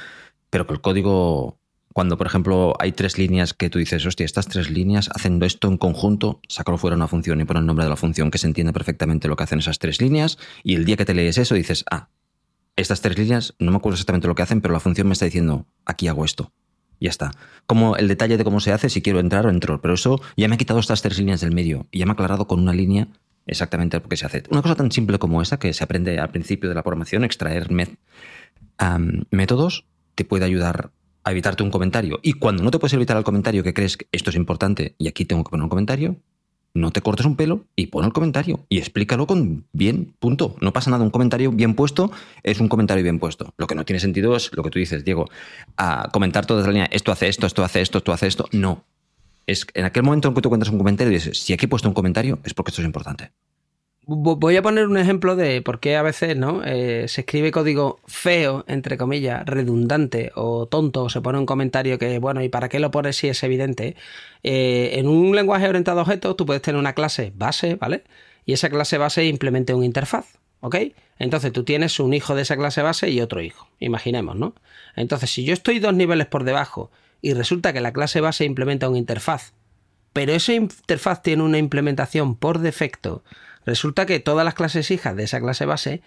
pero 0.50 0.66
que 0.66 0.74
el 0.74 0.80
código, 0.80 1.58
cuando 1.92 2.16
por 2.16 2.26
ejemplo 2.26 2.74
hay 2.78 2.92
tres 2.92 3.18
líneas 3.18 3.54
que 3.54 3.70
tú 3.70 3.78
dices, 3.78 4.04
hostia, 4.04 4.24
estas 4.24 4.48
tres 4.48 4.70
líneas 4.70 5.10
haciendo 5.14 5.46
esto 5.46 5.68
en 5.68 5.78
conjunto, 5.78 6.40
sácalo 6.48 6.78
fuera 6.78 6.96
una 6.96 7.08
función 7.08 7.40
y 7.40 7.44
pon 7.44 7.56
el 7.56 7.66
nombre 7.66 7.84
de 7.84 7.90
la 7.90 7.96
función 7.96 8.30
que 8.30 8.38
se 8.38 8.46
entiende 8.46 8.72
perfectamente 8.72 9.28
lo 9.28 9.36
que 9.36 9.44
hacen 9.44 9.58
esas 9.58 9.78
tres 9.78 10.00
líneas 10.00 10.38
y 10.62 10.74
el 10.74 10.84
día 10.84 10.96
que 10.96 11.04
te 11.04 11.14
lees 11.14 11.38
eso 11.38 11.54
dices, 11.54 11.84
ah, 11.90 12.08
estas 12.76 13.00
tres 13.00 13.18
líneas, 13.18 13.54
no 13.58 13.70
me 13.70 13.76
acuerdo 13.76 13.94
exactamente 13.94 14.28
lo 14.28 14.34
que 14.34 14.42
hacen, 14.42 14.60
pero 14.60 14.72
la 14.72 14.80
función 14.80 15.06
me 15.06 15.12
está 15.12 15.26
diciendo, 15.26 15.66
aquí 15.84 16.08
hago 16.08 16.24
esto 16.24 16.52
ya 17.02 17.10
está. 17.10 17.32
Como 17.66 17.96
el 17.96 18.08
detalle 18.08 18.36
de 18.36 18.44
cómo 18.44 18.60
se 18.60 18.72
hace, 18.72 18.88
si 18.88 19.02
quiero 19.02 19.18
entrar 19.18 19.44
o 19.46 19.50
entro. 19.50 19.80
Pero 19.80 19.94
eso 19.94 20.20
ya 20.36 20.48
me 20.48 20.54
ha 20.54 20.58
quitado 20.58 20.80
estas 20.80 21.02
tres 21.02 21.18
líneas 21.18 21.40
del 21.40 21.52
medio 21.52 21.86
y 21.90 21.98
ya 21.98 22.06
me 22.06 22.12
ha 22.12 22.14
aclarado 22.14 22.46
con 22.46 22.60
una 22.60 22.72
línea 22.72 23.08
exactamente 23.46 23.98
lo 23.98 24.08
que 24.08 24.16
se 24.16 24.26
hace. 24.26 24.42
Una 24.50 24.62
cosa 24.62 24.74
tan 24.74 24.90
simple 24.92 25.18
como 25.18 25.42
esa, 25.42 25.58
que 25.58 25.72
se 25.72 25.84
aprende 25.84 26.18
al 26.18 26.30
principio 26.30 26.68
de 26.68 26.74
la 26.74 26.82
programación, 26.82 27.24
extraer 27.24 27.68
métodos, 29.30 29.84
te 30.14 30.24
puede 30.24 30.44
ayudar 30.44 30.90
a 31.24 31.30
evitarte 31.30 31.62
un 31.62 31.70
comentario. 31.70 32.18
Y 32.22 32.34
cuando 32.34 32.62
no 32.62 32.70
te 32.70 32.78
puedes 32.78 32.94
evitar 32.94 33.16
el 33.16 33.24
comentario 33.24 33.62
que 33.62 33.74
crees 33.74 33.96
que 33.96 34.08
esto 34.12 34.30
es 34.30 34.36
importante 34.36 34.94
y 34.98 35.08
aquí 35.08 35.24
tengo 35.24 35.44
que 35.44 35.50
poner 35.50 35.64
un 35.64 35.70
comentario, 35.70 36.16
no 36.74 36.90
te 36.90 37.02
cortes 37.02 37.26
un 37.26 37.36
pelo 37.36 37.66
y 37.76 37.88
pon 37.88 38.06
el 38.06 38.14
comentario 38.14 38.64
y 38.70 38.78
explícalo 38.78 39.26
con 39.26 39.66
bien, 39.72 40.14
punto. 40.18 40.56
No 40.60 40.72
pasa 40.72 40.90
nada, 40.90 41.04
un 41.04 41.10
comentario 41.10 41.52
bien 41.52 41.74
puesto 41.74 42.10
es 42.42 42.60
un 42.60 42.68
comentario 42.68 43.02
bien 43.02 43.18
puesto. 43.18 43.52
Lo 43.58 43.66
que 43.66 43.74
no 43.74 43.84
tiene 43.84 44.00
sentido 44.00 44.34
es 44.34 44.50
lo 44.54 44.62
que 44.62 44.70
tú 44.70 44.78
dices, 44.78 45.04
Diego, 45.04 45.28
a 45.76 46.08
comentar 46.12 46.46
toda 46.46 46.62
la 46.62 46.68
línea, 46.68 46.88
esto 46.90 47.12
hace 47.12 47.28
esto, 47.28 47.46
esto 47.46 47.62
hace 47.62 47.82
esto, 47.82 47.98
esto 47.98 48.12
hace 48.12 48.26
esto. 48.26 48.46
No. 48.52 48.84
Es 49.46 49.66
en 49.74 49.84
aquel 49.84 50.02
momento 50.02 50.28
en 50.28 50.34
que 50.34 50.40
tú 50.40 50.48
cuentas 50.48 50.70
un 50.70 50.78
comentario 50.78 51.10
y 51.10 51.16
dices, 51.16 51.38
si 51.38 51.52
aquí 51.52 51.66
he 51.66 51.68
puesto 51.68 51.88
un 51.88 51.94
comentario 51.94 52.38
es 52.44 52.54
porque 52.54 52.70
esto 52.70 52.82
es 52.82 52.86
importante. 52.86 53.32
Voy 54.04 54.56
a 54.56 54.62
poner 54.62 54.88
un 54.88 54.98
ejemplo 54.98 55.36
de 55.36 55.62
por 55.62 55.78
qué 55.78 55.94
a 55.94 56.02
veces 56.02 56.36
¿no? 56.36 56.64
Eh, 56.64 57.06
se 57.06 57.20
escribe 57.20 57.52
código 57.52 58.00
feo, 58.06 58.64
entre 58.66 58.98
comillas, 58.98 59.46
redundante 59.46 60.32
o 60.34 60.66
tonto, 60.66 61.04
o 61.04 61.08
se 61.08 61.20
pone 61.20 61.38
un 61.38 61.46
comentario 61.46 62.00
que, 62.00 62.18
bueno, 62.18 62.42
¿y 62.42 62.48
para 62.48 62.68
qué 62.68 62.80
lo 62.80 62.90
pones 62.90 63.16
si 63.16 63.28
es 63.28 63.40
evidente? 63.44 63.94
Eh, 64.42 64.90
en 64.94 65.06
un 65.06 65.36
lenguaje 65.36 65.68
orientado 65.68 66.00
a 66.00 66.02
objetos 66.02 66.36
tú 66.36 66.44
puedes 66.46 66.62
tener 66.62 66.80
una 66.80 66.94
clase 66.94 67.32
base, 67.36 67.76
¿vale? 67.76 68.02
Y 68.44 68.54
esa 68.54 68.70
clase 68.70 68.98
base 68.98 69.24
implemente 69.26 69.72
una 69.72 69.86
interfaz, 69.86 70.40
¿ok? 70.60 70.76
Entonces 71.20 71.52
tú 71.52 71.62
tienes 71.62 72.00
un 72.00 72.12
hijo 72.12 72.34
de 72.34 72.42
esa 72.42 72.56
clase 72.56 72.82
base 72.82 73.08
y 73.08 73.20
otro 73.20 73.40
hijo, 73.40 73.68
imaginemos, 73.78 74.34
¿no? 74.34 74.54
Entonces 74.96 75.30
si 75.30 75.44
yo 75.44 75.52
estoy 75.52 75.78
dos 75.78 75.94
niveles 75.94 76.26
por 76.26 76.42
debajo 76.42 76.90
y 77.22 77.32
resulta 77.32 77.72
que 77.72 77.80
la 77.80 77.94
clase 77.94 78.20
base 78.20 78.44
implementa 78.44 78.88
una 78.88 78.98
interfaz, 78.98 79.54
pero 80.12 80.32
esa 80.32 80.52
interfaz 80.52 81.22
tiene 81.22 81.42
una 81.42 81.56
implementación 81.56 82.36
por 82.36 82.58
defecto, 82.58 83.22
Resulta 83.64 84.06
que 84.06 84.20
todas 84.20 84.44
las 84.44 84.54
clases 84.54 84.90
hijas 84.90 85.16
de 85.16 85.24
esa 85.24 85.40
clase 85.40 85.66
base 85.66 86.02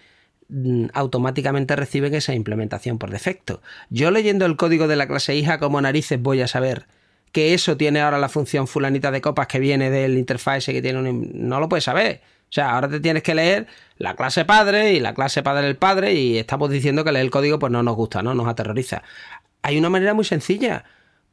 mm, 0.48 0.86
automáticamente 0.92 1.76
reciben 1.76 2.14
esa 2.14 2.34
implementación 2.34 2.98
por 2.98 3.10
defecto. 3.10 3.62
Yo 3.90 4.10
leyendo 4.10 4.46
el 4.46 4.56
código 4.56 4.88
de 4.88 4.96
la 4.96 5.08
clase 5.08 5.34
hija 5.34 5.58
como 5.58 5.80
narices 5.80 6.20
voy 6.20 6.42
a 6.42 6.48
saber 6.48 6.86
que 7.32 7.54
eso 7.54 7.76
tiene 7.76 8.00
ahora 8.00 8.18
la 8.18 8.28
función 8.28 8.66
fulanita 8.66 9.10
de 9.10 9.20
copas 9.20 9.46
que 9.46 9.58
viene 9.58 9.90
del 9.90 10.16
interface 10.16 10.72
que 10.72 10.82
tiene 10.82 10.98
un... 10.98 11.30
No 11.34 11.60
lo 11.60 11.68
puedes 11.68 11.84
saber. 11.84 12.22
O 12.48 12.52
sea, 12.52 12.74
ahora 12.74 12.88
te 12.88 13.00
tienes 13.00 13.22
que 13.22 13.34
leer 13.34 13.66
la 13.98 14.14
clase 14.14 14.44
padre 14.44 14.92
y 14.92 15.00
la 15.00 15.14
clase 15.14 15.42
padre 15.42 15.66
del 15.66 15.76
padre 15.76 16.14
y 16.14 16.38
estamos 16.38 16.70
diciendo 16.70 17.04
que 17.04 17.12
leer 17.12 17.24
el 17.24 17.30
código 17.30 17.58
pues 17.58 17.72
no 17.72 17.82
nos 17.82 17.96
gusta, 17.96 18.22
¿no? 18.22 18.34
Nos 18.34 18.46
aterroriza. 18.46 19.02
Hay 19.62 19.76
una 19.76 19.90
manera 19.90 20.14
muy 20.14 20.24
sencilla. 20.24 20.84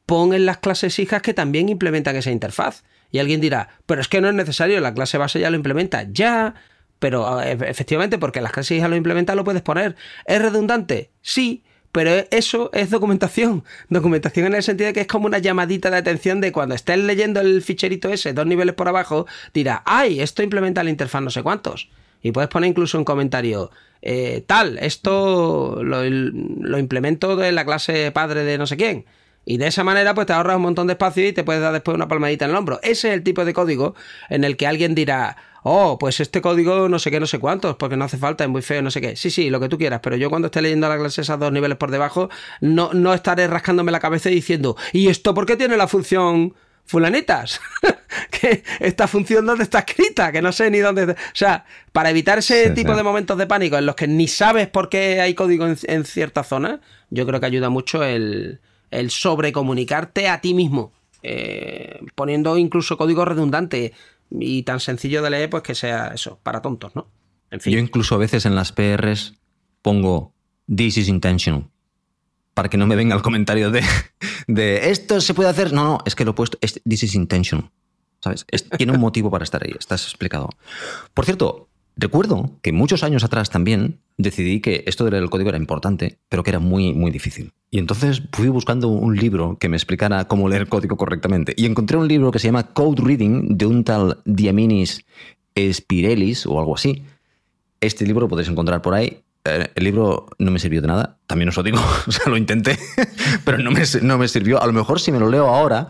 Pon 0.05 0.33
en 0.33 0.45
las 0.45 0.57
clases 0.57 0.99
hijas 0.99 1.21
que 1.21 1.33
también 1.33 1.69
implementan 1.69 2.15
esa 2.15 2.31
interfaz. 2.31 2.83
Y 3.11 3.19
alguien 3.19 3.41
dirá, 3.41 3.69
pero 3.85 4.01
es 4.01 4.07
que 4.07 4.21
no 4.21 4.27
es 4.27 4.33
necesario, 4.33 4.79
la 4.79 4.93
clase 4.93 5.17
base 5.17 5.39
ya 5.39 5.49
lo 5.49 5.55
implementa. 5.55 6.07
Ya, 6.11 6.55
pero 6.99 7.41
e, 7.41 7.51
efectivamente, 7.51 8.17
porque 8.17 8.41
las 8.41 8.51
clases 8.51 8.79
ya 8.79 8.87
lo 8.87 8.95
implementan, 8.95 9.37
lo 9.37 9.43
puedes 9.43 9.61
poner. 9.61 9.95
¿Es 10.25 10.41
redundante? 10.41 11.11
Sí, 11.21 11.63
pero 11.93 12.11
eso 12.31 12.71
es 12.73 12.89
documentación. 12.89 13.63
Documentación 13.89 14.47
en 14.47 14.55
el 14.55 14.63
sentido 14.63 14.87
de 14.87 14.93
que 14.93 15.01
es 15.01 15.07
como 15.07 15.27
una 15.27 15.37
llamadita 15.37 15.91
de 15.91 15.97
atención 15.97 16.41
de 16.41 16.51
cuando 16.51 16.75
estés 16.75 16.97
leyendo 16.97 17.39
el 17.39 17.61
ficherito 17.61 18.09
ese, 18.09 18.33
dos 18.33 18.47
niveles 18.47 18.73
por 18.73 18.87
abajo, 18.87 19.27
dirá, 19.53 19.83
ay, 19.85 20.19
esto 20.19 20.41
implementa 20.41 20.83
la 20.83 20.89
interfaz 20.89 21.21
no 21.21 21.29
sé 21.29 21.43
cuántos. 21.43 21.89
Y 22.23 22.31
puedes 22.31 22.49
poner 22.49 22.69
incluso 22.69 22.97
un 22.97 23.05
comentario, 23.05 23.69
eh, 24.01 24.43
tal, 24.47 24.79
esto 24.79 25.83
lo, 25.83 26.03
lo 26.03 26.79
implemento 26.79 27.35
de 27.35 27.51
la 27.51 27.63
clase 27.63 28.11
padre 28.11 28.43
de 28.43 28.57
no 28.57 28.65
sé 28.65 28.75
quién. 28.75 29.05
Y 29.45 29.57
de 29.57 29.67
esa 29.67 29.83
manera, 29.83 30.13
pues 30.13 30.27
te 30.27 30.33
ahorras 30.33 30.55
un 30.55 30.61
montón 30.61 30.87
de 30.87 30.93
espacio 30.93 31.27
y 31.27 31.33
te 31.33 31.43
puedes 31.43 31.61
dar 31.61 31.73
después 31.73 31.95
una 31.95 32.07
palmadita 32.07 32.45
en 32.45 32.51
el 32.51 32.57
hombro. 32.57 32.79
Ese 32.81 33.09
es 33.09 33.13
el 33.13 33.23
tipo 33.23 33.43
de 33.43 33.53
código 33.53 33.95
en 34.29 34.43
el 34.43 34.55
que 34.55 34.67
alguien 34.67 34.95
dirá, 34.95 35.35
oh, 35.63 35.97
pues 35.97 36.19
este 36.19 36.41
código 36.41 36.87
no 36.87 36.99
sé 36.99 37.11
qué, 37.11 37.19
no 37.19 37.27
sé 37.27 37.39
cuántos, 37.39 37.75
porque 37.75 37.97
no 37.97 38.05
hace 38.05 38.17
falta, 38.17 38.43
es 38.43 38.49
muy 38.49 38.61
feo, 38.61 38.81
no 38.81 38.91
sé 38.91 39.01
qué. 39.01 39.15
Sí, 39.15 39.31
sí, 39.31 39.49
lo 39.49 39.59
que 39.59 39.69
tú 39.69 39.77
quieras, 39.77 39.99
pero 40.01 40.15
yo 40.15 40.29
cuando 40.29 40.47
esté 40.47 40.61
leyendo 40.61 40.87
la 40.87 40.97
clase 40.97 41.21
esas 41.21 41.39
dos 41.39 41.51
niveles 41.51 41.77
por 41.77 41.91
debajo, 41.91 42.29
no, 42.61 42.93
no 42.93 43.13
estaré 43.13 43.47
rascándome 43.47 43.91
la 43.91 43.99
cabeza 43.99 44.29
y 44.29 44.35
diciendo, 44.35 44.77
¿y 44.93 45.07
esto 45.07 45.33
por 45.33 45.45
qué 45.45 45.57
tiene 45.57 45.75
la 45.75 45.87
función 45.87 46.53
fulanitas? 46.85 47.59
que 48.31 48.63
esta 48.79 49.07
función 49.07 49.45
dónde 49.45 49.63
está 49.63 49.79
escrita, 49.79 50.31
que 50.31 50.41
no 50.41 50.51
sé 50.53 50.69
ni 50.69 50.79
dónde... 50.79 51.03
O 51.03 51.15
sea, 51.33 51.65
para 51.91 52.09
evitar 52.09 52.39
ese 52.39 52.69
tipo 52.71 52.95
de 52.95 53.03
momentos 53.03 53.37
de 53.37 53.47
pánico 53.47 53.77
en 53.77 53.85
los 53.85 53.95
que 53.95 54.07
ni 54.07 54.27
sabes 54.29 54.67
por 54.67 54.87
qué 54.87 55.19
hay 55.19 55.33
código 55.33 55.65
en, 55.65 55.77
en 55.83 56.05
cierta 56.05 56.43
zona, 56.43 56.79
yo 57.09 57.25
creo 57.25 57.39
que 57.39 57.45
ayuda 57.45 57.69
mucho 57.69 58.03
el 58.03 58.59
el 58.93 59.09
sobrecomunicarte 59.09 60.29
a 60.29 60.41
ti 60.41 60.53
mismo, 60.53 60.91
eh, 61.21 61.99
poniendo 62.15 62.57
incluso 62.57 62.97
código 62.97 63.25
redundante 63.25 63.93
y 64.31 64.63
tan 64.63 64.79
sencillo 64.79 65.21
de 65.21 65.29
leer, 65.29 65.49
pues 65.49 65.63
que 65.63 65.75
sea 65.75 66.07
eso, 66.07 66.39
para 66.43 66.61
tontos, 66.61 66.95
¿no? 66.95 67.07
En 67.51 67.59
fin. 67.59 67.73
Yo 67.73 67.79
incluso 67.79 68.15
a 68.15 68.17
veces 68.17 68.45
en 68.45 68.55
las 68.55 68.71
PRs 68.71 69.35
pongo 69.81 70.33
This 70.73 70.97
is 70.97 71.07
intentional. 71.07 71.65
Para 72.53 72.69
que 72.69 72.77
no 72.77 72.87
me 72.87 72.95
venga 72.95 73.15
el 73.15 73.21
comentario 73.21 73.71
de, 73.71 73.83
de 74.47 74.89
esto 74.91 75.21
se 75.21 75.33
puede 75.33 75.49
hacer. 75.49 75.73
No, 75.73 75.83
no, 75.83 75.97
es 76.05 76.15
que 76.15 76.25
lo 76.25 76.31
he 76.31 76.33
puesto. 76.35 76.57
This 76.59 77.03
is 77.03 77.15
intentional. 77.15 77.69
¿Sabes? 78.19 78.45
tiene 78.77 78.93
un 78.93 79.01
motivo 79.01 79.29
para 79.29 79.43
estar 79.43 79.61
ahí. 79.63 79.73
Estás 79.77 80.03
explicado. 80.05 80.49
Por 81.13 81.25
cierto, 81.25 81.67
Recuerdo 81.95 82.57
que 82.61 82.71
muchos 82.71 83.03
años 83.03 83.23
atrás 83.23 83.49
también 83.49 83.99
decidí 84.17 84.61
que 84.61 84.83
esto 84.87 85.05
de 85.05 85.11
leer 85.11 85.23
el 85.23 85.29
código 85.29 85.49
era 85.49 85.57
importante, 85.57 86.19
pero 86.29 86.43
que 86.43 86.51
era 86.51 86.59
muy, 86.59 86.93
muy 86.93 87.11
difícil. 87.11 87.53
Y 87.69 87.79
entonces 87.79 88.21
fui 88.31 88.47
buscando 88.49 88.87
un 88.87 89.15
libro 89.15 89.57
que 89.59 89.69
me 89.69 89.77
explicara 89.77 90.27
cómo 90.27 90.47
leer 90.47 90.67
código 90.67 90.95
correctamente. 90.97 91.53
Y 91.57 91.65
encontré 91.65 91.97
un 91.97 92.07
libro 92.07 92.31
que 92.31 92.39
se 92.39 92.47
llama 92.47 92.73
Code 92.73 93.01
Reading 93.03 93.57
de 93.57 93.65
un 93.65 93.83
tal 93.83 94.21
Diaminis 94.25 95.05
Spirelis 95.57 96.45
o 96.45 96.59
algo 96.59 96.75
así. 96.75 97.03
Este 97.81 98.05
libro 98.05 98.21
lo 98.21 98.29
podéis 98.29 98.49
encontrar 98.49 98.81
por 98.81 98.93
ahí. 98.93 99.23
Eh, 99.45 99.67
el 99.75 99.83
libro 99.83 100.27
no 100.39 100.51
me 100.51 100.59
sirvió 100.59 100.81
de 100.81 100.87
nada, 100.87 101.17
también 101.27 101.49
os 101.49 101.57
lo 101.57 101.63
digo, 101.63 101.79
o 102.07 102.11
sea, 102.11 102.29
lo 102.29 102.37
intenté, 102.37 102.79
pero 103.45 103.57
no 103.57 103.71
me, 103.71 103.81
no 104.01 104.17
me 104.17 104.27
sirvió. 104.27 104.61
A 104.61 104.67
lo 104.67 104.73
mejor 104.73 105.01
si 105.01 105.11
me 105.11 105.19
lo 105.19 105.29
leo 105.29 105.47
ahora, 105.47 105.87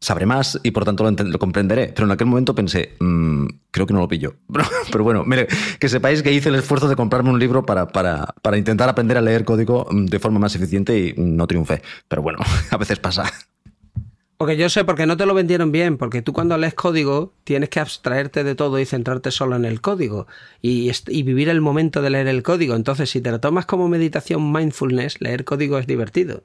sabré 0.00 0.26
más 0.26 0.60
y 0.62 0.70
por 0.70 0.84
tanto 0.84 1.10
lo, 1.10 1.38
comprenderé. 1.38 1.92
Pero 1.94 2.06
en 2.06 2.12
aquel 2.12 2.26
momento 2.26 2.54
pensé, 2.54 2.96
mmm, 3.00 3.46
creo 3.70 3.86
que 3.86 3.94
no 3.94 4.00
lo 4.00 4.08
pillo. 4.08 4.36
Pero, 4.92 5.04
bueno, 5.04 5.24
mire, 5.24 5.46
que 5.78 5.88
sepáis 5.88 6.22
que 6.22 6.32
hice 6.32 6.48
el 6.48 6.56
esfuerzo 6.56 6.88
de 6.88 6.96
comprarme 6.96 7.30
un 7.30 7.38
libro 7.38 7.64
para, 7.64 7.88
para, 7.88 8.34
para, 8.42 8.58
intentar 8.58 8.88
aprender 8.88 9.16
a 9.16 9.20
leer 9.20 9.44
código 9.44 9.86
mm, 9.90 10.06
de 10.06 10.18
forma 10.18 10.38
más 10.38 10.54
eficiente 10.54 10.98
y 10.98 11.14
no 11.16 11.46
triunfé. 11.46 11.82
Pero 12.08 12.22
bueno, 12.22 12.38
a 12.70 12.76
veces 12.76 12.98
pasa. 12.98 13.32
Porque 14.36 14.58
yo 14.58 14.68
sé, 14.68 14.84
porque 14.84 15.06
no 15.06 15.16
te 15.16 15.24
lo 15.24 15.32
vendieron 15.32 15.72
bien, 15.72 15.96
porque 15.96 16.20
tú 16.20 16.34
cuando 16.34 16.58
lees 16.58 16.74
código 16.74 17.32
tienes 17.44 17.70
que 17.70 17.80
abstraerte 17.80 18.44
de 18.44 18.54
todo 18.54 18.78
y 18.78 18.84
centrarte 18.84 19.30
solo 19.30 19.56
en 19.56 19.64
el 19.64 19.80
código 19.80 20.26
y, 20.60 20.90
y, 21.08 21.22
vivir 21.22 21.48
el 21.48 21.62
momento 21.62 22.02
de 22.02 22.10
leer 22.10 22.28
el 22.28 22.42
código. 22.42 22.74
Entonces, 22.74 23.08
si 23.08 23.22
te 23.22 23.30
lo 23.30 23.40
tomas 23.40 23.64
como 23.64 23.88
meditación 23.88 24.52
mindfulness, 24.52 25.22
leer 25.22 25.46
código 25.46 25.78
es 25.78 25.86
divertido 25.86 26.42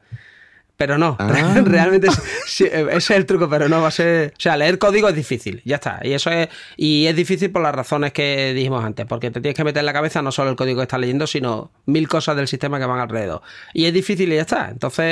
pero 0.82 0.98
no. 0.98 1.16
Ah. 1.20 1.62
Realmente 1.64 2.08
ese 2.08 2.88
es 2.92 3.12
el 3.12 3.28
truco, 3.28 3.48
pero 3.48 3.70
no 3.70 3.84
va 3.84 3.90
a 3.90 3.92
ser. 3.92 4.34
O 4.36 4.42
sea, 4.42 4.58
leer 4.58 4.80
código 4.80 5.10
es 5.10 5.16
difícil, 5.16 5.62
ya 5.64 5.76
está. 5.76 6.00
Y 6.02 6.14
eso 6.14 6.32
es. 6.32 6.50
Y 6.76 7.06
es 7.06 7.16
difícil 7.16 7.52
por 7.52 7.62
las 7.62 7.76
razones 7.76 8.14
que 8.14 8.56
dijimos 8.56 8.84
antes, 8.84 9.06
porque 9.06 9.30
te 9.30 9.42
tienes 9.42 9.56
que 9.56 9.64
meter 9.64 9.82
en 9.82 9.86
la 9.86 9.94
cabeza 9.94 10.24
no 10.24 10.32
solo 10.32 10.50
el 10.50 10.56
código 10.56 10.78
que 10.80 10.84
estás 10.86 11.00
leyendo, 11.00 11.28
sino 11.28 11.70
mil 11.86 12.08
cosas 12.08 12.36
del 12.36 12.48
sistema 12.48 12.80
que 12.80 12.88
van 12.88 13.00
alrededor. 13.00 13.44
Y 13.76 13.86
es 13.86 13.94
difícil 13.94 14.34
y 14.34 14.38
ya 14.38 14.42
está. 14.42 14.70
Entonces, 14.72 15.06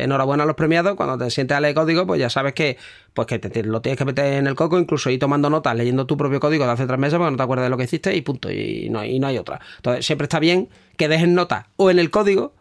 enhorabuena 0.00 0.44
a 0.44 0.46
los 0.46 0.54
premiados. 0.54 0.94
Cuando 0.94 1.18
te 1.18 1.28
sientes 1.32 1.56
a 1.56 1.60
leer 1.60 1.74
código, 1.74 2.06
pues 2.06 2.20
ya 2.20 2.30
sabes 2.30 2.52
que, 2.52 2.76
pues 3.12 3.26
que 3.26 3.40
te, 3.40 3.64
lo 3.64 3.80
tienes 3.80 3.98
que 3.98 4.04
meter 4.04 4.34
en 4.34 4.46
el 4.46 4.54
coco, 4.54 4.78
incluso 4.78 5.10
ir 5.10 5.18
tomando 5.18 5.50
notas, 5.50 5.74
leyendo 5.74 6.06
tu 6.06 6.16
propio 6.16 6.38
código 6.38 6.66
de 6.66 6.70
hace 6.70 6.86
tres 6.86 7.00
meses, 7.00 7.18
porque 7.18 7.32
no 7.32 7.36
te 7.36 7.42
acuerdas 7.42 7.66
de 7.66 7.70
lo 7.70 7.76
que 7.76 7.82
hiciste 7.82 8.14
y 8.14 8.22
punto. 8.22 8.48
Y 8.48 8.88
no, 8.90 9.04
y 9.04 9.18
no 9.18 9.26
hay 9.26 9.38
otra. 9.38 9.60
Entonces, 9.74 10.06
siempre 10.06 10.26
está 10.26 10.38
bien 10.38 10.68
que 10.96 11.08
dejes 11.08 11.26
nota 11.26 11.66
o 11.74 11.90
en 11.90 11.98
el 11.98 12.10
código 12.12 12.54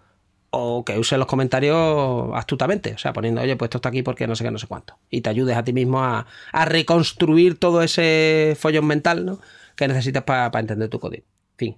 o 0.51 0.83
que 0.83 0.97
use 0.97 1.17
los 1.17 1.27
comentarios 1.27 2.31
astutamente, 2.33 2.93
o 2.93 2.97
sea, 2.97 3.13
poniendo, 3.13 3.41
oye, 3.41 3.55
pues 3.55 3.67
esto 3.67 3.77
está 3.77 3.89
aquí 3.89 4.03
porque 4.03 4.27
no 4.27 4.35
sé 4.35 4.43
qué, 4.43 4.51
no 4.51 4.57
sé 4.57 4.67
cuánto. 4.67 4.97
Y 5.09 5.21
te 5.21 5.29
ayudes 5.29 5.55
a 5.55 5.63
ti 5.63 5.73
mismo 5.73 6.03
a, 6.03 6.25
reconstruir 6.65 7.59
todo 7.59 7.81
ese 7.81 8.55
follón 8.59 8.87
mental 8.87 9.25
¿no? 9.25 9.39
que 9.75 9.87
necesitas 9.87 10.23
para 10.23 10.59
entender 10.59 10.89
tu 10.89 10.99
código. 10.99 11.25
Fin. 11.57 11.77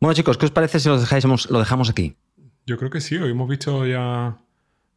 Bueno, 0.00 0.14
chicos, 0.14 0.38
¿qué 0.38 0.46
os 0.46 0.52
parece 0.52 0.80
si 0.80 0.88
lo, 0.88 0.98
dejáis, 0.98 1.24
lo 1.24 1.58
dejamos 1.58 1.90
aquí? 1.90 2.16
Yo 2.66 2.76
creo 2.78 2.90
que 2.90 3.00
sí, 3.00 3.16
hoy 3.16 3.30
hemos 3.30 3.48
visto 3.48 3.86
ya 3.86 4.38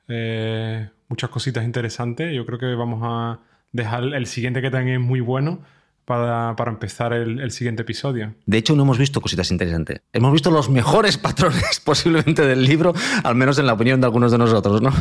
eh, 0.07 0.89
muchas 1.07 1.29
cositas 1.29 1.63
interesantes. 1.63 2.33
Yo 2.33 2.45
creo 2.45 2.59
que 2.59 2.75
vamos 2.75 3.01
a 3.03 3.39
dejar 3.71 4.03
el 4.03 4.27
siguiente 4.27 4.61
que 4.61 4.69
también 4.69 5.01
es 5.01 5.05
muy 5.05 5.19
bueno 5.21 5.61
para, 6.05 6.55
empezar 6.67 7.13
el, 7.13 7.51
siguiente 7.51 7.83
episodio. 7.83 8.35
De 8.45 8.57
hecho, 8.57 8.75
no 8.75 8.83
hemos 8.83 8.97
visto 8.97 9.21
cositas 9.21 9.51
interesantes. 9.51 10.01
Hemos 10.11 10.33
visto 10.33 10.51
los 10.51 10.69
mejores 10.69 11.17
patrones 11.19 11.79
posiblemente 11.83 12.45
del 12.45 12.63
libro, 12.63 12.93
al 13.23 13.35
menos 13.35 13.57
en 13.59 13.67
la 13.67 13.73
opinión 13.73 14.01
de 14.01 14.07
algunos 14.07 14.31
de 14.31 14.37
nosotros, 14.37 14.81
¿no? 14.81 14.91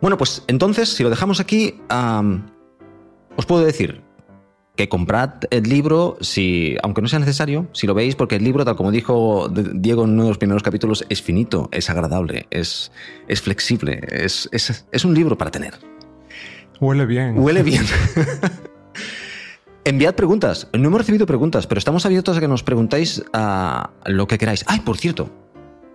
Bueno, 0.00 0.18
pues 0.18 0.42
entonces, 0.48 0.88
si 0.88 1.02
lo 1.02 1.10
dejamos 1.10 1.38
aquí, 1.38 1.80
os 3.36 3.46
puedo 3.46 3.64
decir 3.64 4.02
que 4.74 4.88
comprad 4.88 5.44
el 5.50 5.64
libro, 5.64 6.16
si, 6.20 6.76
aunque 6.82 7.02
no 7.02 7.08
sea 7.08 7.18
necesario, 7.18 7.68
si 7.72 7.86
lo 7.86 7.94
veis, 7.94 8.16
porque 8.16 8.36
el 8.36 8.44
libro, 8.44 8.64
tal 8.64 8.74
como 8.74 8.90
dijo 8.90 9.48
Diego 9.48 10.04
en 10.04 10.10
uno 10.10 10.24
de 10.24 10.28
los 10.30 10.38
primeros 10.38 10.62
capítulos, 10.62 11.04
es 11.08 11.22
finito, 11.22 11.68
es 11.72 11.90
agradable, 11.90 12.46
es, 12.50 12.90
es 13.28 13.42
flexible, 13.42 14.00
es, 14.10 14.48
es, 14.50 14.86
es 14.90 15.04
un 15.04 15.14
libro 15.14 15.36
para 15.36 15.50
tener. 15.50 15.74
Huele 16.80 17.06
bien. 17.06 17.38
Huele 17.38 17.62
bien. 17.62 17.84
Enviad 19.84 20.14
preguntas. 20.14 20.68
No 20.72 20.88
hemos 20.88 21.00
recibido 21.00 21.26
preguntas, 21.26 21.66
pero 21.66 21.80
estamos 21.80 22.06
abiertos 22.06 22.36
a 22.36 22.40
que 22.40 22.46
nos 22.46 22.62
preguntáis 22.62 23.24
a 23.32 23.90
lo 24.06 24.28
que 24.28 24.38
queráis. 24.38 24.64
Ay, 24.68 24.78
por 24.80 24.96
cierto, 24.96 25.28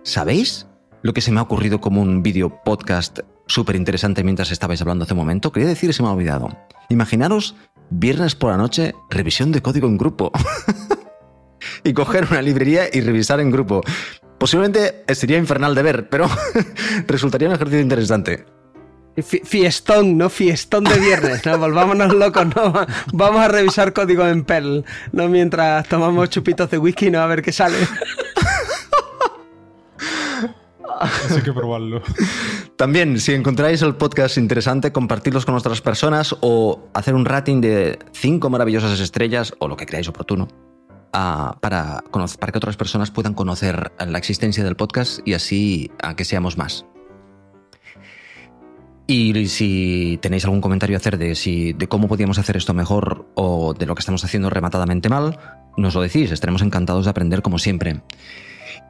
¿sabéis 0.02 0.66
lo 1.02 1.14
que 1.14 1.22
se 1.22 1.32
me 1.32 1.40
ha 1.40 1.42
ocurrido 1.42 1.80
como 1.80 2.02
un 2.02 2.22
vídeo 2.22 2.62
podcast 2.64 3.20
súper 3.46 3.76
interesante 3.76 4.22
mientras 4.24 4.50
estabais 4.50 4.82
hablando 4.82 5.04
hace 5.04 5.14
un 5.14 5.20
momento? 5.20 5.52
Quería 5.52 5.70
decir, 5.70 5.94
se 5.94 6.02
me 6.02 6.08
ha 6.10 6.12
olvidado. 6.12 6.50
Imaginaros 6.90 7.54
viernes 7.88 8.34
por 8.34 8.50
la 8.50 8.58
noche, 8.58 8.94
revisión 9.08 9.52
de 9.52 9.62
código 9.62 9.88
en 9.88 9.96
grupo. 9.96 10.32
y 11.82 11.94
coger 11.94 12.26
una 12.30 12.42
librería 12.42 12.90
y 12.92 13.00
revisar 13.00 13.40
en 13.40 13.50
grupo. 13.50 13.80
Posiblemente 14.36 15.02
sería 15.14 15.38
infernal 15.38 15.74
de 15.74 15.82
ver, 15.82 16.10
pero 16.10 16.26
resultaría 17.06 17.48
un 17.48 17.54
ejercicio 17.54 17.80
interesante. 17.80 18.44
Fiestón, 19.22 20.16
¿no? 20.18 20.28
Fiestón 20.30 20.84
de 20.84 20.98
viernes, 20.98 21.44
¿no? 21.46 21.58
Volvámonos 21.58 22.14
locos, 22.14 22.46
¿no? 22.54 22.72
Vamos 23.12 23.40
a 23.40 23.48
revisar 23.48 23.92
código 23.92 24.26
en 24.26 24.44
Perl, 24.44 24.84
¿no? 25.12 25.28
Mientras 25.28 25.86
tomamos 25.88 26.30
chupitos 26.30 26.70
de 26.70 26.78
whisky, 26.78 27.10
¿no? 27.10 27.20
A 27.20 27.26
ver 27.26 27.42
qué 27.42 27.52
sale. 27.52 27.76
Así 31.00 31.42
que 31.42 31.52
probarlo. 31.52 32.02
También, 32.76 33.20
si 33.20 33.32
encontráis 33.32 33.82
el 33.82 33.94
podcast 33.94 34.36
interesante, 34.36 34.92
compartirlos 34.92 35.46
con 35.46 35.54
otras 35.54 35.80
personas 35.80 36.34
o 36.40 36.88
hacer 36.92 37.14
un 37.14 37.24
rating 37.24 37.60
de 37.60 37.98
cinco 38.12 38.50
maravillosas 38.50 38.98
estrellas 39.00 39.54
o 39.58 39.68
lo 39.68 39.76
que 39.76 39.86
creáis 39.86 40.08
oportuno. 40.08 40.48
Ah, 41.12 41.56
para, 41.60 42.04
para 42.38 42.52
que 42.52 42.58
otras 42.58 42.76
personas 42.76 43.10
puedan 43.10 43.34
conocer 43.34 43.92
la 43.98 44.18
existencia 44.18 44.62
del 44.62 44.76
podcast 44.76 45.20
y 45.26 45.34
así 45.34 45.90
a 46.02 46.14
que 46.16 46.24
seamos 46.24 46.58
más. 46.58 46.84
Y 49.10 49.46
si 49.46 50.18
tenéis 50.20 50.44
algún 50.44 50.60
comentario 50.60 50.94
a 50.94 50.98
hacer 50.98 51.16
de, 51.16 51.34
si, 51.34 51.72
de 51.72 51.88
cómo 51.88 52.08
podíamos 52.08 52.38
hacer 52.38 52.58
esto 52.58 52.74
mejor 52.74 53.26
o 53.34 53.72
de 53.72 53.86
lo 53.86 53.94
que 53.94 54.00
estamos 54.00 54.22
haciendo 54.22 54.50
rematadamente 54.50 55.08
mal, 55.08 55.38
nos 55.78 55.94
lo 55.94 56.02
decís, 56.02 56.30
estaremos 56.30 56.60
encantados 56.60 57.06
de 57.06 57.10
aprender 57.10 57.40
como 57.40 57.58
siempre. 57.58 58.02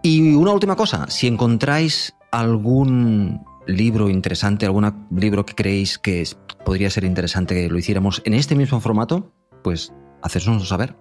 Y 0.02 0.34
una 0.34 0.50
última 0.50 0.74
cosa, 0.74 1.06
si 1.08 1.28
encontráis 1.28 2.16
algún 2.32 3.44
libro 3.68 4.10
interesante, 4.10 4.66
algún 4.66 5.06
libro 5.12 5.46
que 5.46 5.54
creéis 5.54 5.98
que 5.98 6.26
podría 6.64 6.90
ser 6.90 7.04
interesante 7.04 7.54
que 7.54 7.68
lo 7.68 7.78
hiciéramos 7.78 8.20
en 8.24 8.34
este 8.34 8.56
mismo 8.56 8.80
formato, 8.80 9.32
pues 9.62 9.92
hacednoslo 10.22 10.64
saber 10.64 10.96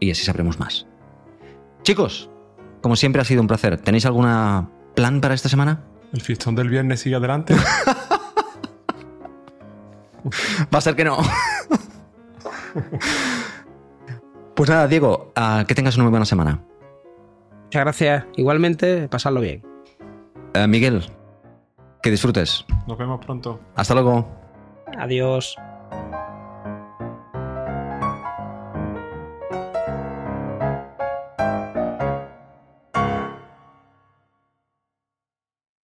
y 0.00 0.10
así 0.10 0.24
sabremos 0.24 0.58
más. 0.58 0.86
Chicos, 1.82 2.30
como 2.80 2.96
siempre 2.96 3.20
ha 3.20 3.26
sido 3.26 3.42
un 3.42 3.46
placer. 3.46 3.76
¿Tenéis 3.76 4.06
alguna 4.06 4.70
plan 4.94 5.20
para 5.20 5.34
esta 5.34 5.50
semana? 5.50 5.84
El 6.14 6.22
fiestón 6.22 6.54
del 6.54 6.70
viernes 6.70 7.00
sigue 7.00 7.16
adelante. 7.16 7.54
Va 10.74 10.78
a 10.78 10.80
ser 10.80 10.96
que 10.96 11.04
no. 11.04 11.18
Pues 14.54 14.70
nada, 14.70 14.88
Diego, 14.88 15.32
que 15.66 15.74
tengas 15.74 15.94
una 15.96 16.04
muy 16.04 16.10
buena 16.10 16.26
semana. 16.26 16.60
Muchas 17.64 17.82
gracias. 17.82 18.24
Igualmente, 18.36 19.08
pasarlo 19.08 19.40
bien. 19.40 19.62
Eh, 20.54 20.66
Miguel, 20.66 21.04
que 22.02 22.10
disfrutes. 22.10 22.64
Nos 22.86 22.98
vemos 22.98 23.24
pronto. 23.24 23.60
Hasta 23.76 23.94
luego. 23.94 24.26
Adiós. 24.98 25.56